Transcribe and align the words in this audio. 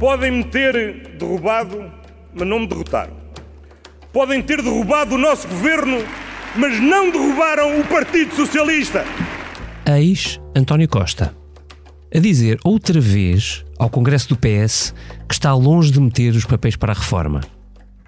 Podem-me 0.00 0.42
ter 0.44 1.12
derrubado, 1.18 1.92
mas 2.32 2.48
não 2.48 2.60
me 2.60 2.66
derrotaram. 2.66 3.12
Podem 4.10 4.40
ter 4.40 4.62
derrubado 4.62 5.14
o 5.14 5.18
nosso 5.18 5.46
governo, 5.46 5.98
mas 6.56 6.80
não 6.80 7.10
derrubaram 7.10 7.78
o 7.78 7.84
Partido 7.84 8.34
Socialista. 8.34 9.04
Eis 9.84 10.40
António 10.56 10.88
Costa. 10.88 11.34
A 12.14 12.18
dizer 12.18 12.58
outra 12.64 12.98
vez 12.98 13.62
ao 13.78 13.90
Congresso 13.90 14.30
do 14.30 14.36
PS 14.38 14.94
que 15.28 15.34
está 15.34 15.52
longe 15.52 15.92
de 15.92 16.00
meter 16.00 16.34
os 16.34 16.46
papéis 16.46 16.76
para 16.76 16.92
a 16.92 16.96
reforma 16.96 17.42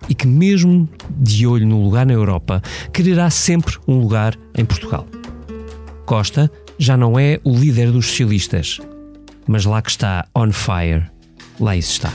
e 0.09 0.15
que, 0.15 0.27
mesmo 0.27 0.89
de 1.11 1.47
olho 1.47 1.67
no 1.67 1.85
lugar 1.85 2.07
na 2.07 2.15
Europa, 2.15 2.63
quererá 2.91 3.29
sempre 3.29 3.77
um 3.87 3.99
lugar 3.99 4.35
em 4.57 4.65
Portugal. 4.65 5.07
Costa 6.07 6.51
já 6.79 6.97
não 6.97 7.19
é 7.19 7.39
o 7.45 7.55
líder 7.55 7.93
dos 7.93 8.07
socialistas, 8.07 8.81
mas 9.47 9.67
lá 9.67 9.83
que 9.83 9.91
está 9.91 10.27
on 10.35 10.51
fire, 10.53 11.12
lá 11.63 11.77
isso 11.77 11.93
está. 11.93 12.13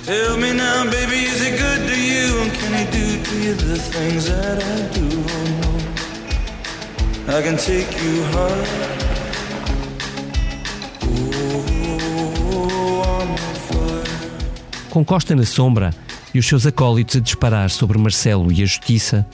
Com 14.89 15.05
Costa 15.05 15.35
na 15.35 15.45
sombra 15.45 15.93
e 16.33 16.39
os 16.39 16.45
seus 16.45 16.65
acólitos 16.65 17.15
a 17.15 17.19
disparar 17.19 17.69
sobre 17.69 17.97
Marcelo 17.97 18.51
e 18.51 18.61
a 18.61 18.65
Justiça, 18.65 19.25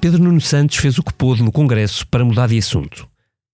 Pedro 0.00 0.22
Nuno 0.22 0.40
Santos 0.40 0.78
fez 0.78 0.98
o 0.98 1.02
que 1.02 1.12
pôde 1.12 1.42
no 1.42 1.52
Congresso 1.52 2.06
para 2.08 2.24
mudar 2.24 2.48
de 2.48 2.58
assunto. 2.58 3.08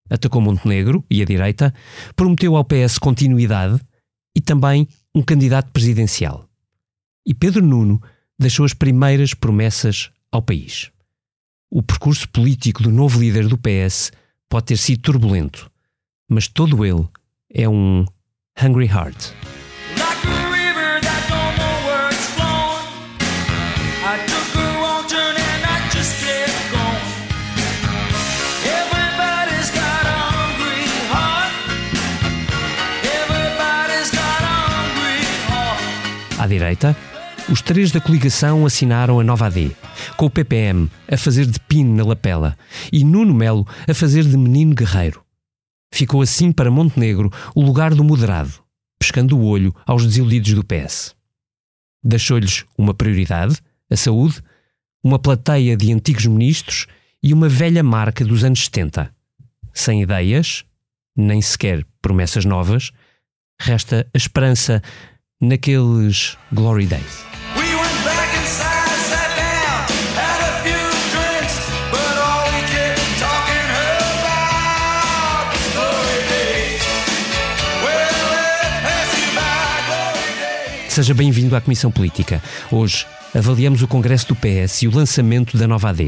Atacou 0.09 0.41
Montenegro 0.41 1.05
e 1.11 1.21
a 1.21 1.25
direita, 1.25 1.75
prometeu 2.15 2.57
ao 2.57 2.65
PS 2.65 2.99
continuidade 2.99 3.81
e 4.35 4.41
também 4.41 4.87
um 5.17 5.23
candidato 5.23 5.73
presidencial. 5.73 6.47
E 7.25 7.33
Pedro 7.33 7.65
Nuno 7.65 8.03
deixou 8.39 8.67
as 8.67 8.75
primeiras 8.75 9.33
promessas 9.33 10.11
ao 10.31 10.43
país. 10.43 10.91
O 11.71 11.83
percurso 11.83 12.29
político 12.29 12.83
do 12.83 12.91
novo 12.91 13.19
líder 13.19 13.49
do 13.49 13.57
PS 13.57 14.13
pode 14.47 14.67
ter 14.67 14.77
sido 14.77 15.01
turbulento, 15.01 15.71
mas 16.29 16.49
todo 16.49 16.85
ele 16.85 17.09
é 17.51 17.67
um 17.67 18.05
Hungry 18.63 18.89
Heart. 18.89 19.33
À 36.47 36.49
direita, 36.49 36.97
os 37.51 37.61
três 37.61 37.91
da 37.91 38.01
coligação 38.01 38.65
assinaram 38.65 39.19
a 39.19 39.25
nova 39.25 39.47
AD, 39.47 39.77
com 40.17 40.27
o 40.27 40.31
PPM 40.31 40.89
a 41.11 41.17
fazer 41.17 41.45
de 41.45 41.59
pino 41.59 41.93
na 41.97 42.05
lapela 42.05 42.57
e 42.93 43.03
Nuno 43.03 43.35
Melo 43.35 43.67
a 43.89 43.93
fazer 43.93 44.23
de 44.23 44.39
menino 44.39 44.73
guerreiro. 44.73 45.25
Ficou 45.93 46.23
assim 46.23 46.53
para 46.53 46.71
Montenegro 46.71 47.33
o 47.53 47.61
lugar 47.61 47.97
do 47.97 48.05
moderado, 48.05 48.53
pescando 48.97 49.37
o 49.37 49.45
olho 49.45 49.75
aos 49.85 50.07
desiludidos 50.07 50.53
do 50.53 50.63
PS. 50.63 51.17
Deixou-lhes 52.01 52.65
uma 52.79 52.95
prioridade, 52.95 53.57
a 53.91 53.97
saúde, 53.97 54.41
uma 55.03 55.19
plateia 55.19 55.77
de 55.77 55.93
antigos 55.93 56.27
ministros 56.27 56.87
e 57.21 57.35
uma 57.35 57.49
velha 57.49 57.83
marca 57.83 58.25
dos 58.25 58.45
anos 58.45 58.65
70. 58.67 59.13
Sem 59.75 60.01
ideias, 60.01 60.65
nem 61.17 61.43
sequer 61.43 61.85
promessas 62.01 62.45
novas, 62.45 62.93
resta 63.61 64.07
a 64.15 64.17
esperança 64.17 64.81
naqueles 65.41 66.37
Glory 66.53 66.87
Days. 66.87 67.25
Seja 80.89 81.13
bem-vindo 81.13 81.55
à 81.55 81.61
Comissão 81.61 81.91
Política. 81.91 82.43
Hoje 82.73 83.07
avaliamos 83.35 83.83
o 83.83 83.87
Congresso 83.87 84.29
do 84.29 84.37
PS 84.37 84.81
e 84.81 84.89
o 84.89 84.95
lançamento 84.95 85.59
da 85.59 85.69
nova 85.69 85.91
AD. 85.91 86.03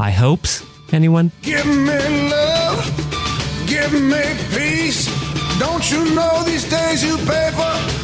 I 0.00 0.22
hopes, 0.22 0.64
anyone? 0.90 1.30
Give 1.42 1.66
me 1.66 2.30
love, 2.30 2.90
give 3.66 3.94
me 4.00 4.22
peace. 4.54 5.10
Don't 5.58 5.92
you 5.92 6.14
know 6.14 6.44
these 6.44 6.66
days 6.70 7.02
you 7.02 7.18
pay 7.26 7.52
for? 7.52 7.97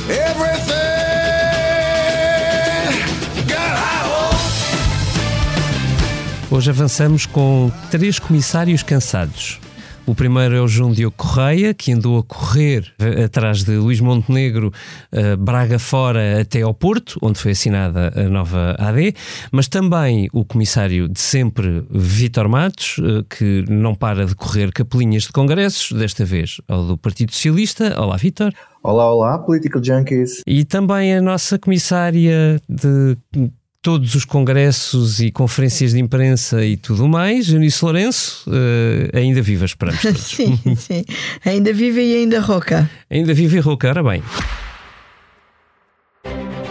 Hoje 6.55 6.71
avançamos 6.71 7.27
com 7.27 7.73
três 7.91 8.21
comissários 8.21 8.83
cansados. 8.83 9.59
O 10.07 10.15
primeiro 10.15 10.55
é 10.55 10.61
o 10.61 10.69
João 10.69 10.93
Diogo 10.93 11.17
Correia, 11.17 11.75
que 11.75 11.91
andou 11.91 12.19
a 12.19 12.23
correr 12.23 12.95
atrás 13.25 13.65
de 13.65 13.73
Luís 13.77 13.99
Montenegro, 13.99 14.73
uh, 15.13 15.37
Braga 15.37 15.81
fora 15.81 16.43
até 16.43 16.63
ao 16.63 16.73
Porto, 16.73 17.19
onde 17.21 17.41
foi 17.41 17.53
assinada 17.53 18.13
a 18.15 18.29
nova 18.29 18.77
AD, 18.79 19.15
mas 19.51 19.67
também 19.67 20.29
o 20.33 20.45
comissário 20.45 21.09
de 21.09 21.21
sempre, 21.21 21.83
Vítor 21.91 22.49
Matos, 22.49 22.99
uh, 22.99 23.25
que 23.25 23.65
não 23.69 23.95
para 23.95 24.25
de 24.25 24.37
correr 24.37 24.71
capelinhas 24.73 25.25
de 25.25 25.33
congressos, 25.33 25.91
desta 25.91 26.25
vez 26.25 26.61
ao 26.69 26.87
do 26.87 26.97
Partido 26.97 27.33
Socialista. 27.33 28.01
Olá, 28.01 28.17
Vítor. 28.17 28.53
Olá, 28.85 29.11
olá, 29.11 29.39
Political 29.39 29.83
Junkies. 29.83 30.43
E 30.47 30.63
também 30.63 31.15
a 31.17 31.23
nossa 31.23 31.59
comissária 31.59 32.61
de 32.69 33.17
todos 33.81 34.15
os 34.15 34.27
congressos 34.27 35.21
e 35.21 35.31
conferências 35.31 35.93
de 35.93 36.01
imprensa 36.01 36.63
e 36.63 36.77
tudo 36.77 37.09
mais, 37.09 37.49
Eunice 37.49 37.83
Lourenço, 37.83 38.45
uh, 38.51 39.17
ainda 39.17 39.41
viva, 39.41 39.65
esperamos 39.65 40.01
todos. 40.05 40.21
sim, 40.21 40.59
sim. 40.77 41.03
Ainda 41.47 41.73
vive 41.73 42.03
e 42.03 42.15
ainda 42.15 42.41
roca. 42.41 42.91
Ainda 43.11 43.33
vive 43.33 43.57
e 43.57 43.61
roca, 43.61 43.89
ora 43.89 44.03
bem. 44.03 44.23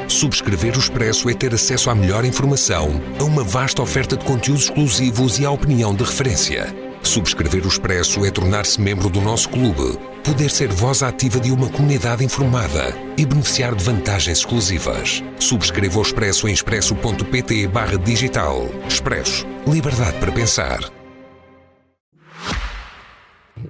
Subscrever 0.07 0.75
o 0.75 0.79
Expresso 0.79 1.27
é 1.31 1.33
ter 1.33 1.51
acesso 1.51 1.89
à 1.89 1.95
melhor 1.95 2.23
informação, 2.25 2.91
a 3.19 3.23
uma 3.23 3.43
vasta 3.43 3.81
oferta 3.81 4.15
de 4.15 4.23
conteúdos 4.23 4.65
exclusivos 4.65 5.39
e 5.39 5.45
à 5.47 5.49
opinião 5.49 5.95
de 5.95 6.03
referência. 6.03 6.92
Subscrever 7.03 7.65
o 7.65 7.67
Expresso 7.67 8.25
é 8.25 8.31
tornar-se 8.31 8.81
membro 8.81 9.09
do 9.09 9.21
nosso 9.21 9.49
clube, 9.49 9.99
poder 10.23 10.49
ser 10.49 10.69
voz 10.69 11.03
ativa 11.03 11.39
de 11.39 11.51
uma 11.51 11.69
comunidade 11.69 12.23
informada 12.23 12.95
e 13.17 13.25
beneficiar 13.25 13.75
de 13.75 13.83
vantagens 13.83 14.39
exclusivas. 14.39 15.23
Subscreva 15.37 15.99
o 15.99 16.01
Expresso 16.01 16.47
em 16.47 16.53
expresso.pt 16.53 17.67
barra 17.67 17.97
digital. 17.97 18.69
Expresso. 18.87 19.45
Liberdade 19.67 20.17
para 20.17 20.31
pensar. 20.31 20.79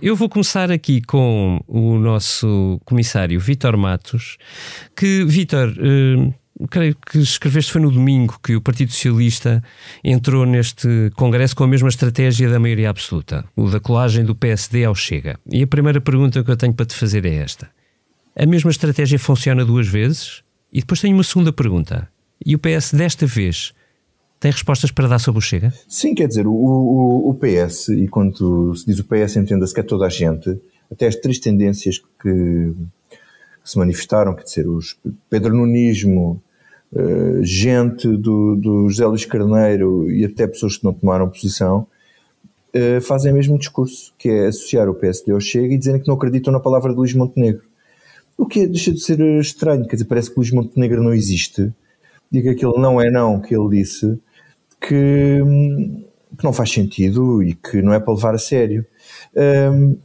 Eu 0.01 0.15
vou 0.15 0.29
começar 0.29 0.71
aqui 0.71 1.01
com 1.01 1.59
o 1.67 1.97
nosso 1.97 2.79
comissário 2.85 3.39
Vítor 3.39 3.75
Matos, 3.77 4.38
que, 4.95 5.23
Vítor, 5.25 5.73
eh, 5.79 6.33
creio 6.69 6.95
que 6.95 7.19
escreveste 7.19 7.71
foi 7.71 7.81
no 7.81 7.91
domingo 7.91 8.39
que 8.43 8.55
o 8.55 8.61
Partido 8.61 8.91
Socialista 8.91 9.63
entrou 10.03 10.45
neste 10.45 11.11
Congresso 11.15 11.55
com 11.55 11.63
a 11.63 11.67
mesma 11.67 11.89
estratégia 11.89 12.49
da 12.49 12.59
maioria 12.59 12.89
absoluta, 12.89 13.45
o 13.55 13.69
da 13.69 13.79
colagem 13.79 14.23
do 14.23 14.35
PSD 14.35 14.85
ao 14.85 14.95
Chega. 14.95 15.39
E 15.51 15.63
a 15.63 15.67
primeira 15.67 15.99
pergunta 15.99 16.43
que 16.43 16.51
eu 16.51 16.57
tenho 16.57 16.73
para 16.73 16.85
te 16.85 16.95
fazer 16.95 17.25
é 17.25 17.35
esta: 17.35 17.69
a 18.35 18.45
mesma 18.45 18.71
estratégia 18.71 19.19
funciona 19.19 19.65
duas 19.65 19.87
vezes? 19.87 20.41
E 20.71 20.79
depois 20.79 21.01
tenho 21.01 21.15
uma 21.15 21.23
segunda 21.23 21.53
pergunta. 21.53 22.07
E 22.45 22.55
o 22.55 22.59
PS 22.59 22.93
desta 22.93 23.25
vez 23.25 23.73
tem 24.39 24.51
respostas 24.51 24.91
para 24.91 25.07
dar 25.07 25.19
sobre 25.19 25.39
o 25.39 25.41
Chega? 25.41 25.73
Sim, 25.88 26.13
quer 26.13 26.27
dizer, 26.27 26.45
o, 26.45 26.51
o, 26.51 27.29
o 27.29 27.33
PS, 27.35 27.89
e 27.89 28.07
quando 28.07 28.75
se 28.75 28.85
diz 28.85 28.99
o 28.99 29.03
PS, 29.06 29.38
entenda-se 29.38 29.73
que 29.73 29.79
é 29.79 29.83
toda 29.83 30.06
a 30.06 30.09
gente, 30.09 30.59
até 30.91 31.07
as 31.07 31.15
três 31.15 31.39
tendências 31.39 31.99
que 31.99 32.03
que 32.23 32.73
se 33.63 33.77
manifestaram, 33.77 34.36
quer 34.36 34.44
dizer, 34.44 34.68
os 34.68 34.98
Pedro 35.30 35.56
Nunismo, 35.56 36.42
uh, 36.92 37.44
gente 37.44 38.07
do, 38.07 38.56
do 38.56 38.89
José 38.89 39.06
Luís 39.06 39.25
Carneiro 39.25 40.12
e 40.12 40.25
até 40.25 40.48
pessoas 40.48 40.77
que 40.77 40.83
não 40.83 40.94
tomaram 40.94 41.30
posição, 41.30 41.88
uh, 42.75 43.01
fazem 43.01 43.31
o 43.31 43.36
mesmo 43.36 43.57
discurso, 43.57 44.13
que 44.18 44.30
é 44.30 44.48
associar 44.48 44.89
o 44.89 44.94
PSD 44.94 45.31
ao 45.31 45.39
Chega 45.39 45.74
e 45.74 45.77
dizerem 45.77 46.01
que 46.01 46.07
não 46.07 46.15
acreditam 46.15 46.51
na 46.51 46.60
palavra 46.60 46.92
de 46.92 46.98
Luís 46.98 47.13
Montenegro. 47.13 47.63
O 48.38 48.45
que 48.45 48.62
é, 48.62 48.68
deixa 48.68 48.92
de 48.92 49.00
ser 49.00 49.19
estranho, 49.39 49.86
quer 49.86 49.95
dizer, 49.95 50.06
parece 50.06 50.30
que 50.30 50.38
Luís 50.38 50.51
Montenegro 50.51 51.04
não 51.04 51.13
existe 51.13 51.71
e 52.31 52.42
que 52.42 52.50
aquilo 52.50 52.80
não 52.80 53.00
é 53.00 53.12
não 53.12 53.39
que 53.39 53.56
ele 53.56 53.77
disse, 53.77 54.19
que, 54.81 55.39
que 56.38 56.44
não 56.44 56.51
faz 56.51 56.71
sentido 56.71 57.44
e 57.44 57.54
que 57.54 57.81
não 57.81 57.94
é 57.94 58.00
para 58.00 58.13
levar 58.13 58.33
a 58.33 58.39
sério. 58.39 58.86
Um, 59.36 59.95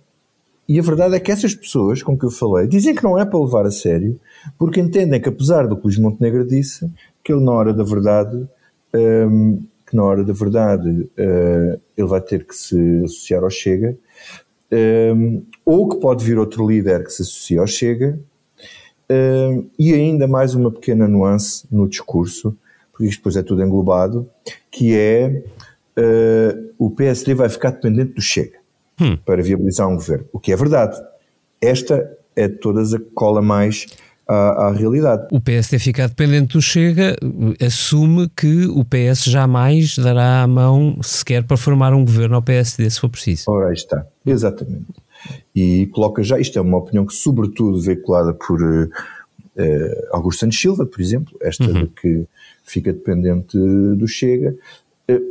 e 0.68 0.78
a 0.78 0.82
verdade 0.82 1.14
é 1.16 1.20
que 1.20 1.32
essas 1.32 1.54
pessoas 1.54 2.02
com 2.02 2.16
que 2.16 2.26
eu 2.26 2.30
falei 2.30 2.66
dizem 2.66 2.94
que 2.94 3.02
não 3.02 3.18
é 3.18 3.24
para 3.24 3.40
levar 3.40 3.64
a 3.64 3.70
sério, 3.70 4.20
porque 4.58 4.80
entendem 4.80 5.20
que, 5.20 5.28
apesar 5.28 5.66
do 5.66 5.74
que 5.76 5.84
Luís 5.84 5.98
Montenegro 5.98 6.46
disse, 6.46 6.90
que 7.24 7.32
ele, 7.32 7.42
na 7.42 7.52
hora 7.52 7.72
da 7.72 7.82
verdade, 7.82 8.46
um, 8.94 9.62
que 9.86 9.96
na 9.96 10.04
hora 10.04 10.22
da 10.22 10.32
verdade 10.34 10.90
uh, 10.90 11.80
ele 11.96 12.06
vai 12.06 12.20
ter 12.20 12.44
que 12.44 12.54
se 12.54 12.78
associar 13.04 13.42
ao 13.42 13.50
Chega, 13.50 13.96
um, 15.16 15.42
ou 15.64 15.88
que 15.88 15.96
pode 15.96 16.22
vir 16.22 16.38
outro 16.38 16.68
líder 16.68 17.02
que 17.02 17.12
se 17.12 17.22
associa 17.22 17.60
ao 17.60 17.66
Chega, 17.66 18.18
Uh, 19.10 19.66
e 19.78 19.94
ainda 19.94 20.28
mais 20.28 20.54
uma 20.54 20.70
pequena 20.70 21.08
nuance 21.08 21.66
no 21.72 21.88
discurso, 21.88 22.54
porque 22.92 23.06
isto 23.06 23.20
depois 23.20 23.36
é 23.36 23.42
tudo 23.42 23.62
englobado, 23.62 24.28
que 24.70 24.94
é 24.94 25.42
uh, 25.98 26.74
o 26.76 26.90
PSD 26.90 27.32
vai 27.32 27.48
ficar 27.48 27.70
dependente 27.70 28.12
do 28.12 28.20
Chega 28.20 28.58
hum. 29.00 29.16
para 29.24 29.42
viabilizar 29.42 29.88
um 29.88 29.94
governo, 29.94 30.26
o 30.32 30.38
que 30.38 30.52
é 30.52 30.56
verdade. 30.56 30.96
Esta 31.60 32.10
é 32.36 32.48
todas 32.48 32.94
a 32.94 33.00
cola 33.14 33.42
mais 33.42 33.86
à, 34.28 34.66
à, 34.66 34.72
realidade. 34.72 35.26
O 35.32 35.40
PSD 35.40 35.78
ficar 35.78 36.08
dependente 36.08 36.52
do 36.52 36.62
Chega 36.62 37.16
assume 37.64 38.30
que 38.36 38.66
o 38.66 38.84
PS 38.84 39.24
jamais 39.24 39.96
dará 39.96 40.42
a 40.42 40.46
mão 40.46 40.98
sequer 41.02 41.44
para 41.44 41.56
formar 41.56 41.92
um 41.94 42.04
governo 42.04 42.36
ao 42.36 42.42
PSD 42.42 42.88
se 42.88 43.00
for 43.00 43.08
preciso. 43.08 43.44
Ora, 43.48 43.68
aí 43.68 43.74
está, 43.74 44.06
exatamente. 44.24 44.86
E 45.54 45.86
coloca 45.86 46.22
já, 46.22 46.38
isto 46.38 46.58
é 46.58 46.62
uma 46.62 46.78
opinião 46.78 47.04
que 47.04 47.14
sobretudo 47.14 47.80
veiculada 47.80 48.32
por 48.32 48.62
uh, 48.62 48.88
Augusto 50.12 50.40
Santos 50.40 50.60
Silva, 50.60 50.86
por 50.86 51.00
exemplo, 51.00 51.36
esta 51.40 51.64
uhum. 51.64 51.84
de 51.84 51.86
que 51.88 52.26
fica 52.64 52.92
dependente 52.92 53.58
do 53.58 54.06
Chega, 54.06 54.54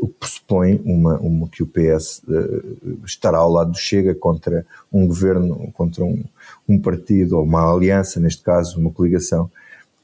o 0.01 0.07
que 0.07 0.13
pressupõe 0.19 0.81
uma, 0.83 1.18
uma, 1.19 1.47
que 1.47 1.62
o 1.62 1.68
PS 1.68 2.21
uh, 2.27 3.06
estará 3.06 3.38
ao 3.38 3.51
lado 3.51 3.71
do 3.71 3.77
Chega 3.77 4.15
contra 4.15 4.65
um 4.91 5.06
governo, 5.06 5.71
contra 5.74 6.03
um, 6.03 6.24
um 6.68 6.79
partido, 6.79 7.38
ou 7.38 7.44
uma 7.44 7.71
aliança, 7.71 8.19
neste 8.19 8.41
caso, 8.41 8.79
uma 8.79 8.91
coligação, 8.91 9.50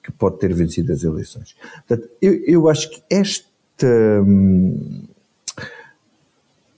que 0.04 0.12
pode 0.12 0.38
ter 0.38 0.54
vencido 0.54 0.94
as 0.94 1.04
eleições. 1.04 1.56
Portanto, 1.88 2.08
eu, 2.22 2.34
eu 2.46 2.70
acho 2.70 2.90
que 2.90 3.02
esta. 3.10 3.48
Hum, 4.22 5.06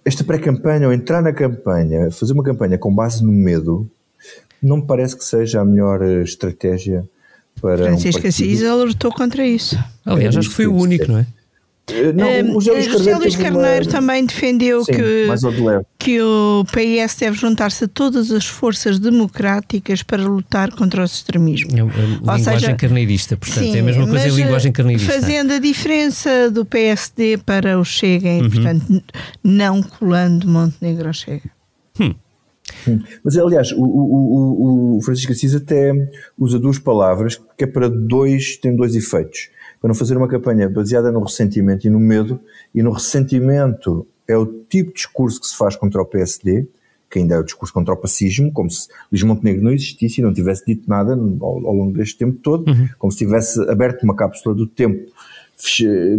esta 0.06 0.24
pré-campanha, 0.24 0.86
ou 0.86 0.94
entrar 0.94 1.19
na 1.24 1.33
campanha, 1.33 2.12
fazer 2.12 2.33
uma 2.33 2.44
campanha 2.44 2.77
com 2.77 2.94
base 2.94 3.24
no 3.24 3.31
medo, 3.31 3.89
não 4.62 4.77
me 4.77 4.83
parece 4.86 5.18
que 5.18 5.24
seja 5.24 5.62
a 5.62 5.65
melhor 5.65 6.01
eh, 6.03 6.21
estratégia 6.21 7.03
para. 7.59 7.86
Francisco 7.86 8.24
um 8.24 8.30
Assis 8.30 8.63
alertou 8.63 9.12
contra 9.12 9.45
isso. 9.45 9.75
Aliás, 10.06 10.38
acho 10.38 10.50
que 10.50 10.56
foi 10.56 10.68
o 10.68 10.75
único, 10.75 11.12
não 11.12 11.18
é? 11.18 11.27
Eh, 11.87 12.13
não, 12.13 12.57
o 12.57 12.61
José 12.61 12.73
Luís 12.73 12.87
Carneiro, 12.87 13.19
Luís 13.19 13.35
Carneiro 13.35 13.85
uma... 13.85 13.91
também 13.91 14.25
defendeu 14.25 14.83
Sim, 14.83 14.93
que, 14.93 15.27
que 15.99 16.21
o 16.21 16.65
PS 16.65 17.15
deve 17.15 17.37
juntar-se 17.37 17.83
a 17.83 17.87
todas 17.87 18.31
as 18.31 18.45
forças 18.45 18.97
democráticas 18.97 20.01
para 20.01 20.23
lutar 20.23 20.71
contra 20.71 21.03
o 21.03 21.05
extremismo. 21.05 21.69
É, 21.77 21.81
é 21.81 22.05
linguagem 22.05 22.59
seja, 22.59 22.73
carneirista, 22.73 23.37
portanto, 23.37 23.63
sim, 23.63 23.75
é 23.75 23.79
a 23.79 23.83
mesma 23.83 24.07
coisa 24.07 24.27
em 24.27 24.31
linguagem 24.31 24.71
carneirista. 24.71 25.13
Fazendo 25.13 25.53
a 25.53 25.59
diferença 25.59 26.49
do 26.49 26.65
PSD 26.65 27.37
para 27.37 27.79
o 27.79 27.85
Chega, 27.85 28.29
uhum. 28.29 28.49
portanto, 28.49 29.03
não 29.43 29.83
colando 29.83 30.47
Montenegro 30.47 31.07
ao 31.07 31.13
Chega. 31.13 31.51
Hum. 31.99 32.15
Mas, 33.23 33.38
aliás, 33.38 33.71
o, 33.71 33.83
o, 33.83 34.97
o, 34.97 35.01
Francisco 35.01 35.31
Assis 35.31 35.53
até 35.53 35.93
usa 36.38 36.57
duas 36.57 36.79
palavras 36.79 37.39
que 37.55 37.63
é 37.63 37.67
para 37.67 37.88
dois, 37.88 38.57
tem 38.57 38.75
dois 38.75 38.95
efeitos 38.95 39.49
para 39.85 39.89
não 39.89 39.95
fazer 39.95 40.17
uma 40.17 40.27
campanha 40.27 40.67
baseada 40.67 41.11
no 41.11 41.21
ressentimento 41.21 41.85
e 41.85 41.91
no 41.91 41.99
medo, 41.99 42.39
e 42.73 42.81
no 42.81 42.89
ressentimento 42.89 44.07
é 44.27 44.35
o 44.35 44.47
tipo 44.67 44.89
de 44.89 44.95
discurso 44.95 45.39
que 45.39 45.45
se 45.45 45.55
faz 45.55 45.75
contra 45.75 46.01
o 46.01 46.05
PSD, 46.07 46.65
que 47.07 47.19
ainda 47.19 47.35
é 47.35 47.37
o 47.37 47.43
discurso 47.43 47.71
contra 47.71 47.93
o 47.93 47.97
pacismo, 47.97 48.51
como 48.51 48.67
se 48.71 48.87
Luís 49.11 49.21
Montenegro 49.21 49.63
não 49.63 49.71
existisse 49.71 50.19
e 50.19 50.23
não 50.23 50.33
tivesse 50.33 50.65
dito 50.65 50.89
nada 50.89 51.13
ao, 51.13 51.67
ao 51.67 51.73
longo 51.75 51.95
deste 51.95 52.17
tempo 52.17 52.39
todo, 52.39 52.67
uhum. 52.67 52.89
como 52.97 53.11
se 53.11 53.19
tivesse 53.19 53.61
aberto 53.69 54.01
uma 54.01 54.15
cápsula 54.15 54.55
do 54.55 54.65
tempo, 54.65 55.07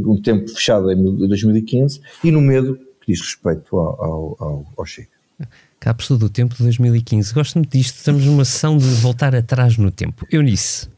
um 0.05 0.23
tempo 0.23 0.49
fechado 0.49 0.93
em 0.93 1.27
2015, 1.27 2.01
e 2.23 2.31
no 2.31 2.41
medo 2.41 2.79
que 3.01 3.13
diz 3.13 3.21
respeito 3.21 3.77
ao, 3.77 4.05
ao, 4.05 4.37
ao, 4.39 4.67
ao 4.77 4.87
Chega. 4.87 5.09
Cápsula 5.79 6.19
do 6.19 6.31
tempo 6.31 6.55
de 6.55 6.63
2015. 6.63 7.33
Gosto 7.33 7.57
muito 7.57 7.71
disto. 7.71 7.97
Estamos 7.97 8.25
numa 8.25 8.45
sessão 8.45 8.77
de 8.77 8.87
voltar 8.87 9.35
atrás 9.35 9.77
no 9.77 9.91
tempo. 9.91 10.27
Eunice, 10.31 10.89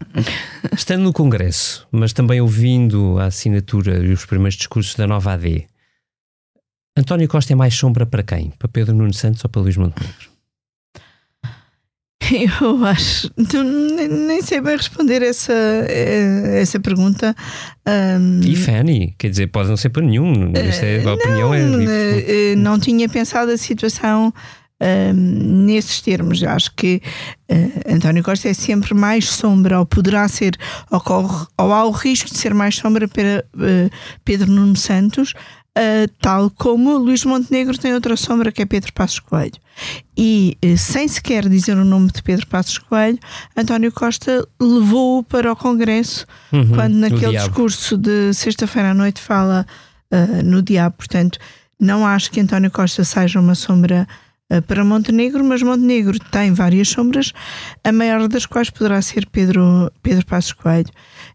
estando 0.73 1.03
no 1.03 1.13
Congresso, 1.13 1.87
mas 1.91 2.13
também 2.13 2.41
ouvindo 2.41 3.19
a 3.19 3.27
assinatura 3.27 4.05
e 4.05 4.13
os 4.13 4.25
primeiros 4.25 4.57
discursos 4.57 4.95
da 4.95 5.07
nova 5.07 5.33
AD, 5.33 5.67
António 6.97 7.29
Costa 7.29 7.53
é 7.53 7.57
mais 7.57 7.75
sombra 7.75 8.05
para 8.05 8.25
quem? 8.25 8.51
Para 8.59 8.69
Pedro 8.69 8.95
Nuno 8.95 9.15
Santos 9.15 9.45
ou 9.45 9.51
para 9.51 9.63
Luís 9.63 9.77
Montenegro? 9.77 10.38
Eu 12.61 12.85
acho. 12.85 13.31
Nem 13.37 14.43
sei 14.43 14.61
bem 14.61 14.77
responder 14.77 15.23
essa, 15.23 15.53
eh, 15.53 16.61
essa 16.61 16.79
pergunta. 16.79 17.35
Um, 17.87 18.41
e 18.45 18.55
Fanny? 18.57 19.15
Quer 19.19 19.31
dizer, 19.31 19.47
pode 19.49 19.69
não 19.69 19.77
ser 19.77 19.91
para 19.91 20.03
nenhum. 20.03 20.53
Esta 20.55 20.87
é, 20.87 21.01
a 21.01 21.05
não, 21.05 21.15
opinião 21.15 21.55
é. 21.55 21.61
Eh, 21.61 22.55
não 22.57 22.79
tinha 22.79 23.09
pensado 23.09 23.51
a 23.51 23.57
situação 23.57 24.33
um, 24.81 25.65
nesses 25.65 26.01
termos. 26.01 26.43
Acho 26.43 26.73
que 26.75 27.03
uh, 27.51 27.95
António 27.95 28.23
Costa 28.23 28.49
é 28.49 28.55
sempre 28.55 28.95
mais 28.95 29.29
sombra, 29.29 29.79
ou 29.79 29.87
poderá 29.87 30.27
ser, 30.29 30.57
ou, 30.91 31.01
corre, 31.01 31.47
ou 31.59 31.73
há 31.73 31.85
o 31.85 31.91
risco 31.91 32.31
de 32.31 32.39
ser 32.39 32.55
mais 32.55 32.77
sombra 32.77 33.09
para 33.09 33.45
uh, 33.55 33.91
Pedro 34.25 34.51
Nuno 34.51 34.77
Santos, 34.77 35.35
Uh, 35.79 36.09
tal 36.21 36.51
como 36.51 36.97
Luís 36.97 37.25
Montenegro 37.25 37.79
tem 37.79 37.95
outra 37.95 38.17
sombra 38.17 38.51
que 38.51 38.63
é 38.63 38.67
Pedro 38.67 38.93
Passos 38.93 39.21
Coelho. 39.21 39.53
E 40.17 40.59
uh, 40.65 40.77
sem 40.77 41.07
sequer 41.07 41.49
dizer 41.49 41.77
o 41.77 41.85
nome 41.85 42.11
de 42.11 42.21
Pedro 42.21 42.49
Passos 42.49 42.79
Coelho, 42.79 43.19
António 43.57 43.93
Costa 43.93 44.45
levou-o 44.61 45.23
para 45.23 45.53
o 45.53 45.55
Congresso 45.55 46.27
uhum, 46.53 46.71
quando 46.71 46.95
naquele 46.95 47.37
discurso 47.37 47.97
de 47.97 48.35
sexta-feira 48.35 48.91
à 48.91 48.95
noite 48.95 49.21
fala 49.21 49.65
uh, 50.13 50.43
no 50.43 50.63
diabo. 50.63 50.97
Portanto, 50.97 51.39
não 51.79 52.05
acho 52.05 52.33
que 52.33 52.41
António 52.41 52.73
Costa 52.73 53.05
seja 53.05 53.39
uma 53.39 53.55
sombra 53.55 54.09
eh, 54.51 54.61
para 54.63 54.85
Montenegro, 54.85 55.45
mas 55.45 55.63
Montenegro 55.63 56.19
tem 56.19 56.53
várias 56.53 56.89
sombras, 56.89 57.33
a 57.85 57.93
maior 57.93 58.27
das 58.29 58.47
quais 58.47 58.71
poderá 58.71 59.01
ser 59.03 59.27
Pedro, 59.27 59.93
Pedro 60.03 60.25
Passos 60.25 60.53
Coelho. 60.53 60.91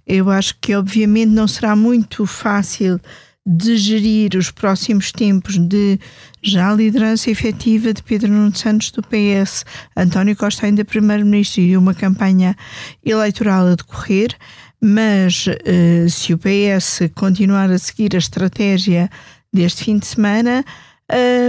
Eu 0.05 0.29
acho 0.31 0.55
que, 0.59 0.75
obviamente, 0.75 1.29
não 1.29 1.47
será 1.47 1.75
muito 1.75 2.25
fácil 2.25 2.99
de 3.45 3.75
gerir 3.75 4.35
os 4.37 4.51
próximos 4.51 5.11
tempos 5.11 5.57
de 5.57 5.99
já 6.41 6.73
liderança 6.73 7.29
efetiva 7.29 7.93
de 7.93 8.01
Pedro 8.01 8.31
Nuno 8.31 8.55
Santos 8.55 8.89
do 8.91 9.03
PS, 9.03 9.65
António 9.97 10.35
Costa 10.35 10.65
ainda 10.65 10.85
primeiro-ministro 10.85 11.61
e 11.61 11.75
uma 11.75 11.93
campanha 11.93 12.55
eleitoral 13.03 13.67
a 13.67 13.75
decorrer, 13.75 14.33
mas 14.79 15.47
uh, 15.47 16.09
se 16.09 16.33
o 16.33 16.37
PS 16.37 17.09
continuar 17.15 17.69
a 17.69 17.77
seguir 17.77 18.15
a 18.15 18.19
estratégia 18.19 19.09
deste 19.51 19.83
fim 19.83 19.97
de 19.97 20.05
semana, 20.05 20.63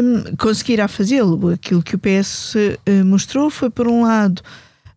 um, 0.02 0.36
conseguirá 0.36 0.88
fazê-lo. 0.88 1.50
Aquilo 1.50 1.82
que 1.82 1.96
o 1.96 1.98
PS 1.98 2.56
eh, 2.84 3.02
mostrou 3.02 3.48
foi, 3.48 3.70
por 3.70 3.88
um 3.88 4.02
lado, 4.02 4.42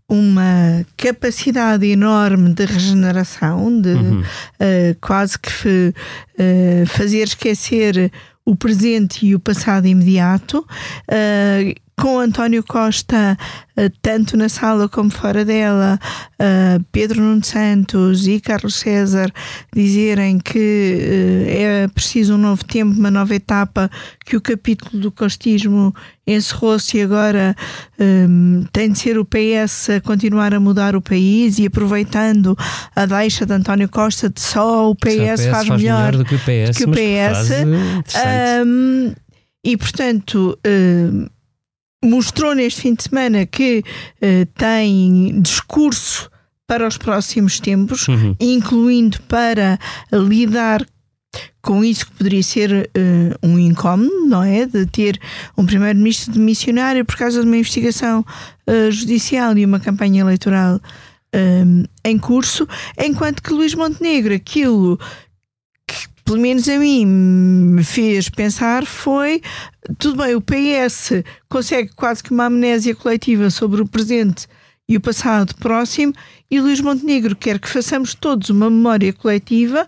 uma 0.09 0.85
capacidade 0.95 1.85
enorme 1.85 2.53
de 2.53 2.65
regeneração, 2.65 3.81
de 3.81 3.89
uhum. 3.89 4.21
uh, 4.21 4.97
quase 5.01 5.37
que 5.37 5.93
uh, 6.39 6.85
fazer 6.85 7.23
esquecer 7.23 8.11
o 8.45 8.55
presente 8.55 9.25
e 9.25 9.35
o 9.35 9.39
passado 9.39 9.85
imediato. 9.85 10.65
Uh, 11.09 11.86
com 11.99 12.19
António 12.19 12.63
Costa, 12.63 13.35
eh, 13.75 13.89
tanto 14.03 14.37
na 14.37 14.47
sala 14.47 14.87
como 14.87 15.09
fora 15.09 15.43
dela, 15.43 15.99
eh, 16.37 16.77
Pedro 16.91 17.19
Nuno 17.19 17.43
Santos 17.43 18.27
e 18.27 18.39
Carlos 18.39 18.75
César 18.75 19.31
dizerem 19.75 20.37
que 20.37 20.99
eh, 21.47 21.83
é 21.83 21.87
preciso 21.87 22.35
um 22.35 22.37
novo 22.37 22.63
tempo, 22.63 22.97
uma 22.97 23.09
nova 23.09 23.33
etapa, 23.33 23.89
que 24.23 24.37
o 24.37 24.41
capítulo 24.41 25.01
do 25.01 25.11
costismo 25.11 25.91
encerrou-se 26.27 26.97
e 26.97 27.01
agora 27.01 27.55
um, 27.99 28.63
tem 28.71 28.91
de 28.91 28.99
ser 28.99 29.17
o 29.17 29.25
PS 29.25 29.89
a 29.89 30.01
continuar 30.01 30.53
a 30.53 30.59
mudar 30.59 30.95
o 30.95 31.01
país 31.01 31.57
e 31.57 31.65
aproveitando 31.65 32.55
a 32.95 33.05
deixa 33.07 33.43
de 33.43 33.53
António 33.53 33.89
Costa 33.89 34.29
de 34.29 34.39
só 34.39 34.91
o 34.91 34.95
PS, 34.95 35.07
o 35.07 35.17
PS 35.17 35.45
faz, 35.47 35.67
faz, 35.67 35.81
melhor, 35.81 36.15
do 36.15 36.25
que 36.25 36.35
o 36.35 36.39
PS. 36.39 36.77
Que 36.77 36.83
o 36.83 36.91
PS. 36.91 37.49
Um, 38.63 39.13
e 39.63 39.75
portanto. 39.75 40.59
Um, 40.63 41.36
mostrou 42.03 42.53
neste 42.53 42.81
fim 42.81 42.93
de 42.93 43.03
semana 43.03 43.45
que 43.45 43.83
uh, 44.21 44.45
tem 44.57 45.41
discurso 45.41 46.29
para 46.67 46.87
os 46.87 46.97
próximos 46.97 47.59
tempos, 47.59 48.07
uhum. 48.07 48.35
incluindo 48.39 49.21
para 49.23 49.79
lidar 50.11 50.85
com 51.61 51.83
isso 51.83 52.05
que 52.05 52.13
poderia 52.13 52.43
ser 52.43 52.71
uh, 52.71 53.47
um 53.47 53.57
incómodo, 53.57 54.25
não 54.25 54.43
é? 54.43 54.65
De 54.65 54.85
ter 54.85 55.19
um 55.57 55.65
primeiro-ministro 55.65 56.33
de 56.33 56.39
missionário 56.39 57.05
por 57.05 57.15
causa 57.15 57.41
de 57.41 57.47
uma 57.47 57.57
investigação 57.57 58.25
uh, 58.67 58.91
judicial 58.91 59.57
e 59.57 59.65
uma 59.65 59.79
campanha 59.79 60.21
eleitoral 60.21 60.79
um, 61.35 61.83
em 62.03 62.17
curso, 62.17 62.67
enquanto 62.97 63.43
que 63.43 63.53
Luís 63.53 63.73
Montenegro, 63.73 64.33
aquilo 64.33 64.99
pelo 66.27 66.41
menos 66.41 66.67
a 66.67 66.77
mim 66.77 67.05
me 67.05 67.83
fez 67.85 68.27
pensar 68.27 68.85
foi 68.85 69.41
tudo 69.97 70.21
bem, 70.21 70.35
o 70.35 70.41
PS 70.41 71.23
consegue 71.47 71.89
quase 71.95 72.21
que 72.21 72.31
uma 72.31 72.47
amnésia 72.47 72.93
coletiva 72.93 73.49
sobre 73.49 73.81
o 73.81 73.87
presente 73.87 74.45
e 74.89 74.97
o 74.97 75.01
passado 75.01 75.55
próximo, 75.55 76.13
e 76.51 76.59
Luís 76.59 76.81
Montenegro 76.81 77.33
quer 77.33 77.59
que 77.59 77.69
façamos 77.69 78.13
todos 78.13 78.49
uma 78.49 78.69
memória 78.69 79.13
coletiva, 79.13 79.87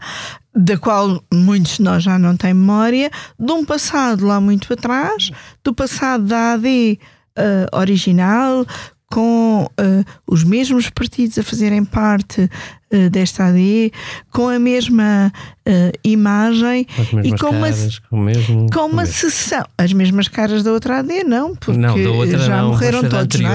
da 0.56 0.78
qual 0.78 1.22
muitos 1.34 1.78
de 1.78 1.84
nós 1.84 2.04
já 2.04 2.18
não 2.18 2.36
têm 2.38 2.54
memória, 2.54 3.12
de 3.38 3.52
um 3.52 3.66
passado 3.66 4.26
lá 4.26 4.40
muito 4.40 4.72
atrás, 4.72 5.32
do 5.64 5.74
passado 5.74 6.24
da 6.24 6.54
AD 6.54 7.00
uh, 7.38 7.78
original, 7.78 8.66
com 9.12 9.66
uh, 9.66 10.06
os 10.28 10.44
mesmos 10.44 10.90
partidos 10.92 11.40
a 11.40 11.44
fazerem 11.44 11.84
parte 11.84 12.44
uh, 12.44 13.10
desta 13.10 13.46
AD, 13.46 13.92
com 14.32 14.48
a 14.48 14.60
mesma 14.60 15.34
uh, 15.68 15.98
imagem 16.04 16.86
e 17.24 17.32
com 17.32 17.50
caras, 17.50 17.98
uma, 17.98 18.10
com, 18.10 18.18
mesmo, 18.20 18.68
com 18.72 18.86
uma 18.86 19.08
sessão. 19.08 19.66
As 19.76 19.92
mesmas 19.94 20.28
caras 20.28 20.62
da 20.62 20.72
outra 20.72 21.00
AD, 21.00 21.24
não, 21.24 21.56
porque 21.56 21.80
não, 21.80 21.98
outra 22.18 22.38
já 22.38 22.62
não, 22.62 22.70
morreram 22.70 23.02
todos, 23.02 23.16
anterior, 23.16 23.50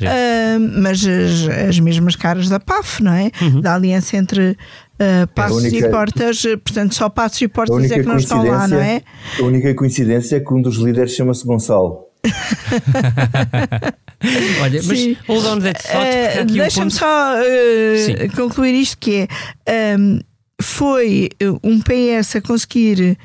não 0.00 0.08
é? 0.08 0.58
mas 0.58 1.04
as, 1.04 1.68
as, 1.68 1.80
mesmas 1.80 2.14
caras 2.14 2.48
da 2.48 2.60
PAF, 2.60 3.02
não 3.02 3.12
é? 3.12 3.32
Uhum. 3.42 3.60
Da 3.60 3.74
aliança 3.74 4.16
entre. 4.16 4.56
Uh, 5.00 5.26
passos 5.34 5.64
única, 5.64 5.88
e 5.88 5.90
portas, 5.90 6.42
portanto, 6.62 6.94
só 6.94 7.08
passos 7.08 7.40
e 7.40 7.48
portas 7.48 7.90
é 7.90 8.00
que 8.00 8.06
não 8.06 8.18
estão 8.18 8.46
lá, 8.46 8.68
não 8.68 8.78
é? 8.78 9.02
A 9.40 9.42
única 9.42 9.74
coincidência 9.74 10.36
é 10.36 10.40
que 10.40 10.52
um 10.52 10.60
dos 10.60 10.76
líderes 10.76 11.12
chama-se 11.12 11.42
Gonçalo. 11.46 12.04
Olha, 14.62 14.80
mas 14.84 14.98
Sim. 14.98 15.16
hold 15.26 15.46
on 15.46 15.58
that 15.60 15.82
thought. 15.82 16.50
Uh, 16.50 16.52
Deixa-me 16.52 16.86
um 16.86 16.90
só 16.90 17.34
uh, 17.36 18.36
concluir 18.36 18.74
isto 18.74 18.98
que 18.98 19.28
é 19.66 19.96
um, 19.98 20.20
foi 20.60 21.30
um 21.62 21.80
PS 21.80 22.36
a 22.36 22.40
conseguir 22.40 23.16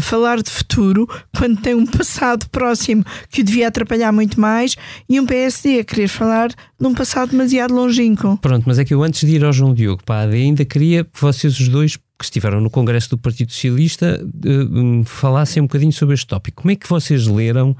falar 0.00 0.40
de 0.40 0.50
futuro 0.50 1.08
quando 1.36 1.60
tem 1.60 1.74
um 1.74 1.86
passado 1.86 2.48
próximo 2.50 3.04
que 3.28 3.40
o 3.40 3.44
devia 3.44 3.66
atrapalhar 3.66 4.12
muito 4.12 4.40
mais 4.40 4.76
e 5.08 5.18
um 5.18 5.26
PSD 5.26 5.80
a 5.80 5.84
querer 5.84 6.06
falar 6.06 6.48
de 6.48 6.86
um 6.86 6.94
passado 6.94 7.30
demasiado 7.30 7.74
longínquo. 7.74 8.38
Pronto, 8.38 8.64
mas 8.66 8.78
é 8.78 8.84
que 8.84 8.94
eu 8.94 9.02
antes 9.02 9.28
de 9.28 9.34
ir 9.34 9.44
ao 9.44 9.52
João 9.52 9.74
Diogo, 9.74 10.02
pá, 10.04 10.20
ainda 10.22 10.64
queria 10.64 11.02
que 11.02 11.20
vocês 11.20 11.58
os 11.58 11.68
dois 11.68 11.96
que 11.96 12.24
estiveram 12.24 12.60
no 12.60 12.70
Congresso 12.70 13.10
do 13.10 13.18
Partido 13.18 13.50
Socialista 13.50 14.22
uh, 14.22 15.04
falassem 15.04 15.62
um 15.62 15.66
bocadinho 15.66 15.92
sobre 15.92 16.14
este 16.14 16.26
tópico. 16.26 16.62
Como 16.62 16.70
é 16.70 16.76
que 16.76 16.88
vocês 16.88 17.26
leram 17.26 17.74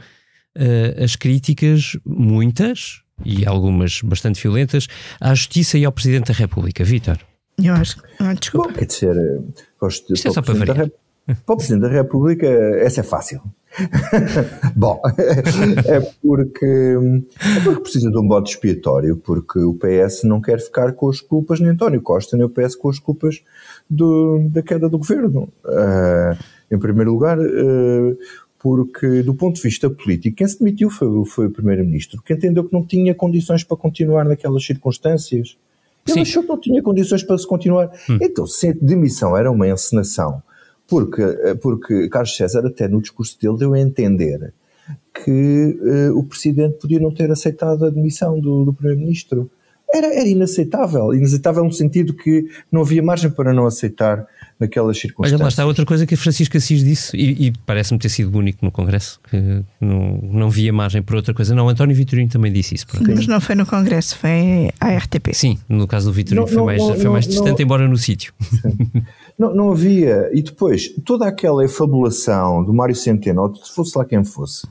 uh, 0.57 1.02
as 1.02 1.16
críticas, 1.16 1.97
muitas 2.04 3.02
e 3.25 3.47
algumas 3.47 4.00
bastante 4.02 4.40
violentas, 4.40 4.87
à 5.21 5.35
Justiça 5.35 5.78
e 5.78 5.85
ao 5.85 5.92
Presidente 5.92 6.28
da 6.28 6.35
República. 6.35 6.85
Vítor. 6.85 7.19
Eu 7.62 7.75
acho 7.75 8.00
que. 8.00 8.09
Ah, 8.19 8.35
desculpa. 8.35 8.69
Bom, 8.69 8.75
quer 8.75 8.87
dizer, 8.87 9.42
gosto 9.80 10.07
de. 10.07 10.14
Isto 10.14 10.28
é 10.28 10.30
só 10.33 10.42
para 10.42 10.54
variar. 10.54 10.90
Para 11.47 11.54
o 11.54 11.57
Presidente 11.57 11.83
da 11.83 11.88
República, 11.88 12.47
essa 12.47 13.00
é 13.00 13.02
fácil. 13.04 13.40
Bom, 14.75 15.00
é 15.87 16.00
porque, 16.21 16.66
é 17.57 17.61
porque 17.62 17.83
precisa 17.83 18.11
de 18.11 18.19
um 18.19 18.26
bote 18.26 18.52
expiatório, 18.52 19.16
porque 19.16 19.61
o 19.61 19.75
PS 19.75 20.25
não 20.25 20.40
quer 20.40 20.59
ficar 20.59 20.92
com 20.92 21.09
as 21.09 21.21
culpas, 21.21 21.61
nem 21.61 21.71
António 21.71 22.02
Costa, 22.02 22.37
nem 22.37 22.45
o 22.45 22.50
PS 22.50 22.75
com 22.75 22.88
as 22.88 22.99
culpas 22.99 23.40
do, 23.88 24.40
da 24.50 24.62
queda 24.62 24.88
do 24.88 24.99
governo. 24.99 25.49
Uh, 25.64 26.37
em 26.71 26.78
primeiro 26.78 27.12
lugar, 27.12 27.38
uh, 27.38 28.19
porque, 28.62 29.22
do 29.22 29.34
ponto 29.34 29.56
de 29.56 29.62
vista 29.62 29.88
político, 29.88 30.36
quem 30.36 30.46
se 30.46 30.58
demitiu 30.58 30.90
foi, 30.90 31.24
foi 31.24 31.46
o 31.46 31.50
Primeiro-Ministro, 31.50 32.22
que 32.22 32.34
entendeu 32.34 32.62
que 32.62 32.72
não 32.72 32.84
tinha 32.84 33.14
condições 33.14 33.64
para 33.64 33.76
continuar 33.76 34.24
naquelas 34.26 34.64
circunstâncias. 34.64 35.56
Ele 36.06 36.14
Sim. 36.14 36.20
achou 36.20 36.42
que 36.42 36.48
não 36.48 36.60
tinha 36.60 36.82
condições 36.82 37.22
para 37.22 37.38
se 37.38 37.46
continuar. 37.46 37.90
Hum. 38.08 38.18
Então, 38.20 38.46
se 38.46 38.68
a 38.68 38.74
demissão 38.80 39.34
era 39.34 39.50
uma 39.50 39.66
encenação, 39.66 40.42
porque, 40.86 41.22
porque 41.62 42.08
Carlos 42.10 42.36
César, 42.36 42.66
até 42.66 42.86
no 42.86 43.00
discurso 43.00 43.40
dele, 43.40 43.56
deu 43.56 43.72
a 43.72 43.80
entender 43.80 44.52
que 45.24 45.78
uh, 46.10 46.18
o 46.18 46.24
Presidente 46.24 46.78
podia 46.78 47.00
não 47.00 47.14
ter 47.14 47.30
aceitado 47.30 47.86
a 47.86 47.90
demissão 47.90 48.38
do, 48.38 48.64
do 48.64 48.74
Primeiro-Ministro. 48.74 49.50
Era, 49.92 50.06
era 50.14 50.28
inaceitável. 50.28 51.12
Inaceitável 51.14 51.64
no 51.64 51.73
sentido 51.73 52.14
que 52.14 52.47
não 52.70 52.82
havia 52.82 53.02
margem 53.02 53.30
para 53.30 53.52
não 53.52 53.66
aceitar 53.66 54.26
naquelas 54.59 54.99
circunstâncias. 54.99 55.40
Olha, 55.40 55.44
lá 55.44 55.49
está 55.49 55.64
outra 55.64 55.87
coisa 55.87 56.06
que 56.06 56.14
a 56.14 56.16
Francisca 56.16 56.59
Assis 56.59 56.85
disse, 56.85 57.16
e, 57.16 57.47
e 57.47 57.52
parece-me 57.64 57.99
ter 57.99 58.11
sido 58.11 58.37
único 58.37 58.64
no 58.64 58.70
Congresso, 58.70 59.18
que 59.28 59.64
não, 59.80 60.18
não 60.23 60.50
via 60.50 60.73
margem 60.73 61.02
para 61.02 61.16
outra 61.16 61.32
coisa. 61.32 61.54
Não, 61.54 61.68
António 61.68 61.97
Vitorino 61.97 62.28
também 62.28 62.52
disse 62.52 62.75
isso. 62.75 62.87
Mas 63.00 63.26
não 63.26 63.40
foi 63.40 63.54
no 63.54 63.64
Congresso, 63.64 64.16
foi 64.18 64.70
à 64.78 64.97
RTP. 64.97 65.32
Sim, 65.32 65.59
no 65.68 65.87
caso 65.87 66.11
do 66.11 66.12
Vitorino 66.12 66.47
foi, 66.47 66.62
mais, 66.62 66.82
não, 66.82 66.94
foi 66.94 67.11
mais 67.11 67.26
distante, 67.26 67.62
embora 67.62 67.88
no 67.88 67.97
sítio. 67.97 68.35
Não, 69.38 69.54
não 69.54 69.73
havia. 69.73 70.28
E 70.35 70.42
depois, 70.42 70.92
toda 71.02 71.26
aquela 71.26 71.64
efabulação 71.64 72.62
do 72.62 72.75
Mário 72.75 72.94
Centeno, 72.94 73.40
ou 73.40 73.54
se 73.56 73.75
fosse 73.75 73.97
lá 73.97 74.04
quem 74.04 74.23
fosse, 74.23 74.66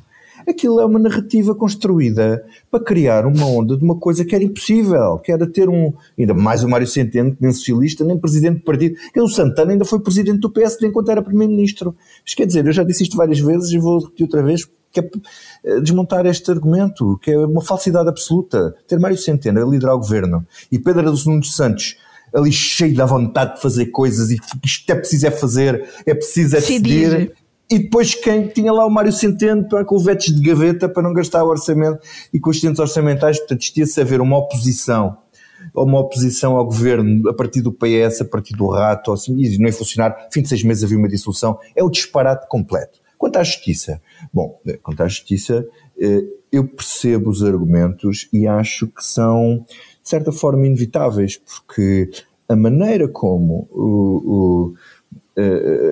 aquilo 0.51 0.79
é 0.79 0.86
uma 0.86 1.00
narrativa 1.00 1.53
construída 1.56 2.44
para 2.70 2.84
criar 2.84 3.25
uma 3.25 3.46
onda 3.46 3.77
de 3.77 3.84
uma 3.84 3.96
coisa 3.96 4.25
que 4.25 4.36
era 4.36 4.44
impossível, 4.44 5.20
que 5.20 5.32
era 5.32 5.48
ter 5.48 5.70
um, 5.70 5.94
ainda 6.18 6.34
mais 6.34 6.63
o 6.63 6.70
Mário 6.70 6.88
Centeno, 6.88 7.36
nem 7.39 7.51
socialista, 7.51 8.03
nem 8.03 8.18
presidente 8.18 8.60
do 8.60 8.63
partido, 8.63 8.96
o 9.18 9.27
Santana 9.27 9.72
ainda 9.72 9.86
foi 9.86 10.00
presidente 10.00 10.39
do 10.39 10.50
PSD 10.50 10.88
enquanto 10.88 11.10
era 11.10 11.22
primeiro-ministro. 11.22 11.96
Mas 12.24 12.34
quer 12.34 12.46
dizer, 12.46 12.65
eu 12.65 12.72
já 12.72 12.84
disse 12.84 13.03
isto 13.03 13.18
várias 13.18 13.39
vezes 13.39 13.72
e 13.72 13.77
vou 13.77 14.00
repetir 14.00 14.25
outra 14.25 14.44
vez, 14.44 14.65
que 14.91 15.00
é 15.00 15.10
eh, 15.63 15.79
desmontar 15.82 16.25
este 16.25 16.50
argumento, 16.50 17.20
que 17.22 17.32
é 17.32 17.38
uma 17.38 17.62
falsidade 17.62 18.10
absoluta. 18.10 18.75
Ter 18.88 19.00
Mário 19.00 19.18
Centeno 19.18 19.62
a 19.62 19.70
liderar 19.70 19.96
o 19.96 20.00
governo 20.00 20.46
e 20.72 20.79
Pedro 20.79 21.13
Nunes 21.25 21.56
Santos 21.56 21.98
ali 22.34 22.51
cheio 22.51 22.96
da 22.96 23.06
vontade 23.06 23.56
de 23.56 23.62
fazer 23.62 23.88
coisas 23.88 24.29
e 24.29 24.38
isto 24.63 24.91
é 24.91 24.96
preciso 24.96 25.27
é 25.27 25.32
fazer, 25.32 25.89
é 26.06 26.13
preciso 26.13 26.58
é 26.58 26.60
decidir 26.60 27.32
e 27.70 27.80
depois 27.80 28.16
quem 28.16 28.48
tinha 28.48 28.72
lá 28.72 28.86
o 28.86 28.90
Mário 28.90 29.12
Centeno 29.12 29.68
para, 29.68 29.86
com 29.86 29.98
de 29.98 30.42
gaveta 30.42 30.90
para 30.90 31.04
não 31.04 31.14
gastar 31.14 31.44
o 31.44 31.48
orçamento 31.48 32.00
e 32.34 32.40
com 32.40 32.50
os 32.50 32.60
tentos 32.60 32.80
orçamentais, 32.80 33.38
portanto 33.38 33.62
isto 33.62 33.78
ia-se 33.78 34.02
haver 34.02 34.22
uma 34.22 34.38
oposição 34.38 35.18
uma 35.76 36.00
oposição 36.00 36.56
ao 36.56 36.66
governo 36.66 37.30
a 37.30 37.34
partir 37.34 37.62
do 37.62 37.72
PS, 37.72 38.22
a 38.22 38.26
partir 38.26 38.56
do 38.56 38.68
rato, 38.68 39.12
assim, 39.12 39.38
e 39.38 39.58
não 39.58 39.68
ia 39.68 39.74
funcionar, 39.74 40.28
fim 40.32 40.42
de 40.42 40.50
seis 40.50 40.64
meses 40.64 40.84
havia 40.84 40.98
uma 40.98 41.08
dissolução, 41.08 41.60
é 41.76 41.84
o 41.84 41.90
disparate 41.90 42.48
completo. 42.48 43.00
Quanto 43.18 43.38
à 43.38 43.44
justiça, 43.44 44.02
bom, 44.34 44.58
quanto 44.82 45.04
à 45.04 45.08
justiça, 45.08 45.68
eh, 46.00 46.24
eu 46.52 46.66
percebo 46.66 47.30
os 47.30 47.44
argumentos 47.44 48.30
e 48.32 48.48
acho 48.48 48.88
que 48.88 49.04
são, 49.04 49.66
de 50.02 50.10
certa 50.10 50.32
forma, 50.32 50.66
inevitáveis, 50.66 51.38
porque 51.38 52.10
a 52.48 52.56
maneira 52.56 53.08
como 53.08 53.68
o, 53.72 54.72
o 54.72 54.74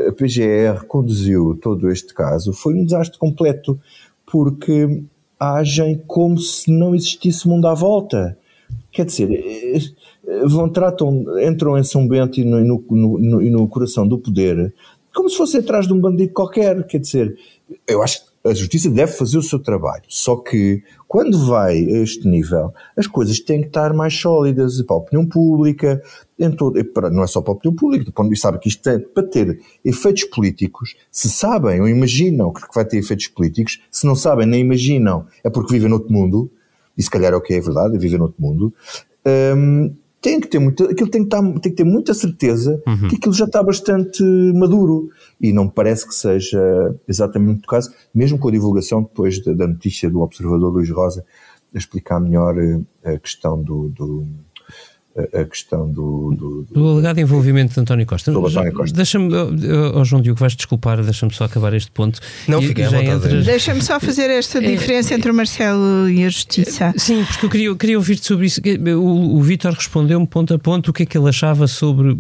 a 0.07 0.11
PGR 0.11 0.85
conduziu 0.87 1.57
todo 1.61 1.89
este 1.89 2.13
caso 2.13 2.51
foi 2.51 2.73
um 2.73 2.83
desastre 2.83 3.17
completo, 3.17 3.79
porque 4.25 5.01
agem 5.39 6.01
como 6.05 6.37
se 6.37 6.71
não 6.71 6.93
existisse 6.93 7.47
mundo 7.47 7.67
à 7.67 7.73
volta. 7.73 8.37
Quer 8.91 9.05
dizer, 9.05 9.31
eh, 9.31 10.45
vão, 10.45 10.67
tratam, 10.67 11.23
entram 11.39 11.77
em 11.77 11.83
São 11.83 12.07
Bento 12.07 12.39
e 12.39 12.43
no, 12.43 12.59
no, 12.89 13.19
no, 13.19 13.41
no 13.41 13.67
coração 13.67 14.07
do 14.07 14.17
poder 14.17 14.73
como 15.17 15.31
se 15.31 15.37
fosse 15.37 15.57
atrás 15.57 15.87
de 15.87 15.93
um 15.93 15.99
bandido 15.99 16.31
qualquer. 16.31 16.85
Quer 16.85 16.99
dizer, 16.99 17.35
eu 17.87 18.03
acho 18.03 18.23
que 18.23 18.31
a 18.47 18.53
justiça 18.53 18.89
deve 18.89 19.11
fazer 19.11 19.37
o 19.37 19.41
seu 19.43 19.59
trabalho, 19.59 20.03
só 20.07 20.35
que 20.35 20.83
quando 21.07 21.45
vai 21.45 21.77
a 21.77 21.99
este 21.99 22.27
nível, 22.27 22.73
as 22.95 23.07
coisas 23.07 23.39
têm 23.39 23.61
que 23.61 23.67
estar 23.67 23.93
mais 23.93 24.13
sólidas 24.13 24.81
para 24.81 24.95
a 24.95 24.99
opinião 24.99 25.25
pública, 25.25 26.01
em 26.39 26.51
todo, 26.51 26.79
não 27.11 27.23
é 27.23 27.27
só 27.27 27.41
para 27.41 27.53
a 27.53 27.55
opinião 27.55 27.75
pública, 27.75 28.11
sabe 28.35 28.59
que 28.59 28.69
isto 28.69 28.81
para 29.13 29.23
ter 29.23 29.59
efeitos 29.83 30.25
políticos, 30.25 30.95
se 31.11 31.29
sabem 31.29 31.81
ou 31.81 31.87
imaginam 31.87 32.51
que 32.51 32.61
vai 32.73 32.85
ter 32.85 32.97
efeitos 32.97 33.27
políticos, 33.27 33.81
se 33.91 34.05
não 34.05 34.15
sabem 34.15 34.45
nem 34.45 34.61
imaginam, 34.61 35.25
é 35.43 35.49
porque 35.49 35.73
vivem 35.73 35.89
noutro 35.89 36.11
mundo, 36.11 36.49
e 36.97 37.03
se 37.03 37.09
calhar 37.09 37.33
é 37.33 37.35
o 37.35 37.41
que 37.41 37.53
é 37.53 37.59
verdade, 37.59 37.95
é 37.95 37.99
viver 37.99 38.17
noutro 38.17 38.41
mundo, 38.41 38.73
hum, 39.55 39.93
tem 40.21 40.39
que 40.39 40.47
ter 40.47 40.59
muita, 40.59 40.85
aquilo 40.85 41.09
tem 41.09 41.21
que, 41.21 41.27
estar, 41.27 41.41
tem 41.41 41.71
que 41.71 41.77
ter 41.77 41.83
muita 41.83 42.13
certeza 42.13 42.81
uhum. 42.87 43.07
que 43.07 43.15
aquilo 43.15 43.33
já 43.33 43.45
está 43.45 43.61
bastante 43.61 44.23
maduro 44.53 45.09
e 45.39 45.53
não 45.53 45.65
me 45.65 45.71
parece 45.71 46.07
que 46.07 46.15
seja 46.15 46.95
exatamente 47.07 47.63
o 47.63 47.67
caso, 47.67 47.91
mesmo 48.13 48.37
com 48.39 48.47
a 48.47 48.51
divulgação 48.51 49.03
depois 49.03 49.43
da, 49.43 49.53
da 49.53 49.67
notícia 49.67 50.09
do 50.09 50.21
observador 50.21 50.73
Luís 50.73 50.89
Rosa 50.89 51.23
a 51.73 51.77
explicar 51.77 52.19
melhor 52.19 52.57
eh, 52.57 52.81
a 53.03 53.19
questão 53.19 53.61
do, 53.61 53.89
do 53.89 54.25
a 55.33 55.43
questão 55.45 55.89
do, 55.89 56.31
do, 56.35 56.63
do, 56.63 56.73
do 56.73 56.89
alegado 56.89 57.19
envolvimento 57.19 57.73
de 57.73 57.79
António 57.79 58.05
Costa. 58.05 58.31
António 58.31 58.73
Costa. 58.73 58.95
Deixa-me, 58.95 59.33
oh, 59.93 60.03
João 60.05 60.21
Diogo, 60.21 60.39
vais 60.39 60.55
desculpar, 60.55 61.01
deixa-me 61.03 61.33
só 61.33 61.45
acabar 61.45 61.73
este 61.73 61.89
ponto. 61.91 62.19
Não, 62.47 62.61
fiquei 62.61 62.85
à 62.85 62.89
vontade. 62.89 63.43
Deixa-me 63.43 63.81
só 63.81 63.99
fazer 63.99 64.29
esta 64.29 64.59
é, 64.59 64.61
diferença 64.61 65.13
é, 65.13 65.17
entre 65.17 65.31
o 65.31 65.33
Marcelo 65.33 66.09
e 66.09 66.23
a 66.23 66.29
Justiça. 66.29 66.93
Sim, 66.97 67.25
porque 67.25 67.45
eu 67.45 67.49
queria, 67.49 67.75
queria 67.75 67.97
ouvir-te 67.97 68.25
sobre 68.25 68.45
isso. 68.45 68.61
O, 68.99 69.37
o 69.37 69.41
Vítor 69.41 69.73
respondeu-me 69.73 70.27
ponto 70.27 70.53
a 70.53 70.59
ponto 70.59 70.89
o 70.89 70.93
que 70.93 71.03
é 71.03 71.05
que 71.05 71.17
ele 71.17 71.29
achava 71.29 71.67
sobre, 71.67 72.15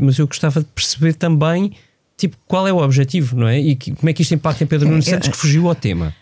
mas 0.00 0.18
eu 0.18 0.26
gostava 0.26 0.60
de 0.60 0.66
perceber 0.66 1.14
também 1.14 1.72
tipo, 2.16 2.36
qual 2.46 2.66
é 2.66 2.72
o 2.72 2.78
objetivo, 2.78 3.36
não 3.36 3.48
é? 3.48 3.60
E 3.60 3.76
que, 3.76 3.94
como 3.94 4.08
é 4.08 4.12
que 4.12 4.22
isto 4.22 4.34
impacta 4.34 4.64
em 4.64 4.66
Pedro 4.66 4.88
Nunes 4.88 5.04
Santos, 5.04 5.28
que 5.28 5.36
fugiu 5.36 5.68
ao 5.68 5.74
tema. 5.74 6.14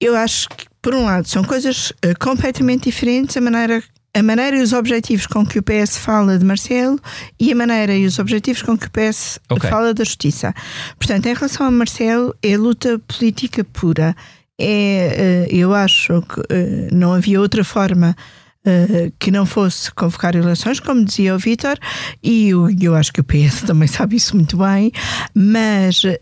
Eu 0.00 0.16
acho 0.16 0.48
que, 0.48 0.64
por 0.80 0.94
um 0.94 1.04
lado, 1.04 1.28
são 1.28 1.44
coisas 1.44 1.90
uh, 1.90 2.18
completamente 2.18 2.84
diferentes 2.84 3.36
a 3.36 3.40
maneira 3.40 3.82
a 4.12 4.22
maneira 4.22 4.56
e 4.56 4.62
os 4.62 4.72
objetivos 4.72 5.26
com 5.26 5.46
que 5.46 5.58
o 5.58 5.62
PS 5.62 5.96
fala 5.98 6.38
de 6.38 6.44
Marcelo 6.44 6.98
e 7.38 7.52
a 7.52 7.54
maneira 7.54 7.94
e 7.94 8.04
os 8.04 8.18
objetivos 8.18 8.62
com 8.62 8.76
que 8.76 8.86
o 8.86 8.90
PS 8.90 9.38
okay. 9.48 9.70
fala 9.70 9.94
da 9.94 10.04
justiça. 10.04 10.54
Portanto, 10.98 11.26
em 11.26 11.34
relação 11.34 11.66
a 11.66 11.70
Marcelo, 11.70 12.34
é 12.42 12.56
luta 12.56 13.00
política 13.06 13.62
pura. 13.64 14.16
É, 14.58 14.66
eh, 14.66 15.48
eu 15.50 15.72
acho 15.72 16.22
que 16.22 16.40
eh, 16.50 16.88
não 16.92 17.14
havia 17.14 17.40
outra 17.40 17.64
forma 17.64 18.14
uh, 18.66 19.12
que 19.18 19.30
não 19.30 19.46
fosse 19.46 19.90
convocar 19.92 20.34
eleições, 20.34 20.80
como 20.80 21.04
dizia 21.04 21.34
o 21.34 21.38
Vítor, 21.38 21.78
e 22.22 22.48
eu, 22.50 22.68
eu 22.80 22.94
acho 22.94 23.12
que 23.12 23.20
o 23.20 23.24
PS 23.24 23.62
também 23.66 23.88
sabe 23.88 24.16
isso 24.16 24.36
muito 24.36 24.56
bem, 24.56 24.92
mas 25.34 26.04
uh, 26.04 26.18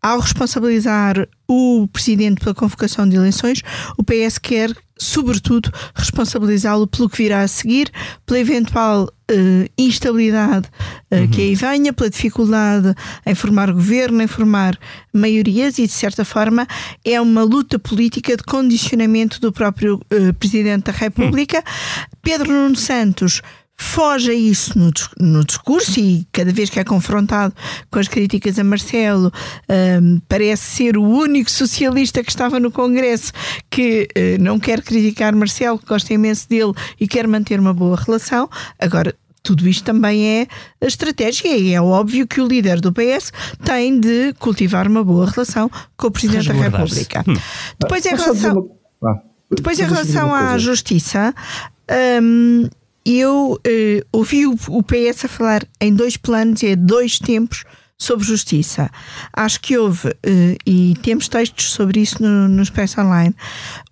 ao 0.00 0.20
responsabilizar 0.20 1.28
o 1.48 1.88
Presidente 1.92 2.40
pela 2.40 2.54
convocação 2.54 3.08
de 3.08 3.16
eleições, 3.16 3.62
o 3.98 4.04
PS 4.04 4.38
quer 4.38 4.72
sobretudo, 5.02 5.70
responsabilizá-lo 5.94 6.86
pelo 6.86 7.08
que 7.08 7.18
virá 7.18 7.42
a 7.42 7.48
seguir, 7.48 7.90
pela 8.24 8.38
eventual 8.38 9.08
uh, 9.32 9.68
instabilidade 9.78 10.68
uh, 11.10 11.16
uhum. 11.16 11.28
que 11.28 11.40
aí 11.40 11.54
venha, 11.54 11.92
pela 11.92 12.10
dificuldade 12.10 12.94
em 13.24 13.34
formar 13.34 13.72
governo, 13.72 14.22
em 14.22 14.26
formar 14.26 14.78
maiorias 15.12 15.78
e, 15.78 15.86
de 15.86 15.92
certa 15.92 16.24
forma, 16.24 16.66
é 17.04 17.20
uma 17.20 17.42
luta 17.42 17.78
política 17.78 18.36
de 18.36 18.42
condicionamento 18.42 19.40
do 19.40 19.52
próprio 19.52 20.00
uh, 20.12 20.34
Presidente 20.34 20.84
da 20.84 20.92
República. 20.92 21.58
Uhum. 21.58 22.04
Pedro 22.22 22.52
Nuno 22.52 22.76
Santos 22.76 23.42
foge 23.82 24.30
a 24.30 24.34
isso 24.34 24.78
no, 24.78 24.92
no, 25.18 25.44
discurso 25.44 25.98
e 25.98 26.26
cada 26.32 26.52
vez 26.52 26.70
que 26.70 26.78
é 26.78 26.84
confrontado 26.84 27.54
com 27.90 27.98
as 27.98 28.06
críticas 28.06 28.58
a 28.58 28.64
Marcelo, 28.64 29.32
um, 30.00 30.20
parece 30.28 30.76
ser 30.76 30.96
o 30.96 31.02
único 31.02 31.50
socialista 31.50 32.22
que 32.22 32.30
estava 32.30 32.60
no 32.60 32.70
Congresso 32.70 33.32
que 33.68 34.08
uh, 34.16 34.40
não 34.40 34.58
quer 34.58 34.82
criticar 34.82 35.34
Marcelo, 35.34 35.78
que 35.78 35.86
gosta 35.86 36.14
imenso 36.14 36.48
dele 36.48 36.72
e 36.98 37.08
quer 37.08 37.26
manter 37.26 37.58
uma 37.58 37.74
boa 37.74 37.96
relação. 37.96 38.48
Agora, 38.78 39.14
tudo 39.42 39.68
isto 39.68 39.84
também 39.84 40.24
é 40.24 40.46
a 40.80 40.86
estratégia 40.86 41.56
e 41.56 41.72
é 41.72 41.80
óbvio 41.80 42.26
que 42.26 42.40
o 42.40 42.46
líder 42.46 42.80
do 42.80 42.92
PS 42.92 43.32
tem 43.64 43.98
de 43.98 44.32
cultivar 44.38 44.86
uma 44.86 45.02
boa 45.02 45.28
relação 45.28 45.70
com 45.96 46.06
o 46.06 46.10
Presidente 46.10 46.48
da 46.48 46.54
República. 46.54 47.24
Hum. 47.26 47.34
Depois, 47.80 48.06
em 48.06 48.10
relação, 48.10 48.70
ah, 49.04 49.20
depois, 49.50 49.80
em 49.80 49.84
relação 49.84 50.34
à 50.34 50.56
Justiça, 50.58 51.34
um, 52.22 52.68
eu 53.04 53.54
uh, 53.54 54.06
ouvi 54.12 54.46
o, 54.46 54.56
o 54.68 54.82
PS 54.82 55.24
a 55.24 55.28
falar 55.28 55.66
em 55.80 55.92
dois 55.92 56.16
planos 56.16 56.62
e 56.62 56.76
dois 56.76 57.18
tempos 57.18 57.64
sobre 57.98 58.26
justiça. 58.26 58.90
Acho 59.32 59.60
que 59.60 59.78
houve, 59.78 60.08
uh, 60.08 60.56
e 60.66 60.94
temos 61.02 61.28
textos 61.28 61.72
sobre 61.72 62.00
isso 62.00 62.22
no, 62.22 62.48
no 62.48 62.62
Expresso 62.62 63.00
Online, 63.00 63.34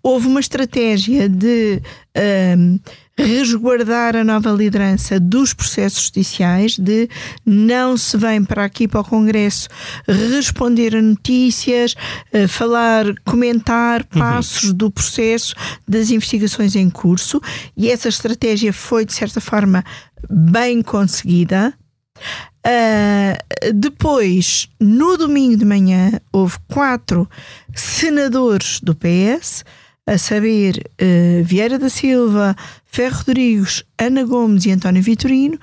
houve 0.03 0.27
uma 0.27 0.41
estratégia 0.41 1.29
de 1.29 1.83
uh, 2.17 2.81
resguardar 3.21 4.17
a 4.17 4.25
nova 4.25 4.51
liderança 4.51 5.21
dos 5.21 5.53
processos 5.53 6.05
judiciais, 6.05 6.79
de 6.79 7.09
não 7.45 7.97
se 7.97 8.17
vem 8.17 8.43
para 8.45 8.65
aqui 8.65 8.89
para 8.89 9.01
o 9.01 9.05
Congresso 9.05 9.69
responder 10.07 10.97
a 10.97 11.03
notícias, 11.03 11.95
a 12.33 12.49
falar, 12.49 13.07
comentar 13.25 14.01
uhum. 14.01 14.21
passos 14.21 14.71
uhum. 14.71 14.77
do 14.77 14.91
processo 14.91 15.55
das 15.87 16.11
investigações 16.11 16.75
em 16.75 16.89
curso, 16.89 17.41
e 17.77 17.91
essa 17.91 18.09
estratégia 18.09 18.73
foi, 18.73 19.05
de 19.05 19.13
certa 19.13 19.41
forma, 19.41 19.85
bem 20.29 20.83
conseguida. 20.83 21.75
Uh, 22.67 23.73
depois, 23.73 24.69
no 24.79 25.17
domingo 25.17 25.57
de 25.57 25.65
manhã, 25.65 26.13
houve 26.33 26.57
quatro 26.69 27.29
senadores 27.75 28.81
do 28.81 28.95
PS 28.95 29.65
a 30.07 30.19
saber 30.19 30.91
uh, 31.01 31.45
Vieira 31.45 31.79
da 31.79 31.89
Silva, 31.89 32.57
Ferro 32.91 33.19
Rodrigues, 33.19 33.85
Ana 33.99 34.25
Gomes 34.25 34.67
e 34.67 34.73
António 34.73 35.03
Vitorino, 35.03 35.59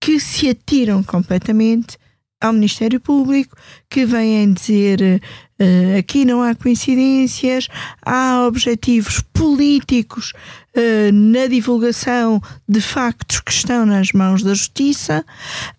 que 0.00 0.18
se 0.18 0.48
atiram 0.48 1.02
completamente 1.02 1.96
ao 2.40 2.52
Ministério 2.52 2.98
Público, 2.98 3.56
que 3.88 4.04
vêm 4.04 4.52
dizer 4.52 5.22
uh, 5.60 5.98
aqui 5.98 6.24
não 6.24 6.42
há 6.42 6.56
coincidências, 6.56 7.68
há 8.04 8.44
objetivos 8.44 9.20
políticos 9.32 10.32
uh, 10.76 11.12
na 11.12 11.46
divulgação 11.46 12.40
de 12.68 12.80
factos 12.80 13.40
que 13.40 13.52
estão 13.52 13.84
nas 13.86 14.12
mãos 14.12 14.42
da 14.42 14.54
Justiça 14.54 15.24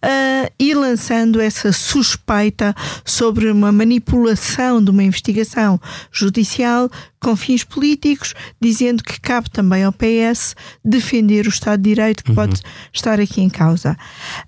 uh, 0.03 0.53
e 0.59 0.73
lançando 0.73 1.41
essa 1.41 1.71
suspeita 1.71 2.75
sobre 3.03 3.49
uma 3.49 3.71
manipulação 3.71 4.83
de 4.83 4.89
uma 4.89 5.03
investigação 5.03 5.79
judicial 6.11 6.89
com 7.23 7.35
fins 7.37 7.63
políticos, 7.63 8.33
dizendo 8.59 9.01
que 9.01 9.19
cabe 9.19 9.49
também 9.49 9.83
ao 9.85 9.93
PS 9.93 10.55
defender 10.83 11.45
o 11.45 11.49
Estado 11.49 11.81
de 11.81 11.89
Direito 11.89 12.23
que 12.23 12.31
uhum. 12.31 12.35
pode 12.35 12.61
estar 12.91 13.19
aqui 13.19 13.41
em 13.41 13.49
causa. 13.49 13.97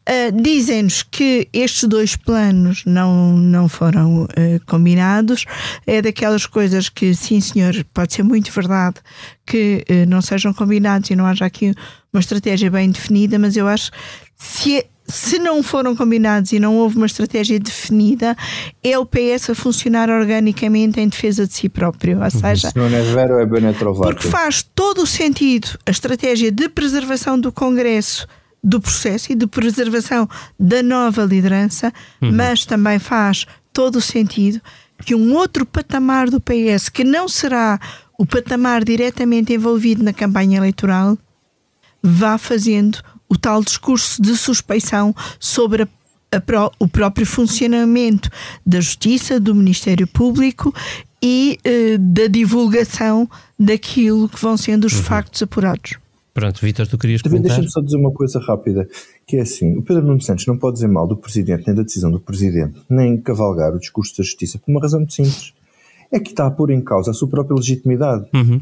Uh, 0.07 0.41
Dizem-nos 0.41 1.01
que 1.01 1.47
estes 1.53 1.85
dois 1.85 2.17
planos 2.17 2.83
não, 2.85 3.37
não 3.37 3.69
foram 3.69 4.23
uh, 4.23 4.27
combinados. 4.65 5.45
É 5.87 6.01
daquelas 6.01 6.45
coisas 6.45 6.89
que, 6.89 7.15
sim, 7.15 7.39
senhor, 7.39 7.73
pode 7.93 8.13
ser 8.13 8.23
muito 8.23 8.51
verdade 8.51 8.97
que 9.45 9.85
uh, 9.89 10.09
não 10.09 10.21
sejam 10.21 10.53
combinados 10.53 11.09
e 11.09 11.15
não 11.15 11.25
haja 11.25 11.45
aqui 11.45 11.73
uma 12.11 12.19
estratégia 12.19 12.69
bem 12.71 12.89
definida, 12.89 13.37
mas 13.37 13.55
eu 13.55 13.67
acho 13.67 13.91
se 14.35 14.77
é 14.77 14.85
se 15.07 15.37
não 15.37 15.61
foram 15.61 15.95
combinados 15.95 16.51
e 16.51 16.59
não 16.59 16.77
houve 16.77 16.97
uma 16.97 17.05
estratégia 17.05 17.59
definida, 17.59 18.35
é 18.83 18.97
o 18.97 19.05
PS 19.05 19.51
a 19.51 19.55
funcionar 19.55 20.09
organicamente 20.09 20.99
em 20.99 21.07
defesa 21.07 21.45
de 21.45 21.53
si 21.53 21.69
próprio. 21.69 22.17
Ou 22.17 22.23
uhum. 22.23 22.29
seja, 22.31 22.71
se 22.71 22.75
não 22.75 22.85
é 22.85 23.01
vero, 23.03 23.39
é 23.39 23.45
bene 23.45 23.73
Porque 23.73 24.27
faz 24.27 24.63
todo 24.73 25.03
o 25.03 25.05
sentido 25.05 25.77
a 25.85 25.91
estratégia 25.91 26.51
de 26.51 26.67
preservação 26.69 27.39
do 27.39 27.51
Congresso 27.51 28.27
do 28.63 28.81
processo 28.81 29.31
e 29.31 29.35
de 29.35 29.45
preservação 29.45 30.27
da 30.59 30.81
nova 30.81 31.23
liderança, 31.23 31.93
uhum. 32.19 32.31
mas 32.31 32.65
também 32.65 32.97
faz 32.97 33.45
todo 33.71 33.97
o 33.97 34.01
sentido 34.01 34.59
que 35.05 35.13
um 35.13 35.35
outro 35.35 35.67
patamar 35.67 36.31
do 36.31 36.41
PS, 36.41 36.89
que 36.89 37.03
não 37.03 37.27
será 37.27 37.79
o 38.17 38.25
patamar 38.25 38.83
diretamente 38.83 39.53
envolvido 39.53 40.03
na 40.03 40.13
campanha 40.13 40.57
eleitoral, 40.57 41.17
vá 42.01 42.37
fazendo 42.37 42.99
o 43.27 43.37
tal 43.37 43.63
discurso 43.63 44.21
de 44.21 44.37
suspeição 44.37 45.15
sobre 45.39 45.83
a 45.83 45.87
a, 46.35 46.71
o 46.79 46.87
próprio 46.87 47.25
funcionamento 47.25 48.29
da 48.65 48.79
Justiça, 48.79 49.39
do 49.39 49.55
Ministério 49.55 50.07
Público 50.07 50.73
e 51.21 51.57
eh, 51.63 51.97
da 51.97 52.27
divulgação 52.27 53.29
daquilo 53.57 54.29
que 54.29 54.39
vão 54.39 54.57
sendo 54.57 54.85
os 54.85 54.93
uhum. 54.93 55.03
factos 55.03 55.41
apurados. 55.41 55.97
Pronto, 56.33 56.59
Vitor, 56.61 56.85
tu 56.87 56.97
querias 56.97 57.21
Também 57.21 57.39
comentar? 57.39 57.57
Deixa-me 57.57 57.71
só 57.71 57.81
dizer 57.81 57.97
uma 57.97 58.11
coisa 58.11 58.39
rápida, 58.39 58.87
que 59.25 59.37
é 59.37 59.41
assim, 59.41 59.77
o 59.77 59.81
Pedro 59.81 60.03
Nuno 60.03 60.21
Santos 60.21 60.45
não 60.45 60.57
pode 60.57 60.75
dizer 60.75 60.87
mal 60.87 61.07
do 61.07 61.15
Presidente, 61.15 61.63
nem 61.65 61.75
da 61.75 61.83
decisão 61.83 62.11
do 62.11 62.19
Presidente, 62.19 62.81
nem 62.89 63.17
cavalgar 63.17 63.73
o 63.73 63.79
discurso 63.79 64.17
da 64.17 64.23
Justiça, 64.23 64.59
por 64.59 64.69
uma 64.69 64.81
razão 64.81 64.99
muito 64.99 65.13
simples. 65.13 65.53
É 66.11 66.19
que 66.19 66.29
está 66.29 66.47
a 66.47 66.51
pôr 66.51 66.71
em 66.71 66.81
causa 66.81 67.11
a 67.11 67.13
sua 67.13 67.27
própria 67.27 67.55
legitimidade. 67.55 68.25
Uhum. 68.33 68.61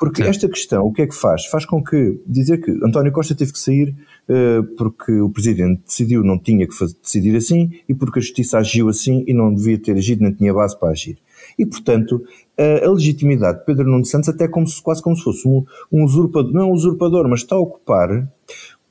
Porque 0.00 0.22
esta 0.22 0.48
questão, 0.48 0.86
o 0.86 0.92
que 0.94 1.02
é 1.02 1.06
que 1.06 1.14
faz? 1.14 1.44
Faz 1.44 1.66
com 1.66 1.84
que 1.84 2.18
dizer 2.26 2.56
que 2.56 2.70
António 2.82 3.12
Costa 3.12 3.34
teve 3.34 3.52
que 3.52 3.58
sair 3.58 3.94
uh, 4.30 4.62
porque 4.78 5.12
o 5.20 5.28
Presidente 5.28 5.82
decidiu, 5.86 6.24
não 6.24 6.38
tinha 6.38 6.66
que 6.66 6.74
fazer, 6.74 6.96
decidir 7.02 7.36
assim, 7.36 7.70
e 7.86 7.92
porque 7.92 8.18
a 8.18 8.22
Justiça 8.22 8.56
agiu 8.56 8.88
assim 8.88 9.22
e 9.26 9.34
não 9.34 9.52
devia 9.52 9.78
ter 9.78 9.92
agido, 9.92 10.22
nem 10.22 10.32
tinha 10.32 10.54
base 10.54 10.78
para 10.80 10.88
agir. 10.88 11.18
E, 11.58 11.66
portanto, 11.66 12.24
uh, 12.58 12.88
a 12.88 12.90
legitimidade 12.90 13.58
de 13.58 13.66
Pedro 13.66 13.90
Nuno 13.90 14.06
Santos, 14.06 14.30
até 14.30 14.48
como 14.48 14.66
se, 14.66 14.80
quase 14.82 15.02
como 15.02 15.14
se 15.14 15.22
fosse 15.22 15.46
um, 15.46 15.66
um 15.92 16.02
usurpador, 16.02 16.50
não 16.50 16.62
é 16.62 16.64
um 16.64 16.72
usurpador, 16.72 17.28
mas 17.28 17.40
está 17.40 17.56
a 17.56 17.60
ocupar 17.60 18.26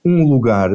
um 0.05 0.23
lugar 0.29 0.69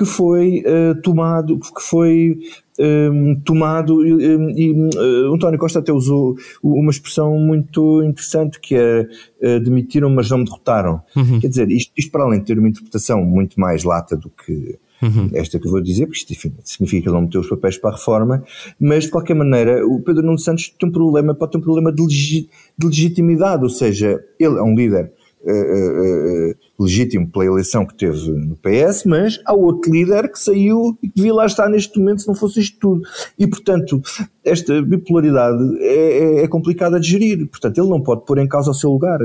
que 0.00 0.06
foi 0.06 0.64
uh, 0.64 0.98
tomado, 1.02 1.58
que 1.58 1.82
foi 1.82 2.38
um, 2.78 3.38
tomado 3.44 4.02
e, 4.02 4.12
e 4.56 4.72
uh, 4.72 5.34
António 5.34 5.58
Costa 5.58 5.80
até 5.80 5.92
usou 5.92 6.36
uma 6.62 6.90
expressão 6.90 7.36
muito 7.38 8.02
interessante 8.02 8.58
que 8.58 8.74
é 8.74 9.06
uh, 9.42 9.60
demitiram 9.60 10.08
mas 10.08 10.30
não 10.30 10.38
me 10.38 10.46
derrotaram. 10.46 11.02
Uhum. 11.14 11.38
Quer 11.38 11.48
dizer, 11.48 11.70
isto, 11.70 11.92
isto, 11.94 12.10
para 12.10 12.24
além 12.24 12.40
de 12.40 12.46
ter 12.46 12.58
uma 12.58 12.70
interpretação 12.70 13.22
muito 13.22 13.60
mais 13.60 13.84
lata 13.84 14.16
do 14.16 14.30
que 14.30 14.78
uhum. 15.02 15.28
esta 15.34 15.58
que 15.58 15.66
eu 15.66 15.70
vou 15.70 15.82
dizer, 15.82 16.06
porque 16.06 16.32
isto 16.32 16.50
significa 16.64 17.02
que 17.02 17.08
ele 17.10 17.14
não 17.16 17.24
meteu 17.24 17.42
os 17.42 17.48
papéis 17.50 17.76
para 17.76 17.90
a 17.90 17.96
reforma, 17.96 18.42
mas 18.80 19.04
de 19.04 19.10
qualquer 19.10 19.34
maneira 19.34 19.86
o 19.86 20.00
Pedro 20.00 20.22
Nuno 20.22 20.38
Santos 20.38 20.70
tem 20.70 20.88
um 20.88 20.92
problema, 20.92 21.34
pode 21.34 21.52
ter 21.52 21.58
um 21.58 21.60
problema 21.60 21.92
de, 21.92 22.02
legi 22.02 22.48
de 22.78 22.86
legitimidade, 22.86 23.64
ou 23.64 23.70
seja, 23.70 24.18
ele 24.38 24.58
é 24.58 24.62
um 24.62 24.74
líder 24.74 25.12
uh, 25.42 26.82
legítimo 26.82 27.30
pela 27.30 27.46
eleição 27.46 27.86
que 27.86 27.94
teve 27.94 28.30
no 28.30 28.56
PS, 28.56 29.04
mas 29.04 29.40
há 29.44 29.52
outro 29.52 29.92
líder 29.92 30.30
que 30.30 30.38
saiu 30.38 30.98
e 31.02 31.08
que 31.08 31.14
devia 31.16 31.34
lá 31.34 31.46
estar 31.46 31.68
neste 31.68 31.98
momento 31.98 32.22
se 32.22 32.28
não 32.28 32.34
fosse 32.34 32.60
isto 32.60 32.78
tudo. 32.78 33.02
E, 33.38 33.46
portanto, 33.46 34.02
esta 34.44 34.80
bipolaridade 34.82 35.78
é, 35.78 36.40
é, 36.40 36.44
é 36.44 36.48
complicada 36.48 36.98
de 36.98 37.08
gerir. 37.08 37.46
Portanto, 37.48 37.78
ele 37.78 37.88
não 37.88 38.00
pode 38.00 38.24
pôr 38.24 38.38
em 38.38 38.48
causa 38.48 38.70
o 38.70 38.74
seu 38.74 38.90
lugar 38.90 39.18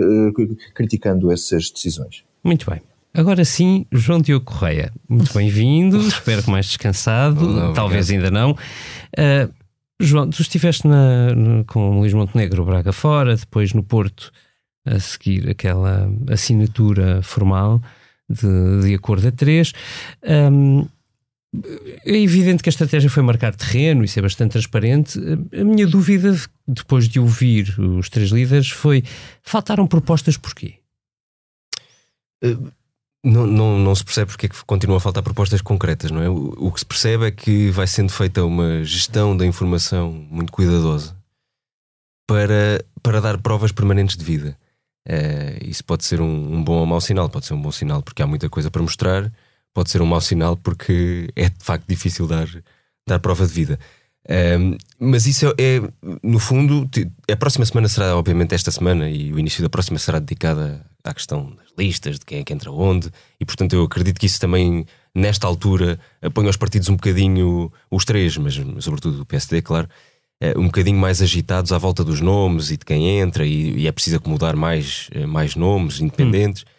criticando 0.74 1.32
essas 1.32 1.70
decisões. 1.70 2.24
Muito 2.44 2.70
bem. 2.70 2.82
Agora 3.14 3.46
sim, 3.46 3.86
João 3.94 4.20
Diogo 4.20 4.46
Correia, 4.46 4.92
muito 5.08 5.34
bem-vindo, 5.34 5.98
espero 6.06 6.44
que 6.44 6.52
mais 6.52 6.66
descansado, 6.66 7.48
não, 7.48 7.74
talvez 7.74 8.12
ainda 8.12 8.30
não. 8.30 8.52
Uh, 8.52 9.50
João, 9.98 10.30
tu 10.30 10.42
estiveste 10.42 10.86
na, 10.86 11.34
no, 11.34 11.64
com 11.64 11.98
Luís 11.98 12.14
Montenegro 12.14 12.66
Braga 12.66 12.92
fora, 12.92 13.38
depois 13.38 13.74
no 13.74 13.82
Porto 13.82 14.34
a 14.86 15.00
seguir 15.00 15.50
aquela 15.50 16.10
assinatura 16.30 17.22
formal 17.22 17.82
de, 18.30 18.88
de 18.88 18.94
acordo 18.94 19.28
a 19.28 19.32
três. 19.32 19.74
Um, 20.24 20.88
é 22.06 22.20
evidente 22.20 22.62
que 22.62 22.70
a 22.70 22.72
estratégia 22.72 23.10
foi 23.10 23.24
marcar 23.24 23.56
terreno, 23.56 24.04
isso 24.04 24.20
é 24.20 24.22
bastante 24.22 24.52
transparente. 24.52 25.20
A 25.58 25.64
minha 25.64 25.88
dúvida, 25.88 26.36
depois 26.68 27.08
de 27.08 27.20
ouvir 27.20 27.80
os 27.80 28.10
três 28.10 28.30
líderes, 28.30 28.70
foi: 28.70 29.04
faltaram 29.42 29.88
propostas 29.88 30.38
porquê? 30.38 30.76
não, 33.26 33.48
não, 33.48 33.80
não 33.80 33.96
se 33.96 34.04
percebe 34.04 34.30
porque 34.30 34.46
é 34.46 34.50
que 34.50 34.66
continuam 34.66 34.98
a 34.98 35.02
faltar 35.02 35.24
propostas 35.24 35.62
concretas, 35.62 36.12
não 36.12 36.22
é? 36.22 36.30
O, 36.30 36.68
o, 36.68 36.72
que 36.72 36.80
se 36.80 36.86
percebe 36.86 37.26
é 37.26 37.32
que 37.32 37.72
vai 37.72 37.88
sendo 37.88 38.12
feita 38.12 38.46
uma 38.46 38.84
gestão 38.84 39.36
da 39.36 39.46
informação 39.46 40.12
muito 40.12 40.52
cuidadosa 40.52 41.18
para, 42.28 42.86
para 43.02 43.20
dar 43.20 43.40
provas 43.40 43.72
permanentes 43.72 44.16
de 44.16 44.24
vida. 44.24 44.56
Uh, 45.08 45.64
isso 45.64 45.84
pode 45.84 46.04
ser 46.04 46.20
um, 46.20 46.56
um, 46.56 46.64
bom 46.64 46.80
ou 46.80 46.86
mau 46.86 47.00
sinal, 47.00 47.30
pode 47.30 47.46
ser 47.46 47.54
um 47.54 47.62
bom 47.62 47.72
sinal 47.72 48.02
porque 48.02 48.24
há 48.24 48.28
muita 48.28 48.50
coisa 48.50 48.72
para 48.72 48.82
mostrar, 48.82 49.32
pode 49.74 49.92
ser 49.92 50.02
um 50.02 50.06
mau 50.06 50.20
sinal 50.20 50.58
porque 50.58 51.30
é 51.36 51.50
de 51.50 51.64
facto 51.64 51.86
difícil 51.88 52.28
dar, 52.28 52.48
dar 53.08 53.20
prova 53.20 53.46
de 53.46 53.54
vida. 53.54 53.80
Um, 54.28 54.76
mas 55.00 55.28
isso 55.28 55.46
é, 55.46 55.78
é, 55.78 55.82
no 56.24 56.40
fundo, 56.40 56.90
a 57.32 57.36
próxima 57.36 57.66
semana 57.66 57.88
será, 57.88 58.18
obviamente, 58.18 58.56
esta 58.56 58.72
semana 58.72 59.08
e 59.08 59.32
o 59.32 59.38
início 59.38 59.62
da 59.62 59.70
próxima 59.70 60.00
será 60.00 60.18
dedicada 60.18 60.84
à 61.04 61.14
questão 61.14 61.52
das 61.52 61.68
listas, 61.78 62.18
de 62.18 62.26
quem 62.26 62.40
é 62.40 62.44
que 62.44 62.52
entra 62.52 62.72
onde, 62.72 63.12
e 63.40 63.46
portanto 63.46 63.74
eu 63.74 63.84
acredito 63.84 64.20
que 64.20 64.26
isso 64.26 64.40
também, 64.40 64.88
nesta 65.14 65.46
altura, 65.46 66.00
põe 66.34 66.48
aos 66.48 66.58
partidos 66.58 66.90
um 66.90 66.96
bocadinho, 66.96 67.72
os 67.92 68.04
três, 68.04 68.36
mas 68.38 68.56
sobretudo 68.84 69.22
o 69.22 69.26
PSD, 69.26 69.62
claro, 69.62 69.88
uh, 70.44 70.60
um 70.60 70.66
bocadinho 70.66 70.98
mais 70.98 71.22
agitados 71.22 71.72
à 71.72 71.78
volta 71.78 72.04
dos 72.04 72.22
nomes 72.22 72.72
e 72.72 72.78
de 72.78 72.86
quem 72.86 73.20
entra, 73.20 73.46
e, 73.46 73.80
e 73.80 73.88
é 73.88 73.92
preciso 73.92 74.18
acomodar 74.18 74.56
mais, 74.56 75.10
uh, 75.16 75.28
mais 75.28 75.56
nomes 75.56 76.00
independentes. 76.00 76.64
Hum. 76.64 76.76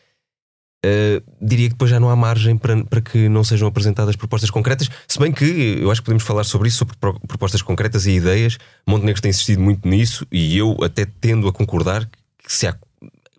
Uh, 0.84 1.22
diria 1.40 1.66
que 1.66 1.74
depois 1.74 1.90
já 1.90 1.98
não 1.98 2.10
há 2.10 2.14
margem 2.14 2.56
para, 2.56 2.84
para 2.84 3.00
que 3.00 3.28
não 3.28 3.42
sejam 3.42 3.66
apresentadas 3.66 4.14
propostas 4.14 4.50
concretas, 4.50 4.88
se 5.08 5.18
bem 5.18 5.32
que 5.32 5.78
eu 5.80 5.90
acho 5.90 6.00
que 6.00 6.04
podemos 6.04 6.22
falar 6.22 6.44
sobre 6.44 6.68
isso, 6.68 6.78
sobre 6.78 6.96
propostas 6.96 7.60
concretas 7.60 8.06
e 8.06 8.12
ideias. 8.12 8.56
Montenegro 8.86 9.20
tem 9.20 9.30
insistido 9.30 9.60
muito 9.60 9.88
nisso 9.88 10.24
e 10.30 10.56
eu 10.56 10.76
até 10.84 11.04
tendo 11.04 11.48
a 11.48 11.52
concordar 11.52 12.06
que 12.06 12.52
se 12.52 12.68
há 12.68 12.76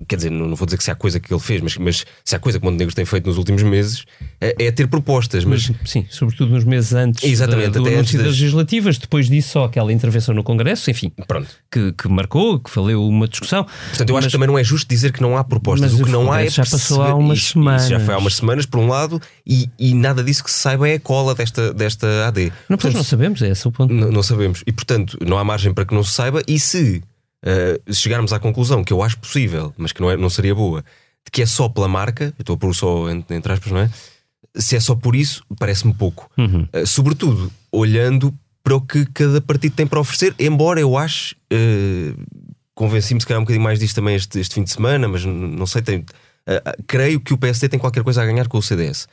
quer 0.08 0.18
dizer, 0.18 0.30
não, 0.30 0.54
vou 0.56 0.66
dizer 0.66 0.78
que 0.78 0.84
se 0.84 0.92
há 0.92 0.96
coisa 0.96 1.20
que 1.20 1.34
ele 1.34 1.40
fez, 1.40 1.62
mas, 1.62 1.78
mas 1.78 2.06
se 2.24 2.36
há 2.36 2.40
coisa 2.40 2.60
que 2.60 2.66
Montenegro 2.66 2.94
tem 2.94 3.06
feito 3.06 3.26
nos 3.26 3.38
últimos 3.38 3.64
meses 3.64 4.06
é, 4.40 4.66
é 4.66 4.72
ter 4.72 4.88
propostas. 4.88 5.44
Mas... 5.44 5.72
Sim, 5.86 6.06
sobretudo 6.10 6.52
nos 6.52 6.64
meses 6.64 6.94
antes 6.94 7.24
Exatamente, 7.24 7.72
da, 7.72 7.80
do 7.80 7.88
até 7.88 7.96
antes 7.96 8.14
das 8.14 8.28
legislativas, 8.28 8.98
depois 8.98 9.28
disso 9.28 9.54
só 9.54 9.66
aquela 9.66 9.92
intervenção 9.92 10.36
no 10.36 10.44
Congresso, 10.44 10.92
enfim, 10.92 11.12
Pronto. 11.28 11.50
Que, 11.72 11.92
que 11.94 12.08
marcou, 12.08 12.60
que 12.60 12.74
valeu 12.76 13.04
uma 13.04 13.28
discussão. 13.28 13.64
Portanto, 13.64 14.10
eu 14.10 14.16
mas, 14.16 14.26
acho 14.26 14.28
que 14.30 14.38
também 14.38 14.48
não 14.48 14.58
é 14.58 14.64
justo 14.64 14.88
dizer 14.88 15.12
que 15.12 15.22
não 15.22 15.36
há 15.36 15.44
propostas. 15.44 15.94
o 15.94 16.04
que 16.04 16.12
não 16.12 16.32
há 16.32 16.44
é 16.44 16.50
já 16.50 16.64
passou 16.64 17.02
há 17.02 17.16
umas 17.16 17.40
isso, 17.40 17.54
semanas. 17.54 17.82
Isso 17.84 17.92
já 17.92 18.00
foi 18.00 18.14
há 18.14 18.18
umas 18.18 18.36
semanas, 18.36 18.66
por 18.66 18.80
um 18.80 18.88
lado, 18.88 19.22
e, 19.46 19.70
e 19.80 19.94
nada 19.94 20.24
disso 20.24 20.44
que 20.44 20.52
se 20.52 20.60
saiba 20.60 20.88
é 20.88 20.96
a 20.96 21.00
cola 21.00 21.34
desta, 21.34 21.74
desta 21.74 22.28
AD. 22.28 22.52
Não, 22.70 22.78
portanto, 22.78 22.96
não 22.96 23.04
sabemos, 23.04 23.42
é 23.42 23.50
esse 23.50 23.68
o 23.68 23.72
ponto. 23.72 23.94
Não, 23.94 24.12
não 24.12 24.24
sabemos. 24.24 24.64
E 24.68 24.72
portanto, 24.72 25.18
não 25.26 25.38
há 25.38 25.44
margem 25.44 25.74
para 25.74 25.86
que 25.86 25.94
não 25.94 26.04
se 26.04 26.12
saiba, 26.12 26.42
e 26.48 26.60
se 26.60 27.02
uh, 27.46 27.94
chegarmos 27.94 28.34
à 28.34 28.40
conclusão 28.40 28.84
que 28.84 28.94
eu 28.94 29.02
acho 29.02 29.18
possível, 29.20 29.74
mas 29.78 29.92
que 29.92 30.02
não, 30.02 30.12
é, 30.12 30.18
não 30.18 30.30
seria 30.30 30.56
boa, 30.56 30.84
de 31.26 31.32
que 31.32 31.42
é 31.42 31.46
só 31.46 31.68
pela 31.70 31.88
marca, 31.88 32.34
eu 32.38 32.42
estou 32.42 32.56
a 32.56 32.58
pôr 32.58 32.74
só 32.74 33.10
entre, 33.10 33.36
entre 33.36 33.52
aspas, 33.52 33.72
não 33.72 33.80
é? 33.80 33.90
Se 34.56 34.76
é 34.76 34.80
só 34.80 34.96
por 34.96 35.16
isso, 35.16 35.44
parece-me 35.60 35.94
pouco. 35.94 36.30
Uhum. 36.38 36.68
Uh, 36.74 36.86
sobretudo, 36.88 37.52
olhando 37.72 38.34
para 38.64 38.76
o 38.76 38.82
que 38.82 39.06
cada 39.14 39.40
partido 39.40 39.76
tem 39.76 39.88
para 39.88 40.00
oferecer, 40.00 40.34
embora 40.40 40.80
eu 40.80 40.98
acho, 40.98 41.36
uh, 41.54 42.46
convenci-me 42.74 43.22
se 43.22 43.28
calhar 43.28 43.40
um 43.40 43.44
bocadinho 43.44 43.64
mais 43.64 43.80
disto 43.80 43.96
também 43.96 44.16
este, 44.16 44.40
este 44.40 44.56
fim 44.56 44.64
de 44.64 44.72
semana, 44.72 45.08
mas 45.08 45.24
não 45.24 45.66
sei, 45.66 45.82
tem, 45.82 46.00
uh, 46.00 46.84
creio 46.88 47.20
que 47.20 47.34
o 47.34 47.38
PSD 47.38 47.70
tem 47.70 47.80
qualquer 47.80 48.04
coisa 48.04 48.22
a 48.22 48.26
ganhar 48.26 48.48
com 48.48 48.58
o 48.58 48.62
CDS 48.62 49.08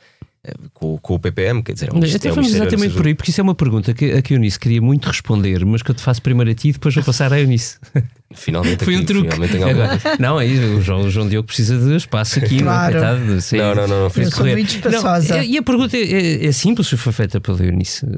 com, 0.73 0.97
com, 0.97 1.15
o 1.15 1.19
PPM, 1.19 1.63
quer 1.63 1.73
dizer, 1.73 1.89
é 1.89 1.93
um, 1.93 1.97
Até 1.97 2.29
é 2.29 2.33
um 2.33 2.41
exatamente 2.41 2.95
por 2.95 3.05
aí, 3.05 3.15
porque 3.15 3.31
isso 3.31 3.41
é 3.41 3.43
uma 3.43 3.55
pergunta 3.55 3.93
que 3.93 4.11
a 4.11 4.21
que 4.21 4.33
a 4.33 4.37
Eunice 4.37 4.59
queria 4.59 4.81
muito 4.81 5.07
responder, 5.07 5.65
mas 5.65 5.81
que 5.81 5.91
eu 5.91 5.95
te 5.95 6.01
faço 6.01 6.21
primeiro 6.21 6.51
a 6.51 6.55
ti 6.55 6.69
e 6.69 6.71
depois 6.73 6.93
vou 6.95 7.03
passar 7.03 7.31
à 7.31 7.39
Eunice. 7.39 7.77
Finalmente 8.33 8.83
Foi 8.83 8.95
aqui, 8.95 9.03
um 9.03 9.05
truque. 9.05 9.31
Finalmente 9.31 9.63
Agora, 9.63 9.99
não, 10.19 10.39
é 10.39 10.45
isso, 10.45 10.77
o 10.77 10.81
João, 10.81 11.01
o 11.01 11.09
João 11.09 11.29
Diogo 11.29 11.45
precisa 11.45 11.77
de 11.77 11.95
espaço 11.95 12.39
aqui, 12.39 12.59
claro. 12.59 12.93
não, 12.93 13.01
coitado, 13.01 13.19
não, 13.25 13.75
não, 13.75 13.87
não, 13.87 14.09
não, 14.09 14.51
muito 14.53 14.75
espaçosa. 14.75 15.37
Não, 15.37 15.43
e 15.43 15.57
a 15.57 15.63
pergunta 15.63 15.95
é, 15.95 16.45
é, 16.45 16.51
simples, 16.51 16.89
foi 16.89 17.13
feita 17.13 17.39
pela 17.39 17.63
Eunice 17.63 18.05
uh, 18.05 18.09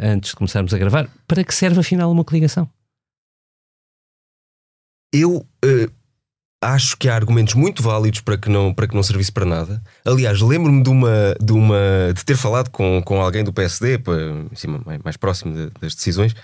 antes 0.00 0.30
de 0.30 0.36
começarmos 0.36 0.72
a 0.72 0.78
gravar. 0.78 1.08
Para 1.26 1.44
que 1.44 1.54
serve 1.54 1.80
afinal 1.80 2.10
uma 2.10 2.24
coligação? 2.24 2.68
Eu 5.12 5.46
uh, 5.64 5.92
acho 6.62 6.96
que 6.96 7.08
há 7.08 7.14
argumentos 7.16 7.54
muito 7.54 7.82
válidos 7.82 8.20
para 8.20 8.38
que 8.38 8.48
não, 8.48 8.72
para 8.72 8.86
que 8.86 8.94
não 8.94 9.02
servisse 9.02 9.32
para 9.32 9.44
nada. 9.44 9.82
Aliás, 10.04 10.40
lembro-me 10.40 10.82
de 10.82 10.88
uma, 10.88 11.36
de 11.42 11.52
uma 11.52 12.12
de 12.14 12.24
ter 12.24 12.36
falado 12.36 12.70
com, 12.70 13.02
com 13.04 13.20
alguém 13.20 13.42
do 13.42 13.52
PSD, 13.52 13.98
para, 13.98 14.14
cima, 14.54 14.80
mais, 15.04 15.16
próximo 15.16 15.52
de, 15.52 15.70
das 15.80 15.94
decisões, 15.94 16.34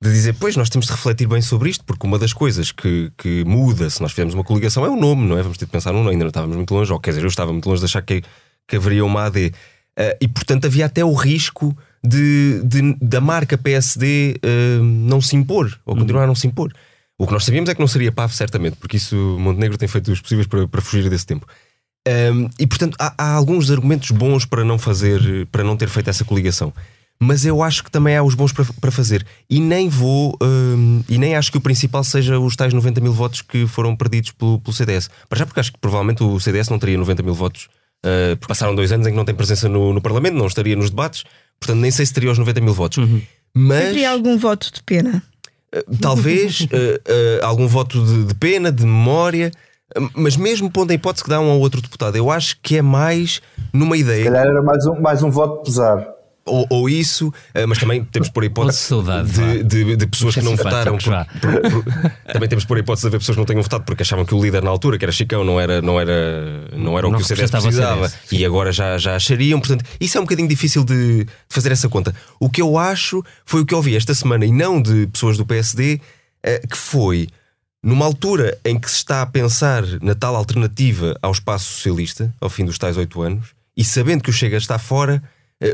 de 0.00 0.10
dizer, 0.12 0.34
pois 0.38 0.56
nós 0.56 0.70
temos 0.70 0.86
de 0.86 0.92
refletir 0.92 1.26
bem 1.26 1.42
sobre 1.42 1.70
isto, 1.70 1.84
porque 1.84 2.06
uma 2.06 2.18
das 2.18 2.32
coisas 2.32 2.70
que, 2.70 3.10
que 3.18 3.42
muda 3.44 3.90
se 3.90 4.00
nós 4.00 4.12
fizermos 4.12 4.34
uma 4.34 4.44
coligação 4.44 4.84
é 4.84 4.88
o 4.88 4.96
nome, 4.96 5.26
não 5.26 5.36
é? 5.36 5.42
Vamos 5.42 5.58
ter 5.58 5.64
de 5.64 5.72
pensar 5.72 5.92
no 5.92 5.98
nome, 5.98 6.10
ainda 6.12 6.24
não 6.24 6.28
estávamos 6.28 6.56
muito 6.56 6.72
longe, 6.72 6.92
ou 6.92 7.00
quer 7.00 7.10
dizer, 7.10 7.24
eu 7.24 7.28
estava 7.28 7.52
muito 7.52 7.68
longe 7.68 7.80
de 7.80 7.86
achar 7.86 8.02
que, 8.02 8.22
que 8.68 8.76
haveria 8.76 9.04
uma 9.04 9.24
AD. 9.24 9.46
Uh, 9.46 9.52
eh, 9.96 10.18
e 10.20 10.28
portanto 10.28 10.66
havia 10.66 10.86
até 10.86 11.04
o 11.04 11.14
risco 11.14 11.76
de, 12.02 12.60
de 12.64 12.96
da 13.00 13.20
marca 13.20 13.56
PSD 13.56 14.34
uh, 14.36 14.38
eh, 14.42 14.78
não 14.82 15.20
se 15.20 15.36
impor, 15.36 15.76
ou 15.84 15.96
continuar 15.96 16.24
a 16.24 16.26
não 16.26 16.34
se 16.34 16.46
impor. 16.46 16.72
O 17.18 17.26
que 17.26 17.32
nós 17.32 17.44
sabíamos 17.44 17.70
é 17.70 17.74
que 17.74 17.80
não 17.80 17.86
seria 17.86 18.10
PAV, 18.10 18.32
certamente, 18.32 18.76
porque 18.76 18.96
isso 18.96 19.16
Montenegro 19.38 19.78
tem 19.78 19.88
feito 19.88 20.10
os 20.10 20.20
possíveis 20.20 20.46
para, 20.46 20.66
para 20.66 20.80
fugir 20.80 21.08
desse 21.08 21.26
tempo. 21.26 21.46
Um, 22.06 22.50
e 22.58 22.66
portanto 22.66 22.96
há, 22.98 23.14
há, 23.16 23.32
alguns 23.32 23.70
argumentos 23.70 24.10
bons 24.10 24.44
para 24.44 24.62
não 24.62 24.78
fazer, 24.78 25.46
para 25.46 25.64
não 25.64 25.76
ter 25.76 25.88
feito 25.88 26.10
essa 26.10 26.24
coligação. 26.24 26.72
Mas 27.18 27.46
eu 27.46 27.62
acho 27.62 27.84
que 27.84 27.90
também 27.90 28.16
há 28.16 28.22
os 28.22 28.34
bons 28.34 28.52
para, 28.52 28.64
para 28.80 28.90
fazer. 28.90 29.24
E 29.48 29.60
nem 29.60 29.88
vou, 29.88 30.36
um, 30.42 31.02
e 31.08 31.16
nem 31.16 31.36
acho 31.36 31.50
que 31.50 31.56
o 31.56 31.60
principal 31.60 32.02
seja 32.02 32.38
os 32.38 32.56
tais 32.56 32.74
90 32.74 33.00
mil 33.00 33.12
votos 33.12 33.40
que 33.40 33.66
foram 33.66 33.96
perdidos 33.96 34.32
pelo, 34.32 34.60
pelo 34.60 34.74
CDS. 34.74 35.08
Para 35.28 35.38
já, 35.38 35.46
porque 35.46 35.60
acho 35.60 35.72
que 35.72 35.78
provavelmente 35.78 36.22
o 36.22 36.38
CDS 36.40 36.68
não 36.68 36.78
teria 36.78 36.98
90 36.98 37.22
mil 37.22 37.32
votos, 37.32 37.68
uh, 38.04 38.36
porque 38.36 38.48
passaram 38.48 38.74
dois 38.74 38.90
anos 38.92 39.06
em 39.06 39.10
que 39.10 39.16
não 39.16 39.24
tem 39.24 39.34
presença 39.34 39.68
no, 39.68 39.92
no 39.94 40.02
Parlamento, 40.02 40.34
não 40.34 40.46
estaria 40.46 40.74
nos 40.76 40.90
debates, 40.90 41.24
portanto 41.58 41.78
nem 41.78 41.90
sei 41.90 42.04
se 42.04 42.12
teria 42.12 42.32
os 42.32 42.38
90 42.38 42.60
mil 42.60 42.74
votos. 42.74 42.98
Uhum. 42.98 43.22
Mas. 43.54 43.84
Teria 43.84 44.10
algum 44.10 44.36
voto 44.36 44.70
de 44.74 44.82
pena? 44.82 45.22
Eh, 45.74 45.84
talvez 46.00 46.60
uh, 46.60 46.64
uh, 46.64 47.44
algum 47.44 47.66
voto 47.66 48.04
de, 48.04 48.24
de, 48.26 48.34
pena, 48.34 48.70
de 48.70 48.84
memória, 48.84 49.50
mas 50.14 50.36
mesmo 50.36 50.70
pondo 50.70 50.92
a 50.92 50.94
hipótese 50.94 51.24
que 51.24 51.30
dá 51.30 51.40
um 51.40 51.50
ou 51.50 51.60
outro 51.60 51.82
deputado, 51.82 52.16
eu 52.16 52.30
acho 52.30 52.56
que 52.62 52.78
é 52.78 52.82
mais 52.82 53.42
numa 53.72 53.96
ideia. 53.96 54.24
Se 54.24 54.30
calhar 54.30 54.46
era 54.46 54.62
mais 54.62 54.86
um, 54.86 55.00
mais 55.00 55.22
um 55.22 55.30
voto 55.30 55.64
pesar 55.64 56.13
ou, 56.46 56.66
ou 56.68 56.88
isso, 56.88 57.28
uh, 57.28 57.66
mas 57.66 57.78
também 57.78 58.04
temos 58.04 58.28
por 58.28 58.44
hipótese 58.44 58.78
saudade, 58.78 59.30
de, 59.30 59.62
de, 59.62 59.96
de, 59.96 60.06
pessoas 60.06 60.34
que 60.34 60.42
não 60.42 60.56
votaram. 60.56 60.98
Por, 60.98 61.12
por, 61.40 61.82
por, 61.82 62.12
também 62.32 62.48
temos 62.48 62.64
por 62.64 62.78
hipótese 62.78 63.02
de 63.02 63.08
haver 63.08 63.18
pessoas 63.18 63.36
que 63.36 63.40
não 63.40 63.46
tenham 63.46 63.62
votado 63.62 63.84
porque 63.84 64.02
achavam 64.02 64.24
que 64.24 64.34
o 64.34 64.42
líder 64.42 64.62
na 64.62 64.70
altura, 64.70 64.98
que 64.98 65.04
era 65.04 65.12
Chicão, 65.12 65.44
não 65.44 65.58
era, 65.58 65.80
não 65.80 65.98
era, 65.98 66.68
não 66.76 66.98
era 66.98 67.08
o 67.08 67.14
que 67.14 67.22
o 67.22 67.24
CDS 67.24 67.50
precisava 67.50 68.12
e 68.30 68.44
agora 68.44 68.72
já, 68.72 68.98
já 68.98 69.16
achariam. 69.16 69.58
Portanto, 69.58 69.84
isso 69.98 70.18
é 70.18 70.20
um 70.20 70.24
bocadinho 70.24 70.48
difícil 70.48 70.84
de, 70.84 71.24
de 71.24 71.30
fazer 71.48 71.72
essa 71.72 71.88
conta. 71.88 72.14
O 72.38 72.50
que 72.50 72.60
eu 72.60 72.76
acho 72.76 73.24
foi 73.46 73.62
o 73.62 73.66
que 73.66 73.72
eu 73.72 73.78
ouvi 73.78 73.96
esta 73.96 74.14
semana 74.14 74.44
e 74.44 74.52
não 74.52 74.80
de 74.80 75.06
pessoas 75.06 75.38
do 75.38 75.46
PSD, 75.46 76.00
eh, 76.42 76.62
que 76.66 76.76
foi 76.76 77.28
numa 77.82 78.04
altura 78.04 78.58
em 78.64 78.78
que 78.78 78.90
se 78.90 78.96
está 78.96 79.22
a 79.22 79.26
pensar 79.26 79.82
na 80.02 80.14
tal 80.14 80.34
alternativa 80.36 81.18
ao 81.20 81.32
espaço 81.32 81.66
socialista, 81.72 82.34
ao 82.40 82.48
fim 82.48 82.64
dos 82.64 82.78
tais 82.78 82.96
oito 82.96 83.20
anos, 83.20 83.48
e 83.76 83.84
sabendo 83.84 84.22
que 84.22 84.30
o 84.30 84.32
Chega 84.32 84.56
está 84.56 84.78
fora 84.78 85.22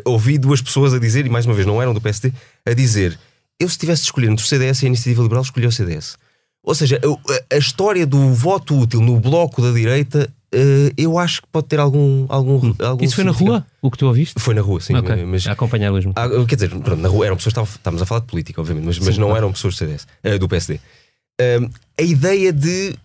ouvi 0.04 0.38
duas 0.38 0.60
pessoas 0.62 0.94
a 0.94 0.98
dizer, 0.98 1.26
e 1.26 1.28
mais 1.28 1.46
uma 1.46 1.54
vez 1.54 1.66
não 1.66 1.80
eram 1.80 1.94
do 1.94 2.00
PSD, 2.00 2.32
a 2.66 2.72
dizer: 2.72 3.18
eu 3.58 3.68
se 3.68 3.78
tivesse 3.78 4.02
de 4.02 4.08
escolher 4.08 4.30
entre 4.30 4.44
o 4.44 4.48
CDS 4.48 4.82
e 4.82 4.86
a 4.86 4.88
Iniciativa 4.88 5.22
Liberal, 5.22 5.42
escolhi 5.42 5.66
o 5.66 5.72
CDS. 5.72 6.16
Ou 6.62 6.74
seja, 6.74 7.00
a, 7.02 7.54
a 7.54 7.58
história 7.58 8.06
do 8.06 8.34
voto 8.34 8.78
útil 8.78 9.00
no 9.00 9.18
bloco 9.18 9.62
da 9.62 9.72
direita 9.72 10.30
Uh, 10.52 10.90
eu 10.96 11.16
acho 11.16 11.42
que 11.42 11.48
pode 11.48 11.68
ter 11.68 11.78
algum. 11.78 12.26
algum, 12.28 12.56
hum. 12.56 12.74
algum 12.80 13.04
Isso 13.04 13.14
foi 13.14 13.22
na 13.22 13.30
rua? 13.30 13.64
O 13.80 13.88
que 13.88 13.96
tu 13.96 14.06
ouviste? 14.06 14.40
Foi 14.40 14.52
na 14.52 14.60
rua, 14.60 14.80
sim. 14.80 14.96
Okay. 14.96 15.24
Mas, 15.24 15.46
a 15.46 15.52
acompanhar 15.52 15.92
mesmo. 15.92 16.12
Ah, 16.16 16.28
quer 16.46 16.56
dizer, 16.56 16.70
pronto, 16.70 16.96
na 16.96 17.08
rua 17.08 17.26
eram 17.26 17.36
pessoas. 17.36 17.68
Estávamos 17.68 18.02
a 18.02 18.06
falar 18.06 18.22
de 18.22 18.26
política, 18.26 18.60
obviamente, 18.60 18.84
mas, 18.84 18.96
sim, 18.96 19.04
mas 19.04 19.16
não 19.16 19.28
claro. 19.28 19.44
eram 19.44 19.52
pessoas 19.52 19.74
do 19.74 19.78
CDS, 19.78 20.08
eh, 20.24 20.38
do 20.38 20.48
PSD. 20.48 20.80
Uh, 21.40 21.70
a 21.96 22.02
ideia 22.02 22.52
de 22.52 22.96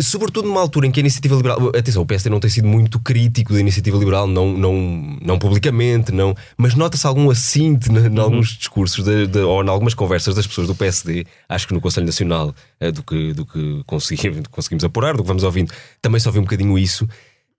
sobretudo 0.00 0.46
numa 0.46 0.60
altura 0.60 0.86
em 0.86 0.90
que 0.90 1.00
a 1.00 1.02
iniciativa 1.02 1.34
liberal. 1.34 1.70
Atenção, 1.76 2.02
o 2.02 2.06
PSD 2.06 2.30
não 2.30 2.40
tem 2.40 2.50
sido 2.50 2.68
muito 2.68 3.00
crítico 3.00 3.52
da 3.52 3.60
iniciativa 3.60 3.96
liberal, 3.96 4.26
não, 4.26 4.52
não, 4.52 5.18
não 5.20 5.38
publicamente, 5.38 6.12
não, 6.12 6.34
mas 6.56 6.74
nota-se 6.74 7.06
algum 7.06 7.30
assinte 7.30 7.90
em 7.90 7.96
uhum. 7.96 8.20
alguns 8.20 8.56
discursos 8.56 9.04
de, 9.04 9.26
de, 9.26 9.40
ou 9.40 9.62
em 9.62 9.68
algumas 9.68 9.94
conversas 9.94 10.34
das 10.34 10.46
pessoas 10.46 10.68
do 10.68 10.74
PSD, 10.74 11.26
acho 11.48 11.66
que 11.66 11.74
no 11.74 11.80
Conselho 11.80 12.06
Nacional, 12.06 12.54
eh, 12.80 12.92
do 12.92 13.02
que, 13.02 13.32
do 13.32 13.44
que 13.44 13.82
conseguimos, 13.86 14.46
conseguimos 14.50 14.84
apurar, 14.84 15.16
do 15.16 15.22
que 15.22 15.28
vamos 15.28 15.42
ouvindo, 15.42 15.72
também 16.00 16.20
só 16.20 16.28
ouvi 16.28 16.38
um 16.38 16.44
bocadinho 16.44 16.78
isso. 16.78 17.08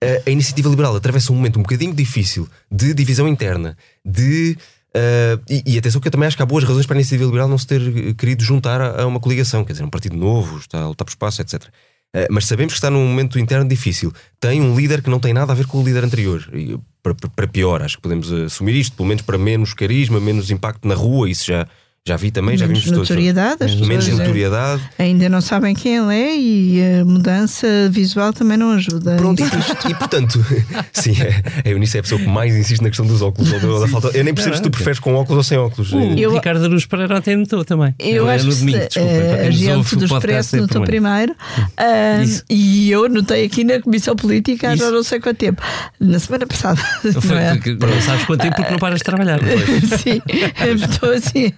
Eh, 0.02 0.24
a 0.26 0.30
iniciativa 0.30 0.70
liberal 0.70 0.96
atravessa 0.96 1.34
um 1.34 1.36
momento 1.36 1.60
um 1.60 1.64
bocadinho 1.64 1.94
difícil 1.94 2.48
de 2.72 2.94
divisão 2.94 3.28
interna, 3.28 3.78
de. 4.06 4.58
Uh, 4.90 5.38
e, 5.48 5.76
e, 5.76 5.78
atenção 5.78 6.02
que 6.02 6.08
eu 6.08 6.12
também 6.12 6.26
acho 6.26 6.36
que 6.36 6.42
há 6.42 6.46
boas 6.48 6.64
razões 6.64 6.88
para 6.88 6.96
a 6.96 6.98
iniciativa 6.98 7.24
liberal 7.24 7.48
não 7.48 7.60
se 7.60 7.68
ter 7.68 8.16
querido 8.16 8.44
juntar 8.44 8.82
a, 8.82 9.04
a 9.04 9.06
uma 9.06 9.20
coligação, 9.20 9.64
quer 9.64 9.74
dizer, 9.74 9.84
um 9.84 9.90
partido 9.90 10.18
novo, 10.18 10.58
está 10.58 10.82
a 10.82 10.88
lutar 10.88 11.06
por 11.06 11.12
espaço, 11.12 11.44
etc. 11.44 11.70
Eh, 12.14 12.28
mas 12.30 12.46
sabemos 12.46 12.74
que 12.74 12.78
está 12.78 12.90
num 12.90 13.06
momento 13.06 13.38
interno 13.38 13.68
difícil. 13.68 14.12
Tem 14.40 14.62
um 14.62 14.76
líder 14.76 15.02
que 15.02 15.10
não 15.10 15.20
tem 15.20 15.34
nada 15.34 15.52
a 15.52 15.56
ver 15.56 15.68
com 15.68 15.80
o 15.80 15.84
líder 15.84 16.04
anterior. 16.04 16.48
E, 16.54 16.78
para, 17.04 17.14
para, 17.14 17.48
pior, 17.48 17.82
acho 17.82 17.98
que 17.98 18.02
podemos 18.02 18.32
assumir 18.32 18.76
isto, 18.76 18.96
pelo 18.96 19.08
menos 19.08 19.22
para 19.22 19.38
menos 19.38 19.74
carisma, 19.74 20.20
menos 20.20 20.52
impacto 20.52 20.88
na 20.88 20.96
rua. 20.96 21.30
Isso 21.30 21.46
já, 21.46 21.68
Já 22.08 22.16
vi 22.16 22.32
também, 22.32 22.58
já 22.58 22.66
menos 22.66 22.84
vimos 22.84 22.96
todos. 22.98 23.10
notoriedade, 23.10 23.64
as 23.64 23.76
Menos 23.76 23.88
pessoas, 24.06 24.08
eh, 24.08 24.24
notoriedade. 24.24 24.82
ainda 24.98 25.30
não 25.30 25.42
sabem 25.42 25.76
quem 25.76 25.98
ele 25.98 26.16
é 26.16 26.36
e 26.36 27.00
a 27.02 27.06
mudança 27.06 27.68
visual 27.92 28.34
também 28.34 28.58
não 28.58 28.72
ajuda. 28.72 29.16
Pronto, 29.16 29.42
e, 29.44 29.92
e, 29.92 29.94
portanto, 29.96 30.44
sim, 30.92 31.14
é, 31.22 31.68
a 31.70 31.72
Eunice 31.72 31.98
é 31.98 32.00
a 32.00 32.04
pessoa 32.04 32.20
que 32.20 32.28
mais 32.28 32.56
insiste 32.56 32.82
na 32.82 32.88
questão 32.90 33.06
dos 33.06 33.22
óculos. 33.22 33.52
ou 33.64 33.82
da- 33.82 33.88
falta- 33.88 34.18
Eu 34.18 34.24
nem 34.24 34.34
percebo 34.34 34.56
se 34.56 34.62
tu 34.62 34.72
preferes 34.72 34.98
com 35.00 35.14
óculos 35.14 35.38
ou 35.38 35.44
sem 35.44 35.58
óculos. 35.58 35.94
O 35.94 36.00
Eu- 36.00 36.34
Ricardo 36.34 36.64
Aruz 36.64 36.86
Pereira 36.86 37.16
ontem 37.18 37.36
notou 37.36 37.64
também. 37.64 37.94
Eu 38.00 38.24
Ele 38.24 38.32
é 38.32 38.36
acho 38.36 38.46
no 38.46 38.52
que 38.54 38.60
domingo, 38.60 38.78
desculpa. 38.80 39.10
quem 39.10 39.40
a 39.48 39.52
gente 39.52 39.96
do 39.98 40.06
Expresso 40.06 40.56
é 40.56 40.60
notou 40.62 40.82
primeiro. 40.84 41.36
ah, 41.78 42.24
Isso. 42.24 42.44
e 42.50 42.90
eu 42.90 43.08
notei 43.08 43.46
aqui 43.46 43.64
na 43.64 43.80
Comissão 43.82 44.16
Política 44.16 44.72
há 44.72 44.76
já 44.76 44.90
não 44.90 45.04
sei 45.04 45.20
quanto 45.20 45.38
tempo. 45.38 45.62
Na 46.00 46.18
semana 46.18 46.48
passada. 46.48 46.82
Foi, 47.22 47.30
não 47.36 47.38
é? 47.38 47.52
porque 47.56 47.76
não 47.76 48.02
sabes 48.02 48.26
quanto 48.26 48.42
tempo 48.42 48.56
porque 48.56 48.72
não 48.72 48.80
paras 48.80 48.98
de 48.98 49.04
trabalhar. 49.04 49.40
Sim, 50.02 50.22
estou 50.92 51.12
assim. 51.12 51.54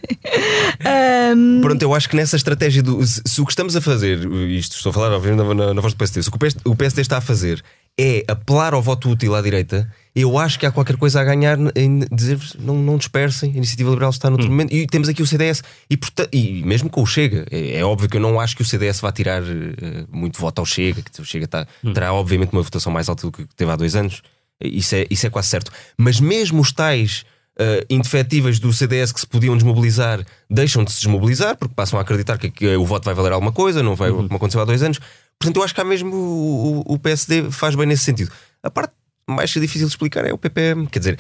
Ahm, 0.86 1.62
Pronto, 1.62 1.82
eu 1.82 1.94
acho 1.94 2.10
que 2.10 2.16
nessa 2.16 2.36
estratégia 2.36 2.82
do. 2.82 3.06
Se, 3.06 3.22
se 3.26 3.42
o 3.42 3.46
que 3.46 3.52
estamos 3.52 3.76
a 3.76 3.82
fazer, 3.82 4.20
isto 4.50 4.78
estou 4.78 4.90
a 4.90 4.94
falar, 4.94 5.12
obviamente, 5.12 5.46
na, 5.46 5.54
na, 5.54 5.74
na 5.74 5.82
voz 5.82 5.94
do 5.94 5.98
PSD, 5.98 6.24
se 6.24 6.30
o 6.30 6.32
que 6.32 6.38
o 6.38 6.40
PSD, 6.40 6.62
o 6.66 6.76
PSD 6.76 7.02
está 7.02 7.18
a 7.18 7.22
fazer 7.22 7.64
é 8.00 8.24
apelar 8.28 8.74
ao 8.74 8.82
voto 8.82 9.10
útil 9.10 9.36
à 9.36 9.42
direita, 9.42 9.92
eu 10.16 10.38
acho 10.38 10.58
que 10.58 10.66
há 10.66 10.72
qualquer 10.72 10.98
coisa 10.98 11.20
a 11.20 11.24
ganhar 11.24 11.58
em 11.76 12.00
dizer-vos 12.12 12.56
não, 12.60 12.76
não 12.76 12.98
dispersem, 12.98 13.52
a 13.52 13.58
Iniciativa 13.58 13.90
Liberal 13.90 14.10
está 14.10 14.30
no 14.30 14.38
tormento. 14.38 14.74
E 14.74 14.88
temos 14.88 15.08
aqui 15.08 15.22
o 15.22 15.28
CDS, 15.28 15.62
e, 15.90 16.00
e 16.32 16.64
mesmo 16.64 16.90
com 16.90 17.02
o 17.02 17.06
Chega, 17.06 17.46
é, 17.52 17.78
é 17.78 17.86
óbvio 17.86 18.10
que 18.10 18.18
eu 18.18 18.22
não 18.22 18.40
acho 18.40 18.56
que 18.56 18.62
o 18.62 18.66
CDS 18.66 19.00
vá 19.02 19.12
tirar 19.12 19.42
eh, 19.44 20.06
muito 20.10 20.40
voto 20.40 20.60
ao 20.60 20.66
Chega, 20.66 21.02
que 21.02 21.22
o 21.22 21.26
Chega 21.26 21.46
está, 21.46 21.68
terá, 21.94 22.14
obviamente, 22.14 22.54
uma 22.54 22.62
votação 22.62 22.92
mais 22.92 23.08
alta 23.08 23.24
do 23.24 23.32
que 23.32 23.46
teve 23.56 23.72
há 23.72 23.76
dois 23.76 23.96
anos. 23.96 24.22
Isso 24.64 24.96
é, 24.96 25.06
isso 25.10 25.28
é 25.28 25.30
quase 25.30 25.50
certo. 25.50 25.72
Mas 25.98 26.20
mesmo 26.20 26.62
os 26.62 26.72
tais 26.72 27.26
uh, 27.62 27.86
indefetíveis 27.90 28.60
do 28.60 28.74
CDS 28.74 29.12
que 29.12 29.20
se 29.20 29.28
podiam 29.28 29.56
desmobilizar 29.56 30.26
deixam 30.50 30.84
de 30.84 30.92
se 30.92 30.98
desmobilizar 31.02 31.56
porque 31.56 31.74
passam 31.76 32.00
a 32.00 32.02
acreditar 32.02 32.38
que, 32.38 32.50
que 32.50 32.76
o 32.76 32.86
voto 32.86 33.06
vai 33.06 33.14
valer 33.14 33.32
alguma 33.34 33.52
coisa, 33.52 33.82
não 33.84 33.96
vai 33.96 34.10
como 34.12 34.36
aconteceu 34.36 34.62
há 34.62 34.66
dois 34.66 34.82
anos. 34.84 35.00
Portanto, 35.40 35.58
eu 35.58 35.64
acho 35.64 35.74
que 35.74 35.82
há 35.82 35.86
mesmo 35.86 36.14
o, 36.16 36.80
o- 36.88 36.94
o 36.96 37.00
PSD 37.00 37.50
faz 37.52 37.76
bem 37.76 37.86
nesse 37.88 38.04
sentido. 38.04 38.32
A 38.64 38.70
parte 38.70 38.94
mais 39.28 39.50
difícil 39.50 39.88
de 39.88 39.94
explicar 39.94 40.26
é 40.26 40.34
o 40.34 40.38
PPM. 40.38 40.88
Quer 40.88 41.00
dizer, 41.00 41.20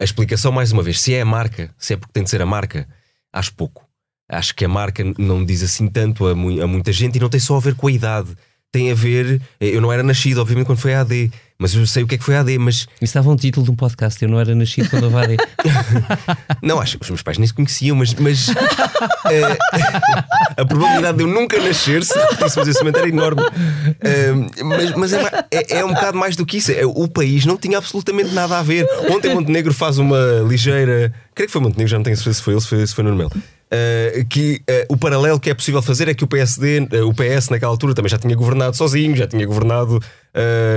a 0.00 0.04
explicação, 0.04 0.50
mais 0.50 0.72
uma 0.72 0.82
vez, 0.82 1.00
se 1.00 1.14
é 1.14 1.20
a 1.20 1.24
marca, 1.24 1.70
se 1.78 1.92
é 1.94 1.96
porque 1.96 2.12
tem 2.12 2.24
de 2.24 2.30
ser 2.30 2.40
a 2.42 2.46
marca, 2.46 2.88
acho 3.32 3.52
pouco. 3.54 3.86
Acho 4.28 4.54
que 4.54 4.64
a 4.64 4.68
marca 4.68 5.02
não 5.18 5.44
diz 5.44 5.62
assim 5.62 5.86
tanto 5.88 6.26
a, 6.26 6.34
mu- 6.34 6.62
a 6.62 6.66
muita 6.66 6.90
gente 6.92 7.16
e 7.16 7.20
não 7.20 7.28
tem 7.28 7.38
só 7.40 7.56
a 7.56 7.60
ver 7.60 7.74
com 7.74 7.86
a 7.88 7.92
idade. 7.92 8.30
Tem 8.72 8.90
a 8.90 8.94
ver. 8.94 9.40
Eu 9.60 9.80
não 9.80 9.92
era 9.92 10.02
nascido, 10.02 10.40
obviamente, 10.40 10.66
quando 10.66 10.78
foi 10.78 10.94
a 10.94 11.00
AD, 11.00 11.30
mas 11.60 11.74
eu 11.74 11.86
sei 11.86 12.02
o 12.02 12.06
que 12.06 12.14
é 12.14 12.18
que 12.18 12.24
foi 12.24 12.34
a 12.36 12.40
AD. 12.40 12.56
Mas 12.58 12.76
Isso 12.76 12.88
estava 13.02 13.30
um 13.30 13.36
título 13.36 13.64
de 13.66 13.70
um 13.70 13.76
podcast. 13.76 14.20
Eu 14.22 14.30
não 14.30 14.40
era 14.40 14.54
nascido 14.54 14.88
quando 14.88 15.04
houve 15.04 15.16
AD. 15.18 15.36
Não, 16.62 16.80
acho 16.80 16.96
que 16.96 17.04
os 17.04 17.10
meus 17.10 17.22
pais 17.22 17.36
nem 17.36 17.46
se 17.46 17.52
conheciam, 17.52 17.94
mas, 17.96 18.14
mas 18.14 18.48
eh, 19.30 19.58
a 20.56 20.64
probabilidade 20.64 21.18
de 21.18 21.24
eu 21.24 21.28
nunca 21.28 21.58
nascer 21.60 22.02
se 22.02 22.18
repetíssemos 22.18 22.66
esse 22.68 22.78
momento 22.80 22.96
era 22.98 23.08
enorme. 23.08 23.42
Eh, 24.00 24.32
mas 24.64 24.94
mas 24.96 25.12
é, 25.12 25.46
é- 25.50 25.78
é 25.80 25.84
um 25.84 25.92
bocado 25.92 26.16
mais 26.16 26.34
do 26.34 26.46
que 26.46 26.56
isso. 26.56 26.72
É, 26.72 26.86
o 26.86 27.06
país 27.06 27.44
não 27.44 27.56
tinha 27.58 27.76
absolutamente 27.78 28.32
nada 28.32 28.58
a 28.58 28.62
ver. 28.62 28.86
Ontem 29.10 29.34
Montenegro 29.34 29.74
faz 29.74 29.98
uma 29.98 30.18
ligeira. 30.48 31.12
Creio 31.34 31.46
que 31.48 31.52
foi 31.52 31.60
Montenegro, 31.60 31.88
já 31.90 31.98
não 31.98 32.04
tenho 32.04 32.16
certeza 32.16 32.38
se 32.38 32.42
foi 32.42 32.54
ele, 32.54 32.60
se 32.62 32.68
foi, 32.68 32.86
se 32.86 32.94
foi 32.94 33.04
Nuno 33.04 33.16
Melo. 33.16 33.32
Eh, 33.72 34.26
que 34.28 34.60
eh, 34.66 34.84
o 34.88 34.96
paralelo 34.96 35.38
que 35.38 35.48
é 35.48 35.54
possível 35.54 35.80
fazer 35.80 36.08
é 36.08 36.14
que 36.14 36.24
o 36.24 36.26
PSD, 36.26 36.88
eh, 36.90 37.02
o 37.02 37.14
PS 37.14 37.50
naquela 37.50 37.70
altura 37.70 37.94
também 37.94 38.10
já 38.10 38.18
tinha 38.18 38.34
governado 38.34 38.76
sozinho, 38.76 39.14
já 39.14 39.28
tinha 39.28 39.46
governado, 39.46 40.00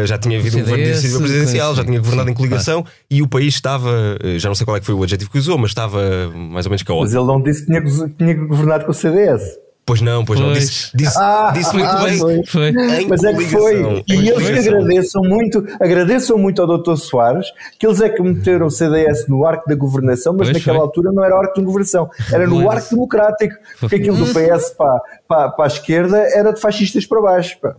já 0.05 0.17
tinha 0.19 0.37
havido 0.37 0.57
um 0.57 0.61
governo 0.61 0.83
de 0.85 1.17
presidencial, 1.17 1.75
já 1.75 1.83
tinha 1.83 1.99
governado 1.99 2.27
sim, 2.27 2.33
em 2.33 2.35
coligação 2.35 2.85
e 3.09 3.21
o 3.23 3.27
país 3.27 3.55
estava, 3.55 4.17
já 4.37 4.47
não 4.47 4.55
sei 4.55 4.65
qual 4.65 4.77
é 4.77 4.79
que 4.79 4.85
foi 4.85 4.93
o 4.93 5.03
adjetivo 5.03 5.31
que 5.31 5.37
usou, 5.39 5.57
mas 5.57 5.71
estava 5.71 5.99
mais 6.35 6.65
ou 6.67 6.69
menos 6.69 6.81
Mas 6.81 6.83
caótico. 6.83 7.17
ele 7.17 7.25
não 7.25 7.41
disse 7.41 7.61
que 7.61 7.65
tinha, 7.67 7.81
que 7.81 8.15
tinha 8.15 8.33
governado 8.35 8.85
com 8.85 8.91
o 8.91 8.93
CDS. 8.93 9.41
Pois 9.85 9.99
não, 9.99 10.23
pois, 10.23 10.39
não, 10.39 10.47
Pois. 10.47 10.59
disse, 10.59 10.91
disse, 10.95 11.17
Ah, 11.19 11.51
disse 11.53 11.73
muito 11.75 11.89
ah, 11.89 12.03
bem. 12.05 12.17
foi. 12.17 12.45
Foi. 12.45 12.71
Mas 13.09 13.21
é 13.23 13.33
que 13.33 13.45
foi. 13.47 14.03
E 14.07 14.29
eles 14.29 14.49
que 14.63 14.69
agradeçam 14.69 15.21
muito, 15.23 15.65
agradeçam 15.79 16.37
muito 16.37 16.61
ao 16.61 16.77
Dr. 16.77 16.95
Soares, 16.95 17.47
que 17.77 17.85
eles 17.85 17.99
é 17.99 18.07
que 18.07 18.21
meteram 18.21 18.67
o 18.67 18.71
CDS 18.71 19.27
no 19.27 19.45
arco 19.45 19.67
da 19.67 19.75
governação, 19.75 20.31
mas 20.33 20.47
Pois 20.47 20.57
naquela 20.57 20.77
foi. 20.77 20.85
altura 20.87 21.11
não 21.11 21.21
era 21.23 21.37
arco 21.37 21.59
de 21.59 21.65
governação, 21.65 22.09
era 22.31 22.47
no 22.47 22.69
arco 22.69 22.89
democrático. 22.91 23.55
Porque 23.79 23.95
aquilo 23.97 24.15
do 24.15 24.27
PS 24.27 24.69
para, 24.77 25.01
para, 25.27 25.49
para 25.49 25.65
a 25.65 25.67
esquerda 25.67 26.17
era 26.33 26.53
de 26.53 26.61
fascistas 26.61 27.05
para 27.05 27.21
baixo. 27.21 27.57
pá. 27.59 27.75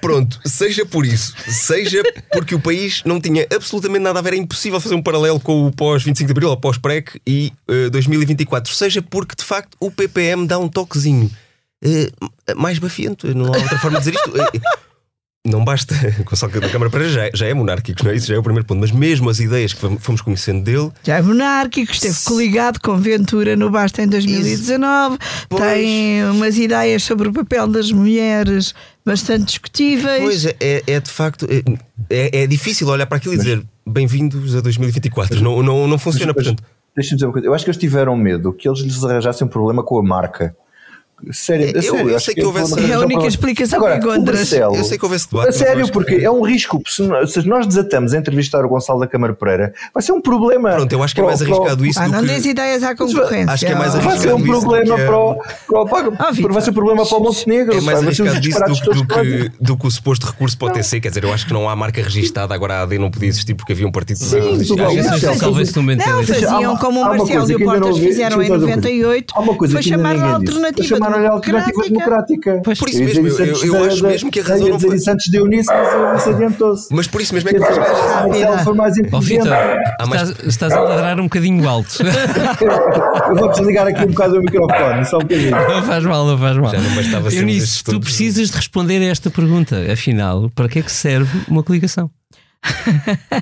Pronto, 0.00 0.38
seja 0.44 0.84
por 0.84 1.06
isso, 1.06 1.34
seja 1.48 2.02
porque 2.30 2.54
o 2.54 2.60
país 2.60 3.02
não 3.04 3.18
tinha 3.18 3.46
absolutamente 3.52 4.02
nada 4.02 4.18
a 4.18 4.22
ver, 4.22 4.34
é 4.34 4.36
impossível 4.36 4.78
fazer 4.78 4.94
um 4.94 5.02
paralelo 5.02 5.40
com 5.40 5.66
o 5.66 5.72
pós-25 5.72 6.26
de 6.26 6.30
Abril 6.30 6.50
ou 6.50 6.56
pós-PREC 6.58 7.18
e 7.26 7.52
eh, 7.66 7.88
2024, 7.88 8.72
seja 8.74 9.00
porque 9.00 9.34
de 9.34 9.44
facto 9.44 9.76
o 9.80 9.90
PPM 9.90 10.46
dá 10.46 10.58
um 10.58 10.68
toquezinho 10.68 11.30
eh, 11.82 12.10
mais 12.54 12.78
bafiento, 12.78 13.34
não 13.34 13.46
há 13.46 13.56
outra 13.56 13.78
forma 13.78 13.98
de 13.98 14.10
dizer 14.10 14.14
isto. 14.14 14.40
Eh, 14.40 14.60
não 15.48 15.64
basta, 15.64 15.94
com 16.24 16.36
só 16.36 16.48
que 16.48 16.58
a 16.58 16.68
Câmara 16.68 16.90
para 16.90 17.08
já, 17.08 17.24
é- 17.26 17.30
já 17.34 17.46
é 17.46 17.54
monárquico, 17.54 18.04
não 18.04 18.10
é? 18.10 18.16
Isso 18.16 18.26
já 18.28 18.34
é 18.34 18.38
o 18.38 18.42
primeiro 18.42 18.66
ponto, 18.66 18.80
mas 18.80 18.90
mesmo 18.90 19.28
as 19.30 19.40
ideias 19.40 19.72
que 19.72 19.80
fomos- 19.98 20.20
conhecendo 20.20 20.62
dele, 20.62 20.90
Já 21.02 21.16
é 21.18 21.22
monárquico, 21.22 21.92
esteve 21.92 22.16
coligado 22.24 22.80
com 22.80 22.96
Ventura 22.96 23.56
no 23.56 23.70
Basta 23.70 24.02
em 24.02 24.08
2019, 24.08 25.18
Pois. 25.48 25.62
tem 25.62 26.24
umas 26.30 26.56
ideias 26.58 27.02
sobre 27.02 27.28
o 27.28 27.32
papel 27.32 27.66
das 27.68 27.90
mulheres 27.92 28.74
bastante 29.04 29.46
discutíveis. 29.46 30.22
Pois 30.22 30.44
é, 30.46 30.56
é, 30.60 30.82
é 30.86 31.00
de 31.00 31.10
facto 31.10 31.46
é, 31.50 31.62
é, 32.10 32.42
é 32.42 32.46
difícil 32.46 32.86
olhar 32.88 33.06
para 33.06 33.16
aquilo 33.18 33.34
e 33.34 33.38
dizer 33.38 33.62
bem-vindos 33.86 34.54
a 34.54 34.60
2024. 34.60 35.40
Não, 35.40 35.62
não, 35.62 35.86
não 35.88 35.98
funciona, 35.98 36.32
Mas, 36.36 36.44
portanto. 36.44 36.62
Deixa-me 36.96 37.16
dizer 37.16 37.26
uma 37.26 37.32
coisa. 37.32 37.46
Eu 37.46 37.54
acho 37.54 37.64
que 37.64 37.70
eles 37.70 37.78
tiveram 37.80 38.16
medo 38.16 38.52
que 38.52 38.68
eles 38.68 38.80
lhes 38.80 39.02
arranjassem 39.04 39.46
um 39.46 39.50
problema 39.50 39.82
com 39.84 39.98
a 39.98 40.02
marca. 40.02 40.54
Sério, 41.32 41.72
Eu- 41.74 41.82
sério, 41.82 42.10
eu 42.10 42.20
sei 42.20 42.34
que 42.34 42.40
é 42.40 42.44
um 42.44 42.46
houvesse- 42.46 42.68
problema 42.74 42.92
É 42.94 42.96
a 42.96 43.00
única 43.00 43.26
explicação 43.26 43.78
Agora, 43.78 43.98
que 43.98 44.06
o 44.06 44.14
encontras. 44.14 44.52
Eu 44.52 44.84
sei 44.84 44.96
que 44.96 45.04
houve 45.04 45.16
esse 45.16 45.28
debate. 45.28 45.48
A 45.48 45.52
sério, 45.52 45.84
que- 45.86 45.92
porque 45.92 46.14
é 46.14 46.30
um 46.30 46.42
risco. 46.42 46.80
Se, 46.86 47.02
se 47.26 47.42
nós 47.48 47.66
desatamos 47.66 48.14
a 48.14 48.18
entrevistar 48.18 48.64
o 48.64 48.68
Gonçalo 48.68 49.00
da 49.00 49.06
Câmara 49.08 49.34
Pereira, 49.34 49.74
vai 49.92 50.00
ser 50.02 50.12
um 50.12 50.20
problema. 50.20 50.70
Pronto, 50.70 50.92
eu 50.92 51.02
acho 51.02 51.14
que 51.14 51.20
é 51.20 51.24
o- 51.24 51.26
mais 51.26 51.40
o- 51.40 51.44
arriscado 51.44 51.84
isso 51.84 51.98
Ah, 52.00 52.06
do 52.06 52.12
não 52.12 52.20
que. 52.20 52.26
dês 52.28 52.46
ideias 52.46 52.82
à 52.84 52.94
concorrência. 52.94 53.52
Acho 53.52 53.66
que 53.66 53.72
é 53.72 53.74
mais 53.74 53.92
Vai 53.94 54.02
ser 54.02 54.08
arriscado 54.08 54.36
um 54.36 54.38
isso 54.38 54.46
do 54.46 54.60
problema 54.60 54.94
que 54.94 55.00
é- 55.02 55.06
para 55.06 55.18
o, 55.18 55.34
para, 55.34 55.80
o, 55.82 55.86
para, 55.88 56.28
Ah, 56.28 56.30
Vitor. 56.30 56.52
vai 56.52 56.62
ser 56.62 56.70
um 56.70 56.74
problema 56.74 57.04
para 57.06 57.16
o 57.16 57.20
Montenegro. 57.20 57.76
É 57.76 57.80
mais 57.80 58.02
vai 58.04 58.14
ser 58.14 58.22
arriscado 58.22 58.40
disso 58.40 58.58
disparates 58.60 58.80
do, 58.80 59.06
que 59.06 59.48
que, 59.58 59.76
que 59.76 59.86
o 59.86 59.90
suposto 59.90 60.26
recurso 60.26 60.56
para 60.56 60.68
o 60.68 60.70
TC. 60.70 61.00
Quer 61.00 61.08
dizer, 61.08 61.24
eu 61.24 61.32
acho 61.32 61.46
que 61.46 61.52
não 61.52 61.68
há 61.68 61.74
marca 61.74 62.00
registada. 62.02 62.54
Agora 62.54 62.74
a 62.74 62.82
AD 62.82 62.96
não 62.98 63.10
podia 63.10 63.28
existir 63.28 63.54
porque 63.54 63.72
havia 63.72 63.86
um 63.88 63.92
partido 63.92 64.18
Sim, 64.18 64.36
Não, 64.38 64.58
que- 64.58 64.68
no 65.76 65.82
momento 65.82 66.06
Não, 66.06 66.20
há 66.20 66.24
faziam 66.24 66.60
uma- 66.72 66.78
como 66.78 67.00
o 67.00 67.04
Marcelo 67.04 67.50
e 67.50 67.54
o 67.54 67.58
que 67.58 67.64
Portas 67.64 67.80
não 67.90 67.94
fizeram 67.96 68.36
em 68.36 68.48
deixa 68.48 68.54
eu 68.54 68.58
dizer 68.58 68.66
uma 68.66 68.74
coisa. 68.74 68.76
98, 68.76 69.34
Há 69.36 69.40
uma 69.40 69.54
coisa 69.54 69.72
foi 69.74 69.82
que 69.82 69.88
chamar 69.88 70.16
a 70.16 70.34
alternativa 70.34 70.98
Foi 71.10 71.16
chamar 71.22 71.28
a 71.28 71.32
alternativa 71.32 71.82
democrática. 71.84 72.60
Pois. 72.64 72.78
Por 72.78 72.88
isso 72.88 72.98
Eu 73.02 73.04
mesmo, 73.06 73.22
dizer 73.24 73.48
eu- 73.48 73.64
eu 73.64 73.74
antes 73.76 73.92
acho 73.94 74.02
da- 74.02 74.08
mesmo 74.08 74.30
que 74.30 74.38
a 74.40 74.42
eu 74.42 74.48
razão 74.48 74.68
não 74.68 74.76
dizer 74.76 74.86
foi- 74.88 74.96
isso 74.96 75.10
antes 75.10 75.30
de 75.30 75.36
Eunice, 75.38 75.68
mas 75.72 75.94
não 75.94 76.18
se 76.20 76.28
adiantou-se. 76.30 76.94
Mas 76.94 77.06
por 77.08 77.20
isso 77.20 77.34
mesmo 77.34 77.48
é 77.50 77.52
que 77.54 77.58
dizer, 77.58 77.72
eu 77.72 77.80
Marcelo 78.28 78.58
foi 78.64 78.74
mais 78.74 78.98
inteligente. 78.98 79.48
Estás, 80.00 80.30
estás 80.46 80.72
a 80.72 80.80
ladrar 80.80 81.18
um 81.20 81.24
bocadinho 81.24 81.68
alto. 81.68 81.98
Eu 83.28 83.36
vou 83.36 83.50
desligar 83.50 83.86
aqui 83.86 84.02
um 84.04 84.08
bocado 84.08 84.36
o 84.38 84.40
microfone, 84.42 85.04
só 85.04 85.16
um 85.16 85.20
bocadinho. 85.20 85.50
Não 85.50 85.82
faz 85.82 86.04
mal, 86.04 86.26
não 86.26 86.38
faz 86.38 86.56
mal. 86.56 86.70
Já 86.70 86.80
não 86.80 86.94
bastava 86.94 87.30
sermos 87.30 87.52
Eunice, 87.54 87.84
tu 87.84 87.92
todos. 87.92 88.04
precisas 88.08 88.50
de 88.50 88.56
responder 88.56 88.98
a 89.02 89.06
esta 89.06 89.30
pergunta. 89.30 89.76
Afinal, 89.92 90.50
para 90.54 90.68
que 90.68 90.78
é 90.78 90.82
que 90.82 90.92
serve 90.92 91.40
uma 91.48 91.62
coligação? 91.62 92.10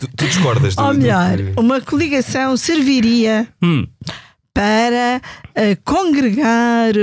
tu, 0.00 0.08
tu 0.16 0.26
discordas 0.26 0.74
do, 0.74 0.82
Ou 0.84 0.92
do 0.92 1.00
melhor, 1.00 1.36
que- 1.36 1.52
uma 1.60 1.80
coligação 1.80 2.56
serviria 2.56 3.46
Hum, 3.62 3.86
para 4.56 5.20
eh, 5.54 5.76
congregar 5.84 6.94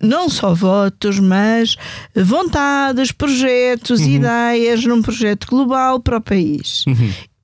não 0.00 0.28
só 0.30 0.54
votos, 0.54 1.18
mas 1.18 1.74
vontades, 2.14 3.10
projetos, 3.10 4.00
ideias 4.00 4.84
num 4.84 5.02
projeto 5.02 5.48
global 5.48 5.98
para 5.98 6.18
o 6.18 6.20
país. 6.20 6.84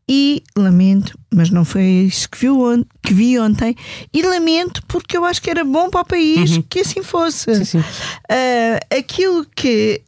E 0.08 0.40
lamento, 0.56 1.18
mas 1.34 1.50
não 1.50 1.64
foi 1.64 1.82
isso 1.82 2.30
que, 2.30 2.38
viu 2.38 2.60
on- 2.60 2.84
que 3.02 3.12
vi 3.12 3.36
ontem, 3.40 3.74
e 4.14 4.22
lamento 4.22 4.80
porque 4.86 5.16
eu 5.16 5.24
acho 5.24 5.42
que 5.42 5.50
era 5.50 5.64
bom 5.64 5.90
para 5.90 6.02
o 6.02 6.04
país 6.06 6.60
que 6.70 6.78
assim 6.78 7.02
fosse. 7.02 7.52
sim, 7.56 7.64
sim. 7.64 7.84
Ah, 8.30 8.78
aquilo 8.96 9.44
que 9.56 10.00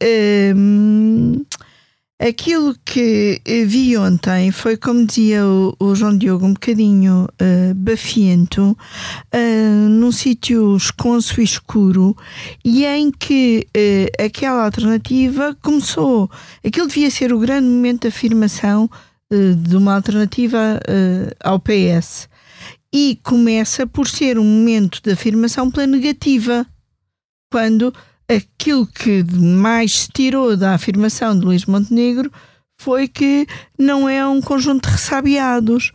hum, 0.55 1.43
aquilo 2.19 2.75
que 2.83 3.41
eh, 3.45 3.63
vi 3.63 3.95
ontem 3.95 4.51
foi 4.51 4.75
como 4.75 5.05
dizia 5.05 5.45
o, 5.45 5.73
o 5.79 5.95
João 5.95 6.17
Diogo 6.17 6.45
um 6.45 6.53
bocadinho 6.53 7.27
ah, 7.39 7.73
bafiento 7.73 8.77
ah, 9.31 9.87
num 9.89 10.11
sítio 10.11 10.75
esconso 10.75 11.39
e 11.39 11.45
escuro 11.45 12.15
e 12.63 12.85
em 12.85 13.09
que 13.09 13.65
eh, 13.73 14.11
aquela 14.23 14.65
alternativa 14.65 15.57
começou. 15.61 16.29
Aquilo 16.65 16.87
devia 16.87 17.09
ser 17.09 17.31
o 17.31 17.39
grande 17.39 17.67
momento 17.67 18.01
de 18.01 18.09
afirmação 18.09 18.89
eh, 19.31 19.53
de 19.55 19.77
uma 19.77 19.95
alternativa 19.95 20.79
ao 21.41 21.59
PS 21.59 22.27
e 22.93 23.17
começa 23.23 23.87
por 23.87 24.07
ser 24.07 24.37
um 24.37 24.43
momento 24.43 25.01
de 25.01 25.11
afirmação 25.11 25.71
pela 25.71 25.87
negativa 25.87 26.65
quando 27.51 27.93
aquilo 28.29 28.85
que 28.85 29.23
mais 29.35 30.01
se 30.01 30.07
tirou 30.13 30.55
da 30.55 30.75
afirmação 30.75 31.37
de 31.37 31.43
Luís 31.43 31.65
Montenegro 31.65 32.31
foi 32.79 33.09
que 33.09 33.45
não 33.77 34.07
é 34.07 34.25
um 34.25 34.41
conjunto 34.41 34.87
de 34.87 34.93
ressabiados. 34.93 35.91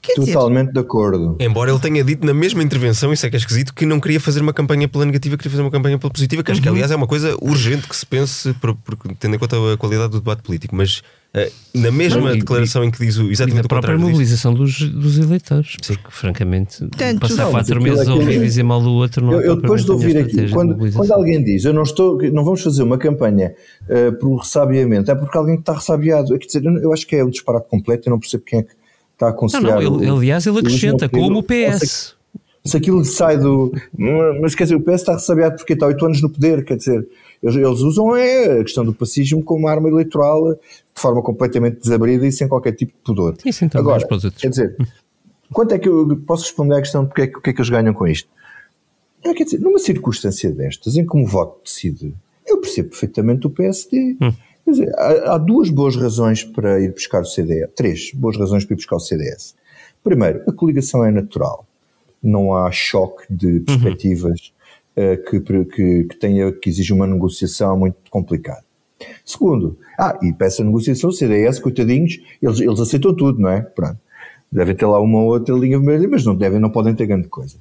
Quer 0.00 0.14
Totalmente 0.14 0.68
dizer, 0.68 0.72
de 0.72 0.80
acordo. 0.80 1.36
Embora 1.38 1.70
ele 1.70 1.78
tenha 1.78 2.02
dito 2.02 2.24
na 2.24 2.32
mesma 2.32 2.62
intervenção, 2.62 3.12
isso 3.12 3.26
é 3.26 3.30
que 3.30 3.36
é 3.36 3.38
esquisito, 3.38 3.74
que 3.74 3.84
não 3.84 4.00
queria 4.00 4.18
fazer 4.18 4.40
uma 4.40 4.52
campanha 4.52 4.88
pela 4.88 5.04
negativa, 5.04 5.36
queria 5.36 5.50
fazer 5.50 5.62
uma 5.62 5.70
campanha 5.70 5.98
pela 5.98 6.10
positiva, 6.10 6.42
que 6.42 6.50
acho 6.50 6.62
que 6.62 6.68
uhum. 6.68 6.74
aliás 6.74 6.90
é 6.90 6.96
uma 6.96 7.06
coisa 7.06 7.36
urgente 7.42 7.86
que 7.86 7.94
se 7.94 8.06
pense, 8.06 8.54
porque, 8.54 9.14
tendo 9.18 9.36
em 9.36 9.38
conta 9.38 9.56
a 9.74 9.76
qualidade 9.76 10.12
do 10.12 10.20
debate 10.20 10.42
político, 10.42 10.74
mas 10.74 11.02
na 11.74 11.90
mesma 11.90 12.20
não, 12.20 12.32
declaração 12.36 12.84
e, 12.84 12.88
em 12.88 12.90
que 12.90 12.98
diz 12.98 13.16
o, 13.16 13.30
exatamente 13.30 13.60
e 13.60 13.62
da 13.62 13.68
própria 13.68 13.96
mobilização 13.96 14.52
dos, 14.52 14.80
dos 14.80 15.18
eleitores, 15.18 15.76
Sim. 15.80 15.94
porque 15.94 16.10
francamente 16.10 16.86
Tanto, 16.90 17.20
passar 17.20 17.44
não, 17.44 17.52
quatro 17.52 17.80
meses 17.80 18.06
a 18.06 18.14
ouvir 18.14 18.38
dizer 18.38 18.62
mal 18.62 18.82
do 18.82 18.90
outro 18.90 19.24
não 19.24 19.32
Eu, 19.32 19.40
eu 19.40 19.56
depois 19.56 19.82
de 19.82 19.90
ouvir 19.90 20.18
aqui, 20.18 20.50
quando, 20.50 20.76
quando 20.92 21.10
alguém 21.12 21.42
diz 21.42 21.64
eu 21.64 21.72
não 21.72 21.84
estou, 21.84 22.20
não 22.30 22.44
vamos 22.44 22.62
fazer 22.62 22.82
uma 22.82 22.98
campanha 22.98 23.54
uh, 23.84 24.12
por 24.18 24.36
ressabiamento, 24.40 25.10
é 25.10 25.14
porque 25.14 25.38
alguém 25.38 25.54
está 25.54 25.72
ressabiado. 25.72 26.38
Quer 26.38 26.46
dizer, 26.46 26.64
eu 26.64 26.92
acho 26.92 27.06
que 27.06 27.16
é 27.16 27.24
um 27.24 27.30
disparate 27.30 27.66
completo, 27.68 28.08
eu 28.08 28.10
não 28.10 28.20
percebo 28.20 28.44
quem 28.44 28.58
é 28.60 28.62
que 28.62 28.72
está 29.14 29.28
a 29.28 29.30
aconselhar. 29.30 29.80
Não, 29.80 29.90
não, 29.90 30.02
ele, 30.02 30.10
aliás, 30.10 30.46
ele 30.46 30.58
acrescenta, 30.58 31.08
como 31.08 31.38
o 31.38 31.42
PS. 31.42 32.14
Se 32.64 32.76
aquilo 32.76 33.04
sai 33.04 33.38
do. 33.38 33.72
Mas 34.40 34.54
quer 34.54 34.64
dizer, 34.64 34.76
o 34.76 34.80
PS 34.80 34.94
está 34.94 35.14
ressabiado 35.14 35.56
porque 35.56 35.72
está 35.72 35.86
oito 35.86 36.04
anos 36.04 36.22
no 36.22 36.30
poder, 36.30 36.64
quer 36.64 36.76
dizer, 36.76 37.06
eles, 37.42 37.56
eles 37.56 37.80
usam 37.80 38.16
é 38.16 38.60
a 38.60 38.62
questão 38.62 38.84
do 38.84 38.94
pacismo 38.94 39.42
como 39.42 39.66
arma 39.66 39.88
eleitoral 39.88 40.54
de 40.54 40.60
forma 40.94 41.22
completamente 41.22 41.80
desabrida 41.80 42.26
e 42.26 42.32
sem 42.32 42.46
qualquer 42.46 42.72
tipo 42.72 42.92
de 42.92 42.98
pudor. 43.02 43.34
Sim, 43.42 43.52
sim, 43.52 43.68
Agora, 43.74 44.06
quer 44.38 44.48
dizer, 44.48 44.76
quanto 45.52 45.74
é 45.74 45.78
que 45.78 45.88
eu 45.88 46.16
posso 46.26 46.44
responder 46.44 46.76
à 46.76 46.80
questão 46.80 47.02
de 47.02 47.08
porque 47.08 47.22
é, 47.22 47.26
que, 47.26 47.40
que 47.40 47.50
é 47.50 47.52
que 47.52 47.60
eles 47.60 47.70
ganham 47.70 47.92
com 47.92 48.06
isto? 48.06 48.28
É, 49.24 49.34
quer 49.34 49.44
dizer, 49.44 49.60
numa 49.60 49.78
circunstância 49.78 50.50
destas, 50.50 50.96
em 50.96 51.06
que 51.06 51.16
um 51.16 51.24
voto 51.24 51.60
decide, 51.64 52.14
eu 52.46 52.60
percebo 52.60 52.90
perfeitamente 52.90 53.46
o 53.46 53.50
PSD. 53.50 54.16
Hum. 54.20 54.32
Quer 54.64 54.70
dizer, 54.70 54.94
há, 54.96 55.34
há, 55.34 55.38
duas 55.38 55.70
boas 55.70 55.96
razões 55.96 56.44
para 56.44 56.80
ir 56.80 56.92
buscar 56.92 57.22
o 57.22 57.24
CDS, 57.24 57.70
três 57.74 58.12
boas 58.12 58.36
razões 58.36 58.64
para 58.64 58.74
ir 58.74 58.76
buscar 58.76 58.96
o 58.96 59.00
CDS. 59.00 59.54
Primeiro, 60.02 60.42
a 60.48 60.52
coligação 60.52 61.04
é 61.04 61.10
natural. 61.10 61.66
Não 62.22 62.54
há 62.54 62.70
choque 62.70 63.24
de 63.28 63.46
uhum. 63.46 63.64
perspectivas 63.64 64.51
que, 64.94 65.40
que, 65.40 65.64
que, 66.04 66.16
tenha, 66.18 66.52
que 66.52 66.68
exige 66.68 66.92
uma 66.92 67.06
negociação 67.06 67.78
muito 67.78 67.96
complicada. 68.10 68.64
Segundo, 69.24 69.78
ah, 69.98 70.18
e 70.22 70.32
para 70.32 70.46
essa 70.46 70.62
negociação, 70.62 71.10
o 71.10 71.12
CDS, 71.12 71.58
coitadinhos, 71.58 72.20
eles, 72.40 72.60
eles 72.60 72.80
aceitam 72.80 73.14
tudo, 73.14 73.40
não 73.40 73.50
é? 73.50 73.60
Pronto. 73.62 73.98
Devem 74.50 74.74
ter 74.74 74.86
lá 74.86 75.00
uma 75.00 75.20
ou 75.20 75.28
outra 75.28 75.54
linha 75.54 75.78
vermelha, 75.78 76.08
mas 76.08 76.24
não 76.24 76.34
devem, 76.34 76.60
não 76.60 76.70
podem 76.70 76.94
ter 76.94 77.06
grande 77.06 77.28
coisa. 77.28 77.56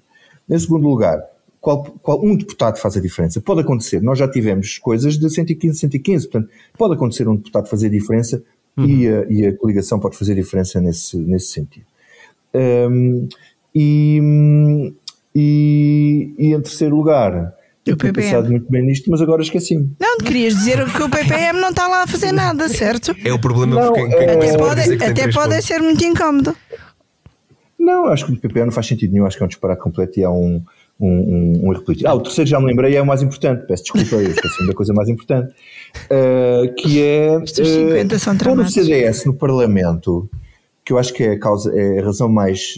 Em 0.49 0.59
segundo 0.59 0.87
lugar, 0.87 1.23
qual, 1.61 1.83
qual, 2.01 2.23
um 2.23 2.35
deputado 2.35 2.77
faz 2.77 2.97
a 2.97 3.01
diferença? 3.01 3.39
Pode 3.39 3.61
acontecer, 3.61 4.01
nós 4.01 4.19
já 4.19 4.27
tivemos 4.27 4.77
coisas 4.77 5.17
de 5.17 5.29
115, 5.29 5.79
115, 5.79 6.27
portanto, 6.27 6.51
pode 6.77 6.95
acontecer 6.95 7.27
um 7.27 7.35
deputado 7.35 7.69
fazer 7.69 7.89
diferença 7.89 8.43
uhum. 8.75 8.85
e, 8.85 9.07
a, 9.07 9.25
e, 9.29 9.45
a, 9.45 9.55
coligação 9.55 9.99
pode 9.99 10.17
fazer 10.17 10.35
diferença 10.35 10.81
nesse, 10.81 11.15
nesse 11.17 11.51
sentido. 11.51 11.85
Um, 12.53 13.29
e, 13.73 14.93
e, 15.35 16.33
e, 16.37 16.53
em 16.53 16.61
terceiro 16.61 16.95
lugar, 16.95 17.53
eu 17.85 17.97
tenho 17.97 18.13
pensado 18.13 18.49
muito 18.49 18.69
bem 18.69 18.83
nisto, 18.83 19.09
mas 19.09 19.21
agora 19.21 19.41
esqueci-me. 19.41 19.91
Não, 19.99 20.17
querias 20.17 20.53
dizer 20.55 20.85
que 20.91 21.03
o 21.03 21.09
PPM 21.09 21.59
não 21.59 21.69
está 21.69 21.87
lá 21.87 22.03
a 22.03 22.07
fazer 22.07 22.31
nada, 22.31 22.69
certo? 22.69 23.15
É 23.23 23.33
o 23.33 23.39
problema 23.39 23.75
não, 23.75 23.93
quem, 23.93 24.09
quem 24.09 24.19
é, 24.19 24.33
até 24.33 24.57
pode, 24.57 25.03
até 25.03 25.31
pode 25.31 25.61
ser 25.61 25.79
muito 25.79 26.03
incómodo. 26.03 26.55
Não, 27.79 28.05
acho 28.05 28.25
que 28.25 28.33
o 28.33 28.37
PPM 28.37 28.67
não 28.67 28.71
faz 28.71 28.85
sentido 28.85 29.11
nenhum, 29.11 29.25
acho 29.25 29.37
que 29.37 29.43
é 29.43 29.45
um 29.45 29.49
disparate 29.49 29.81
completo 29.81 30.19
e 30.19 30.23
é 30.23 30.29
um, 30.29 30.61
um, 30.99 31.07
um, 31.07 31.61
um 31.63 31.73
erro 31.73 31.83
Ah, 32.05 32.13
o 32.13 32.21
terceiro 32.21 32.47
já 32.47 32.59
me 32.59 32.67
lembrei, 32.67 32.95
é 32.95 33.01
o 33.01 33.05
mais 33.05 33.23
importante, 33.23 33.65
peço 33.65 33.83
desculpa, 33.83 34.15
eu 34.17 34.29
esqueci 34.29 34.67
da 34.67 34.73
coisa 34.73 34.93
mais 34.93 35.09
importante, 35.09 35.51
uh, 36.05 36.73
que 36.75 37.01
é 37.01 37.37
uh, 37.37 38.43
quando 38.43 38.61
o 38.61 38.69
CDS 38.69 39.25
no 39.25 39.33
Parlamento 39.33 40.29
que 40.83 40.91
eu 40.91 40.97
acho 40.97 41.13
que 41.13 41.23
é 41.23 41.31
a 41.33 41.39
causa, 41.39 41.71
é 41.75 41.99
a 41.99 42.05
razão 42.05 42.27
mais. 42.27 42.73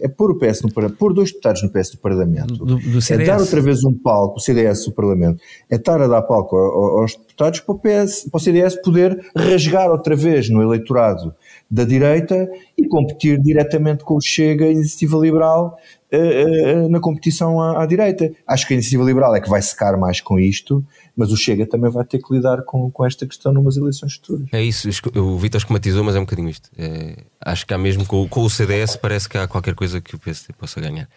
é 0.00 0.08
pôr 0.08 0.32
o 0.32 0.38
PS 0.38 0.62
no 0.62 0.72
pôr 0.72 1.12
dois 1.12 1.30
deputados 1.30 1.62
no 1.62 1.70
PS 1.70 1.90
do 1.90 1.98
Parlamento. 1.98 2.54
Do, 2.64 2.78
do 2.78 2.98
é 3.12 3.24
dar 3.24 3.40
outra 3.40 3.60
vez 3.60 3.84
um 3.84 3.92
palco, 3.92 4.38
o 4.38 4.40
CDS 4.40 4.84
do 4.84 4.92
Parlamento, 4.92 5.40
é 5.70 5.76
estar 5.76 6.00
a 6.02 6.08
dar 6.08 6.22
palco 6.22 6.56
aos 6.56 7.14
deputados 7.14 7.60
para 7.60 7.74
o, 7.74 7.78
PS, 7.78 8.28
para 8.28 8.38
o 8.38 8.40
CDS 8.40 8.76
poder 8.82 9.24
rasgar 9.36 9.90
outra 9.90 10.16
vez 10.16 10.50
no 10.50 10.62
eleitorado 10.62 11.34
da 11.70 11.84
direita 11.84 12.48
e 12.76 12.86
competir 12.86 13.40
diretamente 13.40 14.04
com 14.04 14.16
o 14.16 14.20
Chega 14.20 14.64
e 14.64 14.68
a 14.68 14.72
Iniciativa 14.72 15.16
Liberal 15.18 15.78
uh, 16.16 16.86
uh, 16.86 16.88
na 16.88 17.00
competição 17.00 17.60
à, 17.60 17.82
à, 17.82 17.86
direita. 17.86 18.30
Acho 18.46 18.66
que 18.66 18.74
a 18.74 18.76
Iniciativa 18.76 19.04
Liberal 19.04 19.34
é 19.34 19.40
que 19.40 19.48
vai 19.48 19.60
secar 19.60 19.96
mais 19.96 20.20
com 20.20 20.38
isto, 20.38 20.84
mas 21.16 21.30
o 21.32 21.36
Chega 21.36 21.66
também 21.66 21.90
vai 21.90 22.04
ter 22.04 22.18
que 22.18 22.32
lidar 22.32 22.62
com, 22.62 22.90
com 22.90 23.04
esta 23.04 23.26
questão 23.26 23.52
numas 23.52 23.76
eleições 23.76 24.14
futuras. 24.14 24.48
É 24.52 24.62
isso, 24.62 24.88
o 25.16 25.38
Vitor 25.38 25.58
esquematizou, 25.58 26.04
mas 26.04 26.16
é 26.16 26.18
um 26.18 26.24
bocadinho 26.24 26.48
isto. 26.48 26.70
É, 26.76 27.16
acho 27.44 27.66
que 27.66 27.74
há 27.74 27.78
mesmo 27.78 28.06
com, 28.06 28.28
com 28.28 28.42
o 28.42 28.50
CDS, 28.50 28.96
parece 28.96 29.28
que 29.28 29.38
há 29.38 29.46
qualquer 29.46 29.74
coisa 29.74 30.00
que 30.00 30.14
o 30.14 30.18
PSD 30.18 30.54
possa 30.58 30.80
ganhar. 30.80 31.08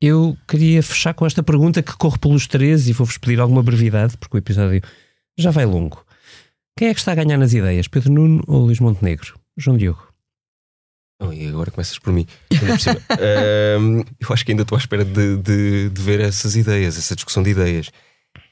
Eu 0.00 0.36
queria 0.46 0.82
fechar 0.82 1.14
com 1.14 1.24
esta 1.24 1.42
pergunta 1.42 1.82
que 1.82 1.96
corre 1.96 2.18
pelos 2.18 2.46
três 2.46 2.88
e 2.88 2.92
vou-vos 2.92 3.16
pedir 3.16 3.40
alguma 3.40 3.62
brevidade, 3.62 4.16
porque 4.18 4.36
o 4.36 4.38
episódio 4.38 4.82
já 5.36 5.50
vai 5.50 5.64
longo. 5.64 6.04
Quem 6.76 6.88
é 6.88 6.94
que 6.94 7.00
está 7.00 7.12
a 7.12 7.14
ganhar 7.14 7.38
nas 7.38 7.52
ideias, 7.52 7.88
Pedro 7.88 8.12
Nuno 8.12 8.42
ou 8.46 8.66
Luís 8.66 8.80
Montenegro? 8.80 9.38
João 9.56 9.76
Diogo. 9.76 10.13
Oh, 11.20 11.32
e 11.32 11.46
agora 11.46 11.70
começas 11.70 11.98
por 11.98 12.12
mim. 12.12 12.26
eu 14.20 14.28
acho 14.30 14.44
que 14.44 14.52
ainda 14.52 14.62
estou 14.62 14.76
à 14.76 14.78
espera 14.78 15.04
de, 15.04 15.36
de, 15.36 15.90
de, 15.90 16.02
ver 16.02 16.20
essas 16.20 16.56
ideias, 16.56 16.98
essa 16.98 17.14
discussão 17.14 17.42
de 17.42 17.50
ideias. 17.50 17.90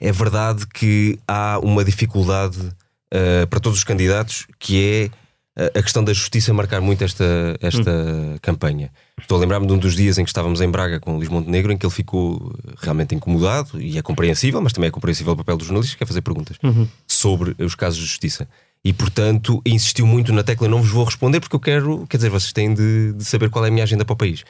É 0.00 0.12
verdade 0.12 0.66
que 0.66 1.18
há 1.26 1.58
uma 1.58 1.84
dificuldade 1.84 2.58
uh, 2.58 3.46
para 3.48 3.60
todos 3.60 3.78
os 3.78 3.84
candidatos 3.84 4.46
que 4.58 5.10
é 5.10 5.22
a 5.54 5.82
questão 5.82 6.02
da 6.02 6.14
justiça 6.14 6.52
marcar 6.54 6.80
muito 6.80 7.04
esta, 7.04 7.24
esta 7.60 7.90
hum. 7.90 8.38
campanha. 8.40 8.90
Estou 9.20 9.36
a 9.36 9.40
lembrar-me 9.40 9.66
de 9.66 9.72
um 9.74 9.78
dos 9.78 9.94
dias 9.94 10.16
em 10.16 10.24
que 10.24 10.30
estávamos 10.30 10.62
em 10.62 10.70
Braga 10.70 10.98
com 10.98 11.12
o 11.12 11.16
Luís 11.16 11.28
Montenegro, 11.28 11.70
em 11.70 11.76
que 11.76 11.84
ele 11.84 11.92
ficou 11.92 12.54
realmente 12.78 13.14
incomodado, 13.14 13.80
e 13.80 13.98
é 13.98 14.02
compreensível, 14.02 14.62
mas 14.62 14.72
também 14.72 14.88
é 14.88 14.90
compreensível 14.90 15.34
o 15.34 15.36
papel 15.36 15.58
dos 15.58 15.66
jornalistas, 15.66 15.94
que 15.94 16.02
é 16.02 16.06
fazer 16.06 16.22
perguntas 16.22 16.56
uhum. 16.62 16.88
sobre 17.06 17.54
os 17.62 17.74
casos 17.74 17.98
de 17.98 18.06
justiça 18.06 18.48
e 18.84 18.92
portanto 18.92 19.62
insistiu 19.64 20.06
muito 20.06 20.32
na 20.32 20.42
tecla. 20.42 20.68
Não 20.68 20.80
vos 20.80 20.90
vou 20.90 21.04
responder 21.04 21.40
porque 21.40 21.54
eu 21.54 21.60
quero, 21.60 22.06
quer 22.08 22.16
dizer, 22.16 22.30
vocês 22.30 22.52
têm 22.52 22.74
de, 22.74 23.12
de 23.12 23.24
saber 23.24 23.48
qual 23.50 23.64
é 23.64 23.68
a 23.68 23.70
minha 23.70 23.84
agenda 23.84 24.04
para 24.04 24.14
o 24.14 24.16
país. 24.16 24.44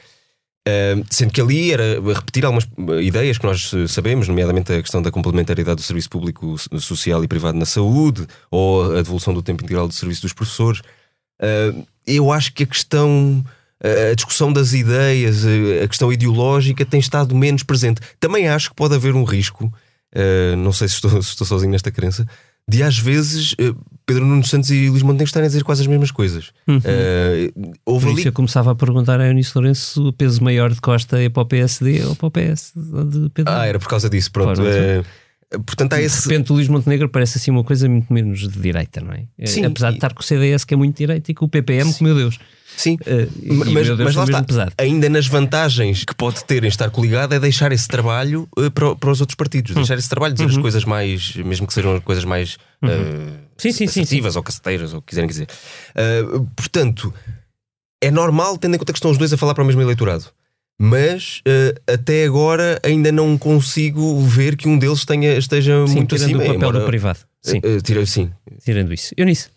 Uh, 0.67 1.03
sendo 1.09 1.33
que 1.33 1.41
ali 1.41 1.73
era 1.73 1.99
repetir 2.13 2.45
algumas 2.45 2.65
ideias 3.01 3.37
que 3.37 3.45
nós 3.45 3.69
sabemos, 3.89 4.29
nomeadamente 4.29 4.71
a 4.71 4.81
questão 4.81 5.01
da 5.01 5.11
complementariedade 5.11 5.75
do 5.75 5.81
serviço 5.81 6.09
público, 6.09 6.55
social 6.79 7.21
e 7.21 7.27
privado 7.27 7.57
na 7.57 7.65
saúde, 7.65 8.25
ou 8.49 8.93
a 8.93 9.01
devolução 9.01 9.33
do 9.33 9.43
tempo 9.43 9.61
integral 9.63 9.87
do 9.87 9.93
serviço 9.93 10.21
dos 10.21 10.31
professores. 10.31 10.79
Uh, 11.41 11.85
eu 12.07 12.31
acho 12.31 12.53
que 12.53 12.63
a 12.63 12.65
questão, 12.65 13.43
a 14.11 14.15
discussão 14.15 14.53
das 14.53 14.71
ideias, 14.73 15.43
a 15.83 15.87
questão 15.87 16.13
ideológica 16.13 16.85
tem 16.85 16.99
estado 16.99 17.35
menos 17.35 17.63
presente. 17.63 17.99
Também 18.17 18.47
acho 18.47 18.69
que 18.69 18.75
pode 18.75 18.95
haver 18.95 19.15
um 19.15 19.25
risco, 19.25 19.65
uh, 19.65 20.55
não 20.55 20.71
sei 20.71 20.87
se 20.87 20.95
estou, 20.95 21.11
se 21.21 21.29
estou 21.29 21.45
sozinho 21.45 21.71
nesta 21.73 21.91
crença, 21.91 22.25
de 22.67 22.81
às 22.81 22.97
vezes 22.97 23.55
eh, 23.59 23.73
Pedro 24.05 24.25
Nuno 24.25 24.45
Santos 24.45 24.69
e 24.69 24.89
Luís 24.89 25.01
Montenegro 25.01 25.25
estarem 25.25 25.45
a 25.45 25.49
dizer 25.49 25.63
quase 25.63 25.81
as 25.81 25.87
mesmas 25.87 26.11
coisas. 26.11 26.51
Uhum. 26.67 26.77
Uh, 26.77 27.73
houve 27.85 28.09
ali... 28.09 28.25
eu 28.25 28.33
começava 28.33 28.71
a 28.71 28.75
perguntar 28.75 29.19
a 29.19 29.27
Eunice 29.27 29.51
Lourenço 29.55 30.07
o 30.07 30.13
peso 30.13 30.43
maior 30.43 30.73
de 30.73 30.81
Costa 30.81 31.21
é 31.21 31.29
para 31.29 31.43
o 31.43 31.45
PSD 31.45 32.03
ou 32.05 32.15
para 32.15 32.27
o 32.27 32.31
PS 32.31 32.73
de 32.75 33.29
Pedro 33.29 33.53
Ah, 33.53 33.65
era 33.65 33.79
por 33.79 33.87
causa 33.87 34.09
disso, 34.09 34.31
pronto. 34.31 34.61
Claro, 34.61 35.05
uh, 35.53 35.63
portanto, 35.63 35.93
há 35.93 36.01
esse... 36.01 36.23
De 36.23 36.29
repente 36.29 36.51
o 36.51 36.55
Luís 36.55 36.67
Montenegro 36.67 37.09
parece 37.09 37.37
assim 37.37 37.51
uma 37.51 37.63
coisa 37.63 37.87
muito 37.87 38.11
menos 38.11 38.39
de 38.39 38.59
direita, 38.59 39.01
não 39.01 39.13
é? 39.13 39.25
Sim, 39.45 39.65
Apesar 39.65 39.91
de 39.91 39.97
estar 39.97 40.13
com 40.13 40.21
o 40.21 40.23
CDS 40.23 40.63
que 40.65 40.73
é 40.73 40.77
muito 40.77 40.97
direita 40.97 41.31
e 41.31 41.33
com 41.33 41.45
o 41.45 41.49
PPM, 41.49 41.91
Sim. 41.91 42.03
meu 42.03 42.15
Deus. 42.15 42.39
Sim, 42.75 42.95
uh, 42.95 43.53
mas, 43.71 43.87
Deus, 43.87 43.99
mas 43.99 44.15
lá 44.15 44.23
está. 44.23 44.43
Pesado. 44.43 44.73
Ainda 44.77 45.09
nas 45.09 45.27
vantagens 45.27 46.03
que 46.03 46.13
pode 46.15 46.43
ter 46.45 46.63
em 46.63 46.67
estar 46.67 46.89
coligado 46.89 47.33
é 47.33 47.39
deixar 47.39 47.71
esse 47.71 47.87
trabalho 47.87 48.47
uh, 48.57 48.71
para, 48.71 48.95
para, 48.95 49.11
os 49.11 49.21
outros 49.21 49.35
partidos. 49.35 49.71
Uhum. 49.71 49.81
Deixar 49.81 49.97
esse 49.97 50.09
trabalho, 50.09 50.33
dizer 50.33 50.45
uhum. 50.45 50.51
as 50.51 50.57
coisas 50.57 50.85
mais, 50.85 51.35
mesmo 51.35 51.67
que 51.67 51.73
sejam 51.73 51.99
coisas 52.01 52.25
mais 52.25 52.57
uhum. 52.81 52.89
uh, 52.89 53.33
sim, 53.57 53.71
sim, 53.71 53.85
assertivas 53.85 54.33
sim, 54.33 54.39
ou 54.39 54.43
caceteiras, 54.43 54.93
ou 54.93 55.01
quiserem 55.01 55.29
dizer. 55.29 55.47
Uh, 55.95 56.45
portanto, 56.55 57.13
é 58.01 58.11
normal, 58.11 58.57
tendo 58.57 58.75
em 58.75 58.77
conta 58.77 58.91
que 58.91 58.99
estão 58.99 59.11
os 59.11 59.17
dois 59.17 59.31
a 59.31 59.37
falar 59.37 59.53
para 59.53 59.63
o 59.63 59.67
mesmo 59.67 59.81
eleitorado. 59.81 60.25
Mas 60.81 61.41
até 61.87 62.25
agora 62.25 62.79
ainda 62.83 63.11
não 63.11 63.37
consigo 63.37 64.19
ver 64.21 64.57
que 64.57 64.67
um 64.67 64.77
deles 64.77 65.05
tenha, 65.05 65.37
esteja 65.37 65.85
sim, 65.87 65.97
muito 65.97 66.15
acima. 66.15 66.39
o 66.39 66.41
papel 66.41 66.55
embora, 66.55 66.79
do 66.79 66.85
privado. 66.87 67.19
Sim. 67.43 67.59
Uh, 67.59 67.81
tira, 67.81 68.05
sim. 68.05 68.31
Tirando 68.63 68.93
isso. 68.93 69.13
Eu 69.17 69.25
nisso. 69.25 69.49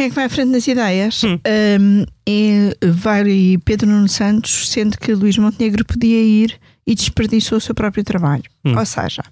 Quem 0.00 0.06
é 0.06 0.08
que 0.08 0.16
vai 0.16 0.24
à 0.24 0.28
frente 0.30 0.48
nas 0.48 0.66
ideias? 0.66 1.22
Hum. 1.24 1.38
Um, 1.78 2.06
é, 2.26 2.74
vai 2.90 3.58
Pedro 3.62 3.86
Nuno 3.86 4.08
Santos, 4.08 4.70
sendo 4.70 4.96
que 4.96 5.12
Luís 5.12 5.36
Montenegro 5.36 5.84
podia 5.84 6.22
ir 6.22 6.58
e 6.86 6.94
desperdiçou 6.94 7.58
o 7.58 7.60
seu 7.60 7.74
próprio 7.74 8.02
trabalho. 8.02 8.44
Hum. 8.64 8.78
Ou 8.78 8.86
seja, 8.86 9.22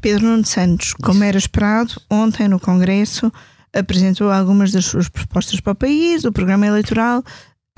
Pedro 0.00 0.26
Nuno 0.26 0.44
Santos, 0.44 0.92
como 0.94 1.22
era 1.22 1.38
esperado, 1.38 1.94
ontem 2.10 2.48
no 2.48 2.58
Congresso 2.58 3.32
apresentou 3.72 4.32
algumas 4.32 4.72
das 4.72 4.86
suas 4.86 5.08
propostas 5.08 5.60
para 5.60 5.72
o 5.72 5.76
país, 5.76 6.24
o 6.24 6.32
programa 6.32 6.66
eleitoral 6.66 7.22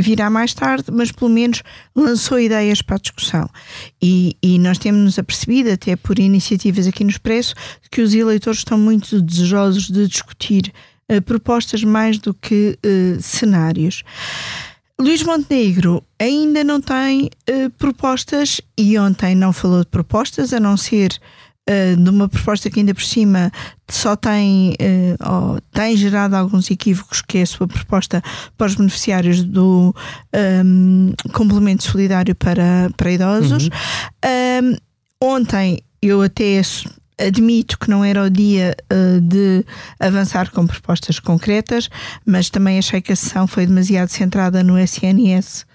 virá 0.01 0.30
mais 0.30 0.55
tarde, 0.55 0.86
mas 0.91 1.12
pelo 1.12 1.30
menos 1.30 1.62
lançou 1.95 2.41
ideias 2.41 2.80
para 2.80 2.97
a 2.97 3.01
discussão. 3.01 3.51
E, 4.01 4.34
e 4.43 4.59
nós 4.59 4.78
temos-nos 4.78 5.18
apercebido, 5.18 5.70
até 5.70 5.95
por 5.95 6.18
iniciativas 6.18 6.86
aqui 6.86 7.05
no 7.05 7.11
Expresso, 7.11 7.55
que 7.91 8.01
os 8.01 8.14
eleitores 8.14 8.61
estão 8.61 8.78
muito 8.78 9.20
desejosos 9.20 9.91
de 9.91 10.09
discutir 10.09 10.72
propostas 11.24 11.82
mais 11.82 12.18
do 12.18 12.34
que 12.34 12.78
uh, 12.84 13.20
cenários. 13.22 14.02
Luís 15.00 15.22
Montenegro 15.22 16.04
ainda 16.18 16.62
não 16.62 16.78
tem 16.78 17.30
propostas 17.78 18.61
e 18.76 18.98
ontem 18.98 19.34
não 19.34 19.50
falou 19.50 19.80
de 19.80 19.86
propostas, 19.86 20.52
a 20.52 20.61
não 20.61 20.76
ser 20.76 21.18
de 21.96 22.11
uma 22.11 22.28
proposta 22.28 22.68
que 22.68 22.80
ainda 22.80 22.94
por 22.94 23.02
cima 23.02 23.52
só 23.88 24.16
tem, 24.16 24.70
uh, 24.72 25.61
tem 25.72 25.96
gerado 25.96 26.34
alguns 26.36 26.70
equívocos, 26.70 27.22
que 27.22 27.38
é 27.38 27.42
a 27.42 27.46
sua 27.46 27.68
proposta 27.68 28.22
para 28.56 28.66
os 28.66 28.74
beneficiários 28.74 29.42
do 29.42 29.94
um, 30.64 31.12
complemento 31.32 31.84
solidário 31.84 32.34
para, 32.34 32.90
para 32.96 33.12
idosos. 33.12 33.68
Uhum. 33.68 34.76
Um, 35.20 35.34
ontem 35.34 35.78
eu 36.02 36.22
até 36.22 36.61
admito 37.27 37.79
que 37.79 37.91
não 37.91 38.05
era 38.05 38.25
o 38.25 38.31
dia 38.31 38.77
uh, 38.93 39.21
de 39.21 39.64
avançar 39.99 40.51
com 40.51 40.66
propostas 40.66 41.18
concretas, 41.18 41.89
mas 42.25 42.51
também 42.51 42.79
achei 42.79 43.01
que 43.01 43.12
a 43.12 43.16
sessão 43.16 43.47
foi 43.47 43.66
demasiado 43.66 44.09
centrada 44.09 44.62
no 44.62 44.79
SNS 44.79 45.66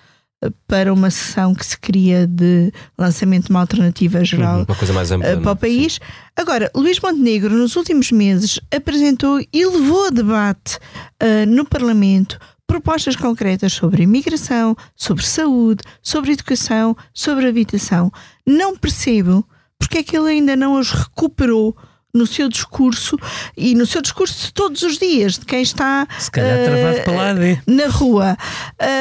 para 0.67 0.93
uma 0.93 1.09
sessão 1.09 1.53
que 1.53 1.65
se 1.65 1.79
queria 1.79 2.27
de 2.27 2.71
lançamento 2.97 3.45
de 3.45 3.49
uma 3.51 3.61
alternativa 3.61 4.23
geral 4.23 4.59
uhum, 4.59 4.93
mais 4.93 5.11
ampla, 5.11 5.37
para 5.37 5.51
o 5.51 5.55
país. 5.55 5.93
Sim. 5.93 5.99
Agora, 6.35 6.69
Luís 6.75 6.99
Montenegro, 6.99 7.55
nos 7.55 7.75
últimos 7.75 8.11
meses, 8.11 8.59
apresentou 8.73 9.39
e 9.39 9.65
levou 9.65 10.07
a 10.07 10.09
debate 10.09 10.77
uh, 10.77 11.45
no 11.47 11.65
Parlamento 11.65 12.37
propostas 12.67 13.15
concretas 13.15 13.73
sobre 13.73 14.03
imigração, 14.03 14.75
sobre 14.95 15.23
saúde, 15.23 15.83
sobre 16.01 16.31
educação, 16.31 16.95
sobre 17.13 17.47
habitação. 17.47 18.11
Não 18.45 18.75
percebo 18.75 19.47
porque 19.85 19.99
é 19.99 20.03
que 20.03 20.17
ele 20.17 20.29
ainda 20.29 20.55
não 20.55 20.79
os 20.79 20.91
recuperou 20.91 21.75
no 22.13 22.25
seu 22.25 22.47
discurso 22.47 23.17
e 23.57 23.75
no 23.75 23.85
seu 23.85 24.01
discurso 24.01 24.47
de 24.47 24.53
todos 24.53 24.81
os 24.81 24.97
dias, 24.97 25.37
de 25.37 25.45
quem 25.45 25.61
está 25.61 26.07
Se 26.17 26.31
calhar, 26.31 26.59
uh, 26.59 26.65
travado 26.65 27.03
para 27.03 27.13
lá, 27.13 27.33
na 27.67 27.87
rua. 27.87 28.37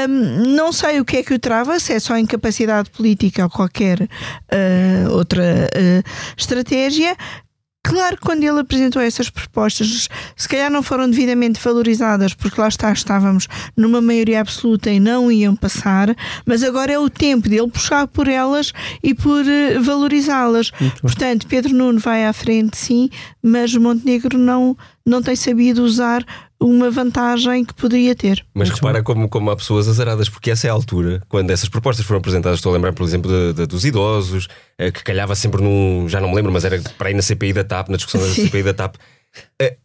Um, 0.08 0.54
não 0.56 0.72
sei 0.72 1.00
o 1.00 1.04
que 1.04 1.18
é 1.18 1.22
que 1.22 1.32
o 1.32 1.38
trava, 1.38 1.78
se 1.78 1.92
é 1.92 2.00
só 2.00 2.18
incapacidade 2.18 2.90
política 2.90 3.44
ou 3.44 3.50
qualquer 3.50 4.02
uh, 4.02 5.12
outra 5.12 5.42
uh, 5.42 6.10
estratégia. 6.36 7.16
Claro 7.84 8.16
que 8.16 8.22
quando 8.22 8.42
ele 8.42 8.58
apresentou 8.58 9.02
essas 9.02 9.28
propostas, 9.28 10.08
se 10.34 10.48
calhar 10.48 10.70
não 10.70 10.82
foram 10.82 11.08
devidamente 11.08 11.60
valorizadas, 11.62 12.32
porque 12.32 12.58
lá 12.58 12.66
está, 12.66 12.90
estávamos 12.90 13.46
numa 13.76 14.00
maioria 14.00 14.40
absoluta 14.40 14.90
e 14.90 14.98
não 14.98 15.30
iam 15.30 15.54
passar, 15.54 16.16
mas 16.46 16.62
agora 16.62 16.92
é 16.92 16.98
o 16.98 17.10
tempo 17.10 17.46
dele 17.46 17.70
puxar 17.70 18.06
por 18.08 18.26
elas 18.26 18.72
e 19.02 19.12
por 19.12 19.46
eh, 19.46 19.78
valorizá-las. 19.78 20.72
Portanto, 21.02 21.46
Pedro 21.46 21.74
Nuno 21.74 21.98
vai 21.98 22.24
à 22.24 22.32
frente, 22.32 22.74
sim, 22.78 23.10
mas 23.42 23.76
Montenegro 23.76 24.38
não, 24.38 24.74
não 25.04 25.20
tem 25.20 25.36
sabido 25.36 25.84
usar 25.84 26.24
uma 26.64 26.90
vantagem 26.90 27.64
que 27.64 27.74
poderia 27.74 28.14
ter. 28.14 28.44
Mas 28.54 28.68
Muito 28.68 28.80
repara 28.80 29.02
como, 29.02 29.28
como 29.28 29.50
há 29.50 29.56
pessoas 29.56 29.86
azaradas, 29.88 30.28
porque 30.28 30.50
essa 30.50 30.66
é 30.66 30.70
a 30.70 30.72
altura, 30.72 31.22
quando 31.28 31.50
essas 31.50 31.68
propostas 31.68 32.06
foram 32.06 32.18
apresentadas, 32.18 32.58
estou 32.58 32.72
a 32.72 32.74
lembrar, 32.74 32.92
por 32.92 33.04
exemplo, 33.04 33.30
de, 33.30 33.52
de, 33.52 33.66
dos 33.66 33.84
idosos, 33.84 34.48
eh, 34.78 34.90
que 34.90 35.04
calhava 35.04 35.34
sempre 35.34 35.62
num. 35.62 36.08
Já 36.08 36.20
não 36.20 36.28
me 36.28 36.34
lembro, 36.34 36.50
mas 36.52 36.64
era 36.64 36.80
para 36.96 37.10
ir 37.10 37.14
na 37.14 37.22
CPI 37.22 37.52
da 37.52 37.64
TAP, 37.64 37.88
na 37.88 37.96
discussão 37.96 38.20
Sim. 38.20 38.28
da 38.28 38.34
CPI 38.34 38.62
da 38.62 38.74
TAP. 38.74 38.96
Eh, 39.60 39.76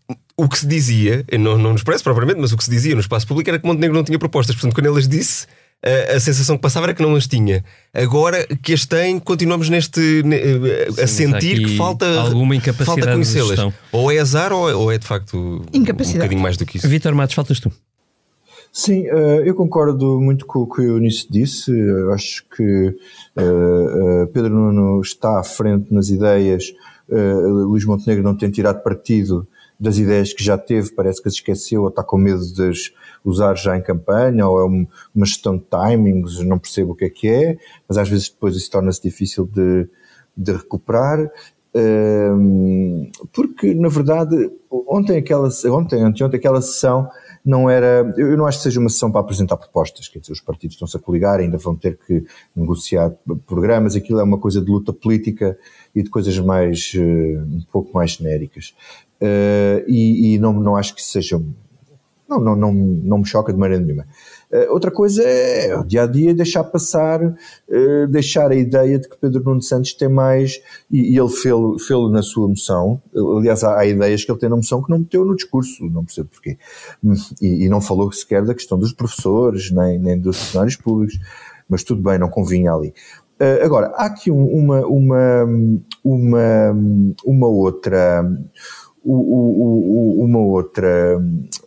o 0.43 0.47
que 0.47 0.59
se 0.59 0.67
dizia, 0.67 1.25
não, 1.39 1.57
não 1.57 1.73
nos 1.73 1.83
parece 1.83 2.03
propriamente, 2.03 2.39
mas 2.39 2.51
o 2.51 2.57
que 2.57 2.63
se 2.63 2.71
dizia 2.71 2.93
no 2.93 3.01
espaço 3.01 3.27
público 3.27 3.49
era 3.49 3.59
que 3.59 3.65
Montenegro 3.65 3.95
não 3.95 4.03
tinha 4.03 4.17
propostas. 4.17 4.55
Portanto, 4.55 4.73
quando 4.73 4.85
ele 4.85 4.99
as 4.99 5.07
disse, 5.07 5.47
a, 5.83 6.15
a, 6.15 6.19
sensação 6.19 6.55
que 6.55 6.61
passava 6.61 6.87
era 6.87 6.93
que 6.93 7.01
não 7.01 7.15
as 7.15 7.27
tinha. 7.27 7.63
Agora 7.93 8.45
que 8.61 8.73
as 8.73 8.85
tem, 8.85 9.19
continuamos 9.19 9.69
neste 9.69 10.23
a 11.01 11.07
Sim, 11.07 11.31
sentir 11.31 11.65
que 11.65 11.77
falta 11.77 12.05
alguma 12.19 12.55
incapacidade 12.55 13.01
falta 13.01 13.13
conhecê-las. 13.13 13.73
Ou 13.91 14.11
é 14.11 14.19
azar 14.19 14.51
ou 14.51 14.69
é, 14.69 14.75
ou 14.75 14.91
é 14.91 14.97
de 14.97 15.05
facto 15.05 15.61
incapacidade. 15.73 16.17
um 16.17 16.21
bocadinho 16.21 16.41
mais 16.41 16.57
do 16.57 16.65
que 16.65 16.77
isso. 16.77 16.87
Vitor 16.87 17.13
Matos, 17.13 17.35
faltas 17.35 17.59
tu. 17.59 17.71
Sim, 18.71 19.07
eh, 19.07 19.43
eu 19.45 19.55
concordo 19.55 20.19
muito 20.21 20.45
com 20.45 20.59
o 20.59 20.67
que 20.67 20.81
o 20.81 20.97
Eunice 20.97 21.27
disse. 21.29 21.71
Eu 21.71 22.13
acho 22.13 22.45
que 22.55 22.95
eh, 23.35 23.41
eh, 23.41 24.25
Pedro 24.31 24.53
Nuno 24.53 25.01
está 25.01 25.39
à 25.39 25.43
frente 25.43 25.93
nas 25.93 26.09
ideias. 26.09 26.73
Luís 27.11 27.85
Montenegro 27.85 28.23
não 28.23 28.35
tem 28.35 28.51
tirado 28.51 28.83
partido 28.83 29.47
das 29.79 29.97
ideias 29.97 30.33
que 30.33 30.43
já 30.43 30.57
teve, 30.57 30.91
parece 30.91 31.21
que 31.21 31.29
as 31.29 31.35
esqueceu 31.35 31.83
ou 31.83 31.89
está 31.89 32.03
com 32.03 32.17
medo 32.17 32.45
de 32.53 32.71
usar 33.23 33.55
já 33.55 33.77
em 33.77 33.81
campanha, 33.81 34.45
ou 34.45 34.59
é 34.59 34.65
um, 34.65 34.85
uma 35.15 35.25
gestão 35.25 35.55
de 35.57 35.63
timings, 35.63 36.39
não 36.39 36.59
percebo 36.59 36.91
o 36.91 36.95
que 36.95 37.05
é 37.05 37.09
que 37.09 37.27
é, 37.29 37.57
mas 37.87 37.97
às 37.97 38.09
vezes 38.09 38.29
depois 38.29 38.55
isso 38.55 38.69
torna-se 38.69 39.01
difícil 39.01 39.45
de, 39.45 39.87
de 40.35 40.51
recuperar. 40.51 41.31
Um, 41.71 43.11
porque 43.31 43.75
na 43.75 43.89
verdade 43.89 44.51
ontem 44.71 45.17
aquela 45.17 45.47
ontem, 45.67 46.03
ontem, 46.03 46.23
ontem 46.23 46.37
aquela 46.37 46.63
sessão 46.63 47.07
não 47.45 47.69
era 47.69 48.11
eu 48.17 48.35
não 48.35 48.47
acho 48.47 48.57
que 48.57 48.63
seja 48.63 48.79
uma 48.79 48.89
sessão 48.89 49.11
para 49.11 49.21
apresentar 49.21 49.55
propostas 49.55 50.07
quer 50.07 50.17
dizer 50.17 50.33
os 50.33 50.41
partidos 50.41 50.73
estão-se 50.73 50.97
a 50.97 50.99
coligar 50.99 51.39
ainda 51.39 51.59
vão 51.59 51.75
ter 51.75 51.95
que 51.95 52.25
negociar 52.55 53.11
programas 53.45 53.95
aquilo 53.95 54.19
é 54.19 54.23
uma 54.23 54.39
coisa 54.39 54.59
de 54.59 54.71
luta 54.71 54.91
política 54.91 55.55
e 55.93 56.01
de 56.01 56.09
coisas 56.09 56.39
mais 56.39 56.91
uh, 56.95 57.39
um 57.39 57.63
pouco 57.71 57.93
mais 57.93 58.13
genéricas 58.13 58.73
uh, 59.21 59.83
e, 59.87 60.35
e, 60.35 60.39
não, 60.39 60.53
não 60.53 60.75
acho 60.75 60.95
que 60.95 61.03
seja 61.03 61.41
não, 62.29 62.39
não, 62.39 62.55
não, 62.55 62.71
não 62.71 63.17
me 63.17 63.25
choca 63.25 63.51
de 63.51 63.57
maneira 63.57 63.83
nenhuma. 63.83 64.05
Uh, 64.51 64.71
outra 64.71 64.91
coisa 64.91 65.23
é 65.23 65.75
o 65.75 65.83
dia 65.83 66.03
a 66.03 66.07
dia 66.07 66.33
deixar 66.33 66.63
passar, 66.63 67.23
uh, 67.23 68.07
deixar 68.07 68.51
a 68.51 68.55
ideia 68.55 68.99
de 68.99 69.09
que 69.09 69.17
Pedro 69.17 69.43
Nuno 69.43 69.61
Santos 69.63 69.93
tem 69.93 70.07
mais, 70.07 70.61
e, 70.91 71.13
e 71.13 71.19
ele 71.19 71.29
fez 71.29 72.11
na 72.11 72.21
sua 72.21 72.47
moção, 72.47 73.01
aliás, 73.37 73.63
há, 73.63 73.79
há, 73.79 73.85
ideias 73.85 74.23
que 74.23 74.31
ele 74.31 74.39
tem 74.39 74.49
na 74.49 74.55
moção 74.55 74.81
que 74.83 74.91
não 74.91 74.99
meteu 74.99 75.25
no 75.25 75.35
discurso, 75.35 75.83
não 75.89 76.05
percebo 76.05 76.29
porquê. 76.29 76.57
E, 77.41 77.65
e 77.65 77.69
não 77.69 77.81
falou 77.81 78.11
sequer 78.11 78.45
da 78.45 78.53
questão 78.53 78.77
dos 78.77 78.93
professores, 78.93 79.71
nem, 79.71 79.97
nem 79.97 80.19
dos 80.19 80.37
funcionários 80.37 80.75
públicos, 80.75 81.19
mas 81.67 81.83
tudo 81.83 82.01
bem, 82.01 82.19
não 82.19 82.29
convinha 82.29 82.73
ali. 82.73 82.93
Uh, 83.39 83.63
agora, 83.63 83.87
há 83.95 84.05
aqui 84.05 84.29
um, 84.29 84.45
uma, 84.45 84.85
uma, 84.85 85.45
uma, 86.03 86.77
uma 87.23 87.47
outra 87.47 88.23
uma 89.03 90.39
outra 90.39 91.21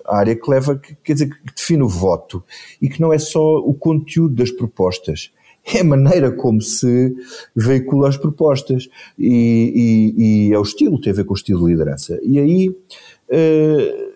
área 0.06 0.34
que 0.34 0.50
leva, 0.50 0.76
que, 0.76 0.94
quer 0.96 1.12
dizer, 1.14 1.30
que 1.30 1.54
define 1.54 1.82
o 1.82 1.88
voto 1.88 2.42
e 2.80 2.88
que 2.88 3.00
não 3.00 3.12
é 3.12 3.18
só 3.18 3.58
o 3.58 3.74
conteúdo 3.74 4.34
das 4.34 4.50
propostas, 4.50 5.30
é 5.64 5.80
a 5.80 5.84
maneira 5.84 6.32
como 6.32 6.60
se 6.60 7.14
veicula 7.54 8.08
as 8.08 8.16
propostas 8.16 8.88
e, 9.18 10.12
e, 10.16 10.48
e 10.48 10.52
é 10.52 10.58
o 10.58 10.62
estilo, 10.62 11.00
tem 11.00 11.12
a 11.12 11.16
ver 11.16 11.24
com 11.24 11.34
o 11.34 11.36
estilo 11.36 11.64
de 11.64 11.72
liderança. 11.72 12.18
E 12.22 12.38
aí 12.38 12.68
uh, 12.68 14.12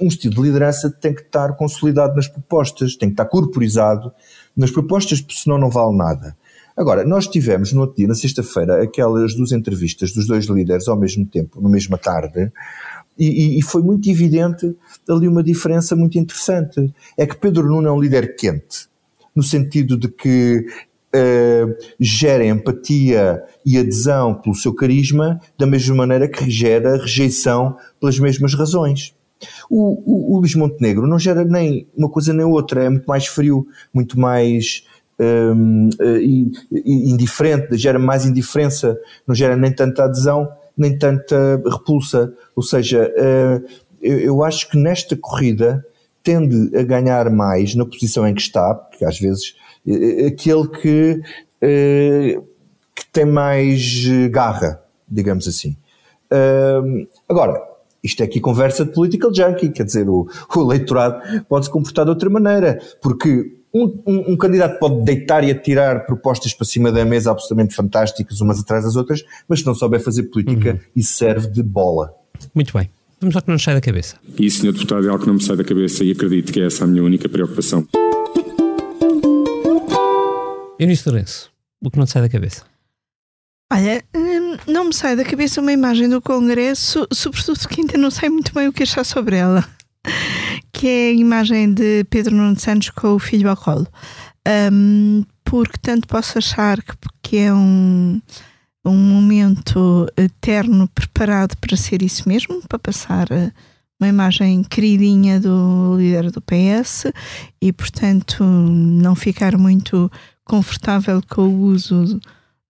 um 0.00 0.06
estilo 0.06 0.34
de 0.34 0.40
liderança 0.40 0.90
tem 0.90 1.14
que 1.14 1.22
estar 1.22 1.56
consolidado 1.56 2.14
nas 2.14 2.28
propostas, 2.28 2.96
tem 2.96 3.08
que 3.08 3.14
estar 3.14 3.26
corporizado 3.26 4.12
nas 4.56 4.70
propostas, 4.70 5.20
porque 5.20 5.40
senão 5.40 5.58
não 5.58 5.70
vale 5.70 5.96
nada. 5.96 6.36
Agora, 6.76 7.04
nós 7.04 7.28
tivemos 7.28 7.72
no 7.72 7.82
outro 7.82 7.96
dia, 7.96 8.08
na 8.08 8.14
sexta-feira, 8.14 8.82
aquelas 8.82 9.34
duas 9.34 9.52
entrevistas 9.52 10.12
dos 10.12 10.26
dois 10.26 10.46
líderes 10.46 10.88
ao 10.88 10.98
mesmo 10.98 11.24
tempo, 11.24 11.60
na 11.60 11.68
mesma 11.68 11.96
tarde, 11.96 12.50
e, 13.16 13.58
e, 13.58 13.62
foi 13.62 13.80
muito 13.80 14.10
evidente 14.10 14.74
ali 15.08 15.28
uma 15.28 15.42
diferença 15.42 15.94
muito 15.94 16.18
interessante. 16.18 16.92
É 17.16 17.24
que 17.24 17.36
Pedro 17.36 17.68
Nuno 17.68 17.86
é 17.86 17.92
um 17.92 18.00
líder 18.00 18.34
quente, 18.34 18.88
no 19.36 19.42
sentido 19.42 19.96
de 19.96 20.08
que 20.08 20.66
uh, 21.14 21.74
gera 22.00 22.44
empatia 22.44 23.40
e 23.64 23.78
adesão 23.78 24.34
pelo 24.34 24.56
seu 24.56 24.74
carisma, 24.74 25.40
da 25.56 25.64
mesma 25.64 25.94
maneira 25.94 26.26
que 26.26 26.50
gera 26.50 26.96
rejeição 26.96 27.76
pelas 28.00 28.18
mesmas 28.18 28.52
razões. 28.54 29.14
O, 29.70 30.32
o, 30.32 30.34
o 30.34 30.40
Luís 30.40 30.54
Montenegro 30.54 31.06
não 31.06 31.18
gera 31.18 31.44
nem 31.44 31.86
uma 31.96 32.08
coisa 32.08 32.32
nem 32.32 32.44
outra, 32.44 32.84
é 32.84 32.90
muito 32.90 33.06
mais 33.06 33.26
frio, 33.26 33.66
muito 33.92 34.18
mais 34.18 34.84
um, 35.18 35.88
indiferente, 36.84 37.76
gera 37.76 37.98
mais 37.98 38.24
indiferença, 38.24 38.98
não 39.26 39.34
gera 39.34 39.56
nem 39.56 39.72
tanta 39.72 40.04
adesão, 40.04 40.48
nem 40.76 40.96
tanta 40.96 41.62
repulsa. 41.70 42.32
Ou 42.56 42.62
seja, 42.62 43.12
uh, 43.16 43.64
eu, 44.00 44.42
acho 44.42 44.70
que 44.70 44.76
nesta 44.76 45.16
corrida 45.16 45.84
tende 46.22 46.76
a 46.76 46.82
ganhar 46.82 47.30
mais 47.30 47.74
na 47.74 47.84
posição 47.84 48.26
em 48.26 48.34
que 48.34 48.42
está, 48.42 48.74
porque 48.74 49.04
às 49.04 49.18
vezes 49.18 49.54
aquele 50.26 50.66
que, 50.68 51.20
que 51.60 53.06
tem 53.12 53.26
mais 53.26 54.06
garra, 54.30 54.82
digamos 55.06 55.46
assim. 55.46 55.76
Agora, 57.28 57.62
isto 58.04 58.22
é 58.22 58.24
aqui 58.24 58.38
conversa 58.38 58.84
de 58.84 58.92
political 58.92 59.34
junkie, 59.34 59.70
quer 59.70 59.84
dizer, 59.84 60.08
o, 60.08 60.28
o 60.54 60.62
eleitorado 60.62 61.44
pode 61.48 61.64
se 61.64 61.70
comportar 61.70 62.04
de 62.04 62.10
outra 62.10 62.28
maneira, 62.28 62.78
porque 63.00 63.56
um, 63.74 64.02
um, 64.06 64.32
um, 64.32 64.36
candidato 64.36 64.78
pode 64.78 65.02
deitar 65.02 65.42
e 65.42 65.50
atirar 65.50 66.06
propostas 66.06 66.54
para 66.54 66.64
cima 66.64 66.92
da 66.92 67.04
mesa 67.04 67.32
absolutamente 67.32 67.74
fantásticas, 67.74 68.40
umas 68.40 68.60
atrás 68.60 68.84
das 68.84 68.94
outras, 68.94 69.24
mas 69.48 69.60
se 69.60 69.66
não 69.66 69.74
souber 69.74 70.00
fazer 70.00 70.24
política, 70.24 70.74
uhum. 70.74 70.80
isso 70.94 71.16
serve 71.16 71.48
de 71.48 71.62
bola. 71.62 72.14
Muito 72.54 72.72
bem. 72.72 72.88
Vamos 73.20 73.34
ao 73.34 73.42
que 73.42 73.48
não 73.48 73.54
nos 73.54 73.62
sai 73.62 73.74
da 73.74 73.80
cabeça. 73.80 74.16
E, 74.38 74.50
Sr. 74.50 74.72
Deputado, 74.72 75.06
é 75.06 75.10
algo 75.10 75.20
que 75.20 75.26
não 75.26 75.34
me 75.34 75.42
sai 75.42 75.56
da 75.56 75.64
cabeça 75.64 76.04
e 76.04 76.12
acredito 76.12 76.52
que 76.52 76.60
é 76.60 76.66
essa 76.66 76.84
a 76.84 76.86
minha 76.86 77.02
única 77.02 77.28
preocupação. 77.28 77.86
Eunice 80.78 81.08
Lourenço, 81.08 81.50
o 81.82 81.90
que 81.90 81.98
não 81.98 82.04
te 82.04 82.12
sai 82.12 82.22
da 82.22 82.28
cabeça? 82.28 82.64
Olha, 83.72 84.04
hum, 84.14 84.56
não 84.68 84.84
me 84.84 84.94
sai 84.94 85.16
da 85.16 85.24
cabeça 85.24 85.60
uma 85.60 85.72
imagem 85.72 86.08
do 86.08 86.20
Congresso, 86.20 87.08
sobretudo 87.12 87.66
que 87.66 87.80
ainda 87.80 87.96
não 87.96 88.10
sei 88.10 88.28
muito 88.28 88.52
bem 88.52 88.68
o 88.68 88.72
que 88.72 88.82
achar 88.82 89.04
sobre 89.04 89.36
ela, 89.36 89.64
que 90.74 90.88
é 90.88 91.08
a 91.10 91.12
imagem 91.12 91.72
de 91.72 92.04
Pedro 92.10 92.34
Nuno 92.34 92.58
Santos 92.58 92.90
com 92.90 93.14
o 93.14 93.18
filho 93.18 93.48
ao 93.48 93.56
colo. 93.56 93.86
Um, 94.72 95.24
porque 95.44 95.78
tanto 95.80 96.08
posso 96.08 96.36
achar 96.36 96.82
que, 96.82 96.94
que 97.22 97.36
é 97.38 97.54
um, 97.54 98.20
um 98.84 98.96
momento 98.96 100.06
eterno 100.16 100.88
preparado 100.88 101.56
para 101.58 101.76
ser 101.76 102.02
isso 102.02 102.28
mesmo, 102.28 102.60
para 102.68 102.78
passar 102.78 103.30
eh, 103.30 103.52
uma 104.00 104.08
imagem 104.08 104.64
queridinha 104.64 105.38
do 105.40 105.96
líder 105.96 106.30
do 106.32 106.42
PS 106.42 107.06
e, 107.62 107.72
portanto, 107.72 108.42
não 108.42 109.14
ficar 109.14 109.56
muito 109.56 110.10
confortável 110.44 111.22
com 111.28 111.42
o 111.42 111.60
uso 111.62 112.20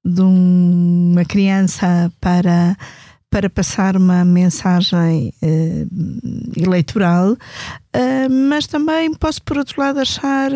de 0.05 0.21
uma 0.21 1.25
criança 1.25 2.13
para, 2.21 2.77
para 3.35 3.51
passar 3.51 3.97
uma 3.97 4.25
mensagem 4.25 5.35
uh, 5.43 6.57
eleitoral, 6.57 7.33
uh, 7.33 8.31
mas 8.49 8.69
também 8.69 9.13
posso, 9.13 9.43
por 9.43 9.59
outro 9.59 9.81
lado, 9.81 9.99
achar. 9.99 10.53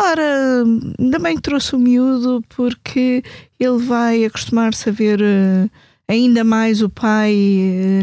Ora, 0.00 0.64
ainda 0.98 1.20
bem 1.20 1.36
que 1.36 1.42
trouxe 1.42 1.76
o 1.76 1.78
miúdo 1.78 2.42
porque 2.48 3.22
ele 3.60 3.78
vai 3.78 4.24
acostumar-se 4.24 4.88
a 4.88 4.92
ver 4.92 5.20
uh, 5.20 5.70
ainda 6.08 6.42
mais 6.42 6.82
o 6.82 6.88
pai 6.88 7.32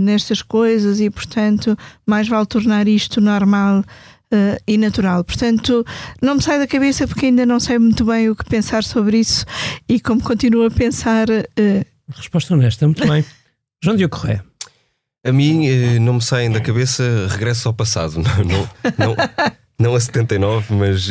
nestas 0.02 0.42
coisas 0.42 1.02
e, 1.02 1.10
portanto, 1.10 1.78
mais 2.08 2.30
vale 2.30 2.46
tornar 2.46 2.88
isto 2.88 3.20
normal 3.20 3.80
uh, 3.82 4.58
e 4.66 4.78
natural. 4.78 5.22
Portanto, 5.26 5.86
não 6.22 6.36
me 6.36 6.42
sai 6.42 6.60
da 6.60 6.66
cabeça 6.66 7.06
porque 7.06 7.26
ainda 7.26 7.46
não 7.46 7.60
sei 7.60 7.78
muito 7.78 8.06
bem 8.06 8.30
o 8.30 8.38
que 8.38 8.46
pensar 8.46 8.86
sobre 8.86 9.20
isso 9.20 9.44
e 9.90 10.00
como 10.00 10.24
continuo 10.24 10.66
a 10.66 10.72
pensar. 10.72 11.30
Uh... 11.30 11.86
Resposta 12.08 12.54
honesta, 12.54 12.86
muito 12.86 13.06
bem. 13.06 13.26
João 13.84 13.96
Diogo 13.96 14.18
Correia. 14.18 14.44
A 15.26 15.32
mim 15.32 15.68
eh, 15.68 16.00
não 16.00 16.16
me 16.16 16.22
saem 16.22 16.52
da 16.52 16.60
cabeça 16.62 17.04
regresso 17.30 17.68
ao 17.68 17.74
passado. 17.74 18.22
Não, 18.22 18.44
não, 18.44 18.68
não, 18.98 19.16
não 19.80 19.96
a 19.96 20.00
79, 20.00 20.74
mas 20.74 21.10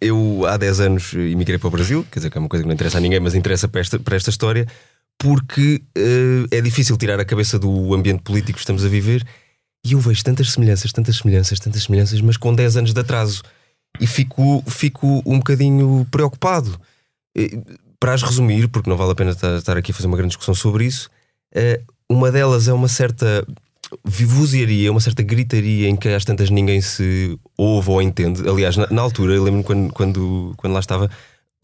eu 0.00 0.46
há 0.46 0.56
10 0.56 0.80
anos 0.80 1.12
emigrei 1.14 1.58
para 1.58 1.68
o 1.68 1.70
Brasil, 1.70 2.06
quer 2.10 2.20
dizer 2.20 2.30
que 2.30 2.38
é 2.38 2.40
uma 2.40 2.48
coisa 2.48 2.62
que 2.62 2.68
não 2.68 2.74
interessa 2.74 2.98
a 2.98 3.00
ninguém, 3.00 3.18
mas 3.18 3.34
interessa 3.34 3.66
para 3.66 3.80
esta, 3.80 3.98
para 3.98 4.14
esta 4.14 4.30
história, 4.30 4.66
porque 5.18 5.82
é 6.52 6.60
difícil 6.60 6.96
tirar 6.96 7.18
a 7.18 7.24
cabeça 7.24 7.58
do 7.58 7.92
ambiente 7.92 8.22
político 8.22 8.52
que 8.52 8.60
estamos 8.60 8.84
a 8.84 8.88
viver 8.88 9.26
e 9.84 9.92
eu 9.92 10.00
vejo 10.00 10.22
tantas 10.22 10.52
semelhanças, 10.52 10.92
tantas 10.92 11.16
semelhanças, 11.16 11.58
tantas 11.58 11.82
semelhanças, 11.84 12.20
mas 12.20 12.36
com 12.36 12.54
10 12.54 12.76
anos 12.76 12.92
de 12.92 13.00
atraso. 13.00 13.42
E 14.00 14.06
fico, 14.06 14.62
fico 14.68 15.22
um 15.26 15.38
bocadinho 15.38 16.06
preocupado. 16.10 16.78
Para 17.98 18.14
as 18.14 18.22
resumir, 18.22 18.68
porque 18.68 18.88
não 18.88 18.96
vale 18.96 19.12
a 19.12 19.14
pena 19.14 19.30
estar 19.30 19.76
aqui 19.76 19.90
a 19.90 19.94
fazer 19.94 20.06
uma 20.06 20.16
grande 20.16 20.30
discussão 20.30 20.54
sobre 20.54 20.84
isso, 20.84 21.10
eh, 21.10 21.17
uma 22.08 22.30
delas 22.30 22.68
é 22.68 22.72
uma 22.72 22.88
certa 22.88 23.46
vivuziaria, 24.04 24.90
uma 24.90 25.00
certa 25.00 25.22
gritaria 25.22 25.88
em 25.88 25.96
que 25.96 26.08
às 26.08 26.24
tantas 26.24 26.50
ninguém 26.50 26.80
se 26.80 27.38
ouve 27.56 27.90
ou 27.90 28.02
entende. 28.02 28.46
Aliás, 28.48 28.76
na, 28.76 28.86
na 28.90 29.02
altura, 29.02 29.34
eu 29.34 29.42
lembro-me 29.42 29.64
quando, 29.64 29.92
quando, 29.92 30.54
quando 30.56 30.72
lá 30.72 30.80
estava, 30.80 31.10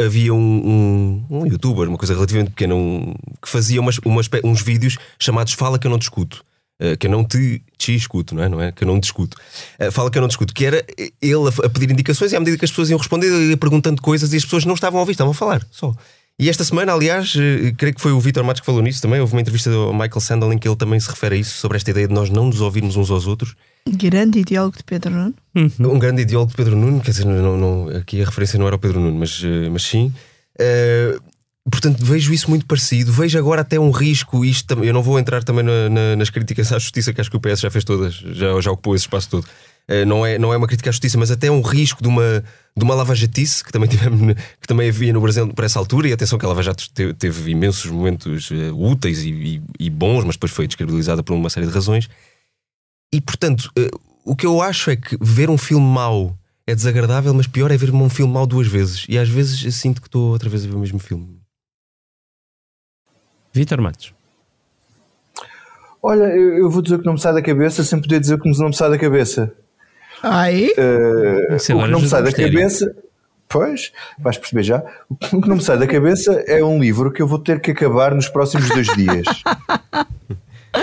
havia 0.01 0.33
um, 0.33 0.39
um, 0.39 1.27
um 1.31 1.47
youtuber, 1.47 1.89
uma 1.89 1.99
coisa 1.99 2.15
relativamente 2.15 2.51
pequena, 2.51 2.75
um, 2.75 3.15
que 3.43 3.49
fazia 3.49 3.81
umas, 3.81 3.99
umas, 4.05 4.29
uns 4.43 4.63
vídeos 4.63 4.97
chamados 5.19 5.53
Fala 5.53 5.79
que 5.79 5.87
eu 5.87 5.91
não 5.91 5.99
discuto. 5.99 6.45
Uh, 6.81 6.97
que 6.99 7.07
eu 7.07 7.11
não 7.11 7.25
te, 7.25 7.63
te 7.79 7.95
escuto, 7.95 8.35
não 8.35 8.43
é? 8.43 8.49
não 8.49 8.61
é? 8.61 8.73
Que 8.73 8.83
eu 8.83 8.89
não 8.89 8.99
discuto. 8.99 9.37
Uh, 9.79 9.93
fala 9.93 10.11
que 10.11 10.19
eu 10.19 10.21
não 10.21 10.27
discuto. 10.27 10.53
Que 10.53 10.67
era 10.67 10.85
ele 11.23 11.49
a, 11.49 11.67
a, 11.67 11.71
pedir 11.71 11.91
indicações 11.91 12.33
e 12.33 12.37
à 12.37 12.41
medida 12.41 12.59
que 12.59 12.65
as 12.65 12.71
pessoas 12.71 12.91
iam 12.91 12.99
responder, 12.99 13.29
ele 13.29 13.51
ia 13.51 13.57
perguntando 13.57 14.03
coisas 14.03 14.33
e 14.33 14.37
as 14.37 14.45
pessoas 14.45 14.65
não 14.65 14.75
estavam 14.75 14.99
a 14.99 15.03
ouvir, 15.03 15.13
estavam 15.13 15.31
a 15.31 15.35
falar 15.35 15.65
só. 15.71 15.95
E 16.39 16.49
esta 16.49 16.65
semana, 16.65 16.93
aliás, 16.93 17.35
uh, 17.35 17.75
creio 17.77 17.95
que 17.95 18.01
foi 18.01 18.13
o 18.13 18.21
Vitor 18.21 18.43
Matos 18.43 18.61
que 18.61 18.67
falou 18.67 18.83
nisso 18.83 19.01
também. 19.01 19.21
Houve 19.21 19.33
uma 19.35 19.41
entrevista 19.41 19.71
do 19.71 19.93
Michael 19.93 20.21
Sandel 20.21 20.53
em 20.53 20.59
que 20.59 20.67
ele 20.67 20.77
também 20.77 20.99
se 20.99 21.09
refere 21.09 21.37
a 21.37 21.39
isso, 21.39 21.57
sobre 21.57 21.77
esta 21.77 21.91
ideia 21.91 22.09
de 22.09 22.15
nós 22.15 22.31
não 22.31 22.47
nos 22.47 22.61
ouvirmos 22.61 22.97
uns 22.97 23.11
aos 23.11 23.27
outros. 23.27 23.55
Grande 23.89 24.41
ideólogo 24.41 24.77
de 24.77 24.85
Pedro 24.85 25.13
Nuno. 25.13 25.35
Uhum. 25.55 25.95
Um 25.95 25.99
grande 25.99 26.23
ideólogo 26.23 26.51
de 26.51 26.57
Pedro 26.57 26.75
Nuno, 26.77 27.01
quer 27.01 27.11
dizer, 27.13 27.27
não, 27.27 27.57
não, 27.57 27.89
aqui 27.97 28.21
a 28.21 28.25
referência 28.25 28.59
não 28.59 28.67
era 28.67 28.77
o 28.77 28.79
Pedro 28.79 28.99
Nuno, 28.99 29.19
mas, 29.19 29.43
mas 29.71 29.83
sim. 29.83 30.13
Uh, 30.59 31.23
Portanto, 31.71 32.05
vejo 32.05 32.33
isso 32.33 32.51
muito 32.51 32.67
parecido. 32.67 33.11
Vejo 33.11 33.39
agora 33.39 33.63
até 33.63 33.81
um 33.81 33.91
risco. 33.91 34.45
Isto, 34.45 34.85
eu 34.85 34.93
não 34.93 35.03
vou 35.03 35.19
entrar 35.19 35.43
também 35.43 35.65
na, 35.65 35.89
na, 35.89 36.17
nas 36.17 36.29
críticas 36.29 36.71
à 36.73 36.79
justiça, 36.79 37.13
que 37.13 37.21
acho 37.21 37.31
que 37.31 37.37
o 37.37 37.41
PS 37.41 37.61
já 37.61 37.71
fez 37.71 37.85
todas, 37.85 38.15
já, 38.15 38.61
já 38.61 38.71
ocupou 38.71 38.95
esse 38.95 39.05
espaço 39.05 39.31
todo. 39.31 39.47
Uh, 39.91 40.07
não, 40.07 40.25
é, 40.25 40.39
não 40.39 40.53
é 40.53 40.57
uma 40.57 40.67
crítica 40.67 40.89
à 40.89 40.93
justiça, 40.93 41.19
mas 41.19 41.31
até 41.31 41.51
um 41.51 41.61
risco 41.61 42.03
de 42.03 42.09
uma, 42.09 42.43
de 42.77 42.85
uma 42.85 42.95
lava-jatice 42.95 43.63
que 43.63 43.71
também, 43.71 43.89
tivemos, 43.89 44.35
que 44.61 44.67
também 44.67 44.89
havia 44.89 45.13
no 45.13 45.21
Brasil 45.21 45.47
por 45.49 45.65
essa 45.65 45.79
altura. 45.79 46.09
E 46.09 46.13
atenção 46.13 46.39
que 46.39 46.45
a 46.45 46.49
lava-jato 46.49 46.91
teve, 46.93 47.13
teve, 47.15 47.51
imensos 47.51 47.91
momentos 47.91 48.51
uh, 48.51 48.75
úteis 48.75 49.23
e, 49.23 49.31
e, 49.31 49.63
e, 49.79 49.91
bons, 49.91 50.25
mas 50.25 50.37
depois 50.37 50.53
foi 50.53 50.67
descredibilizada 50.67 51.23
por 51.23 51.35
uma 51.35 51.51
série 51.51 51.67
de 51.67 51.73
razões. 51.73 52.09
E 53.13 53.21
portanto, 53.21 53.71
uh, 53.79 54.01
o 54.25 54.35
que 54.35 54.47
eu 54.47 54.63
acho 54.63 54.91
é 54.91 54.97
que 54.97 55.19
ver 55.21 55.51
um 55.51 55.59
filme 55.59 55.87
mau 55.87 56.37
é 56.67 56.75
desagradável, 56.75 57.35
mas 57.35 57.47
pior 57.47 57.71
é 57.71 57.77
ver 57.77 57.91
um 57.91 58.09
filme 58.09 58.33
mau 58.33 58.47
duas 58.47 58.67
vezes. 58.67 59.05
E 59.09 59.19
às 59.19 59.29
vezes 59.29 59.63
eu 59.65 59.73
sinto 59.73 60.01
que 60.01 60.09
estou 60.09 60.31
outra 60.31 60.49
vez 60.49 60.65
a 60.65 60.69
ver 60.69 60.75
o 60.75 60.79
mesmo 60.79 60.99
filme. 60.99 61.39
Vitor 63.53 63.81
Matos. 63.81 64.15
Olha, 66.03 66.25
eu, 66.25 66.69
vou 66.69 66.83
dizer 66.83 66.99
que 66.99 67.07
não 67.07 67.15
me 67.15 67.21
sai 67.21 67.33
da 67.33 67.41
cabeça 67.41 67.83
sem 67.85 68.01
poder 68.01 68.21
dizer 68.21 68.39
que 68.39 68.51
não 68.59 68.69
me 68.69 68.75
sai 68.75 68.91
da 68.91 68.99
cabeça. 68.99 69.55
Ai? 70.25 70.69
Uh, 70.79 71.55
o 71.55 71.85
que 71.85 71.91
não 71.91 72.01
me 72.01 72.09
sai 72.09 72.23
da 72.23 72.33
cabeça. 72.33 72.95
Pois, 73.47 73.93
vais 74.19 74.39
perceber 74.39 74.63
já. 74.63 74.83
O 75.09 75.41
que 75.41 75.49
não 75.49 75.57
me 75.57 75.63
sai 75.63 75.79
da 75.79 75.87
cabeça 75.87 76.43
é 76.47 76.65
um 76.65 76.81
livro 76.81 77.13
que 77.13 77.23
eu 77.23 77.27
vou 77.27 77.39
ter 77.39 77.61
que 77.61 77.71
acabar 77.71 78.15
nos 78.15 78.29
próximos 78.29 78.69
dois 78.69 78.87
dias. 78.97 79.27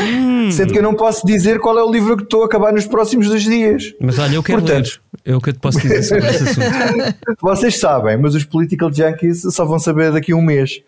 Hum. 0.01 0.49
Sendo 0.51 0.71
que 0.71 0.79
eu 0.79 0.83
não 0.83 0.93
posso 0.93 1.25
dizer 1.25 1.59
qual 1.59 1.77
é 1.77 1.83
o 1.83 1.91
livro 1.91 2.15
que 2.15 2.23
estou 2.23 2.43
a 2.43 2.45
acabar 2.45 2.71
nos 2.71 2.85
próximos 2.85 3.27
dois 3.27 3.43
dias. 3.43 3.93
Mas 3.99 4.17
olha, 4.19 4.35
eu 4.35 4.43
quero 4.43 4.61
Portanto, 4.61 5.01
ler. 5.25 5.33
É 5.33 5.35
o 5.35 5.41
que 5.41 5.49
eu 5.49 5.53
te 5.53 5.59
posso 5.59 5.81
dizer 5.81 6.01
sobre 6.03 6.29
esse 6.29 6.43
assunto. 6.43 7.15
Vocês 7.41 7.77
sabem, 7.77 8.17
mas 8.17 8.33
os 8.33 8.45
political 8.45 8.91
junkies 8.93 9.41
só 9.41 9.65
vão 9.65 9.79
saber 9.79 10.11
daqui 10.11 10.31
a 10.31 10.35
um 10.35 10.41
mês. 10.41 10.81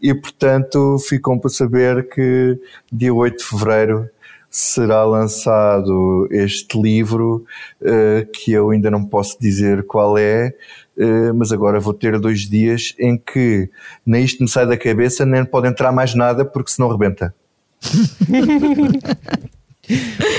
E 0.00 0.14
portanto 0.14 0.96
ficam 1.06 1.38
para 1.38 1.50
saber 1.50 2.08
que 2.08 2.58
dia 2.90 3.12
8 3.12 3.36
de 3.36 3.44
fevereiro 3.44 4.08
será 4.56 5.04
lançado 5.04 6.26
este 6.30 6.80
livro 6.80 7.44
uh, 7.82 8.26
que 8.32 8.52
eu 8.52 8.70
ainda 8.70 8.90
não 8.90 9.04
posso 9.04 9.38
dizer 9.38 9.84
qual 9.84 10.16
é, 10.16 10.54
uh, 10.96 11.34
mas 11.34 11.52
agora 11.52 11.78
vou 11.78 11.92
ter 11.92 12.18
dois 12.18 12.48
dias 12.48 12.94
em 12.98 13.18
que 13.18 13.68
nem 14.06 14.24
isto 14.24 14.42
me 14.42 14.48
sai 14.48 14.66
da 14.66 14.78
cabeça, 14.78 15.26
nem 15.26 15.44
pode 15.44 15.68
entrar 15.68 15.92
mais 15.92 16.14
nada 16.14 16.42
porque 16.42 16.70
senão 16.70 16.88
rebenta. 16.88 17.34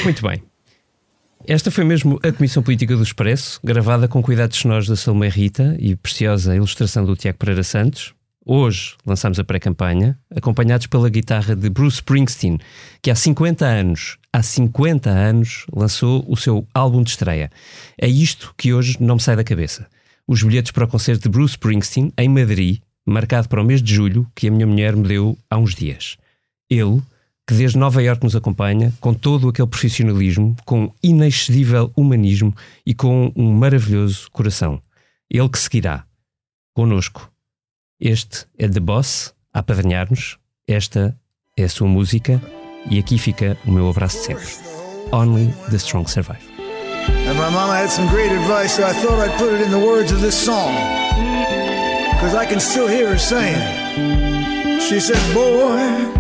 Muito 0.04 0.28
bem. 0.28 0.42
Esta 1.46 1.70
foi 1.70 1.84
mesmo 1.84 2.20
a 2.24 2.32
Comissão 2.32 2.64
Política 2.64 2.96
do 2.96 3.04
Expresso, 3.04 3.60
gravada 3.64 4.08
com 4.08 4.24
cuidados 4.24 4.58
sonoros 4.58 4.88
da 4.88 4.96
Salomé 4.96 5.30
Rita 5.30 5.78
e 5.80 5.96
preciosa 5.96 6.56
ilustração 6.56 7.06
do 7.06 7.16
Tiago 7.16 7.38
Pereira 7.38 7.62
Santos. 7.62 8.17
Hoje 8.50 8.96
lançamos 9.06 9.38
a 9.40 9.44
pré-campanha, 9.44 10.18
acompanhados 10.34 10.88
pela 10.88 11.10
guitarra 11.10 11.54
de 11.54 11.70
Bruce 11.70 11.96
Springsteen, 11.96 12.58
que 13.02 13.12
há 13.12 13.16
50 13.16 13.66
anos, 13.66 14.18
há 14.32 14.42
50 14.42 15.10
anos, 15.10 15.66
lançou 15.70 16.24
o 16.26 16.38
seu 16.38 16.66
álbum 16.74 17.04
de 17.04 17.10
estreia. 17.10 17.52
É 17.98 18.08
isto 18.08 18.56
que 18.58 18.74
hoje 18.74 18.96
não 19.02 19.16
me 19.16 19.22
sai 19.22 19.36
da 19.36 19.44
cabeça. 19.44 19.86
Os 20.26 20.42
bilhetes 20.42 20.72
para 20.72 20.86
o 20.86 20.88
concerto 20.88 21.24
de 21.24 21.30
Bruce 21.30 21.56
Springsteen, 21.56 22.14
em 22.18 22.30
Madrid, 22.30 22.80
marcado 23.06 23.50
para 23.50 23.62
o 23.62 23.66
mês 23.66 23.84
de 23.84 23.94
julho, 23.94 24.26
que 24.34 24.48
a 24.48 24.52
minha 24.52 24.66
mulher 24.66 24.96
me 24.96 25.06
deu 25.06 25.38
há 25.50 25.58
uns 25.58 25.76
dias. 25.76 26.16
Ele 26.70 27.02
que 27.46 27.54
desde 27.54 27.78
Nova 27.78 28.02
Iorque 28.02 28.24
nos 28.24 28.36
acompanha, 28.36 28.94
com 29.02 29.14
todo 29.14 29.50
aquele 29.50 29.68
profissionalismo, 29.68 30.56
com 30.66 30.94
inexcedível 31.04 31.92
humanismo 31.98 32.56
e 32.86 32.94
com 32.94 33.30
um 33.36 33.52
maravilhoso 33.52 34.32
coração. 34.32 34.82
Ele 35.30 35.50
que 35.50 35.60
seguirá 35.60 36.06
conosco. 36.74 37.30
Este 38.00 38.46
é 38.60 38.68
The 38.68 38.80
Boss, 38.80 39.34
a 39.52 39.60
apadrinhar-nos. 39.60 40.38
Esta 40.68 41.18
é 41.58 41.64
a 41.64 41.70
sua 41.70 41.88
música 41.88 42.40
e 42.90 43.00
aqui 43.00 43.18
fica 43.18 43.58
o 43.66 43.72
meu 43.72 43.90
abraço 43.90 44.18
de 44.18 44.24
sempre. 44.26 44.46
Only 45.12 45.52
the 45.72 45.78
strong 45.78 46.08
survive. 46.08 46.44
And 47.28 47.34
my 47.36 47.50
mama 47.50 47.74
had 47.76 47.90
some 47.90 48.08
great 48.10 48.32
advice, 48.32 48.76
so 48.76 48.84
I 48.84 48.94
thought 48.94 49.20
I'd 49.20 49.38
put 49.40 49.52
it 49.54 49.66
in 49.66 49.72
the 49.72 49.80
words 49.80 50.12
of 50.12 50.22
this 50.22 50.36
song. 50.36 50.74
Because 52.14 52.36
I 52.36 52.46
can 52.46 52.60
still 52.60 52.88
hear 52.88 53.10
her 53.10 53.18
saying, 53.18 53.58
She 54.82 55.00
said, 55.00 55.18
Boy, 55.34 56.14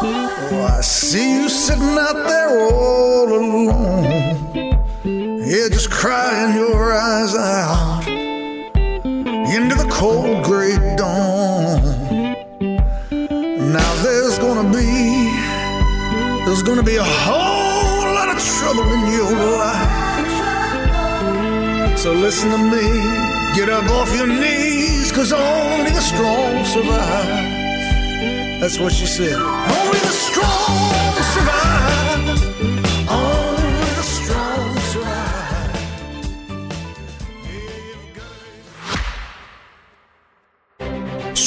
Oh, 0.00 0.66
I 0.78 0.80
see 0.80 1.42
you 1.42 1.48
sitting 1.48 1.98
out 1.98 2.26
there 2.26 2.72
all 2.72 3.28
alone. 3.28 4.04
Yeah, 5.04 5.68
just 5.68 5.90
crying 5.90 6.56
your 6.56 6.92
eyes 6.94 7.34
out 7.34 8.17
into 9.54 9.74
the 9.74 9.88
cold 9.90 10.44
gray 10.44 10.76
dawn. 10.96 11.82
Now 13.72 13.94
there's 14.02 14.38
gonna 14.38 14.68
be, 14.70 15.30
there's 16.44 16.62
gonna 16.62 16.82
be 16.82 16.96
a 16.96 17.04
whole 17.04 18.14
lot 18.14 18.28
of 18.28 18.38
trouble 18.42 18.84
in 18.92 19.12
your 19.12 19.32
life. 19.58 20.28
So 21.98 22.12
listen 22.12 22.50
to 22.50 22.58
me, 22.58 22.86
get 23.56 23.68
up 23.68 23.88
off 23.90 24.14
your 24.14 24.26
knees, 24.26 25.10
cause 25.12 25.32
only 25.32 25.90
the 25.90 26.00
strong 26.00 26.64
survive. 26.64 27.58
That's 28.60 28.78
what 28.78 28.92
she 28.92 29.06
said. 29.06 29.34
Only 29.34 29.97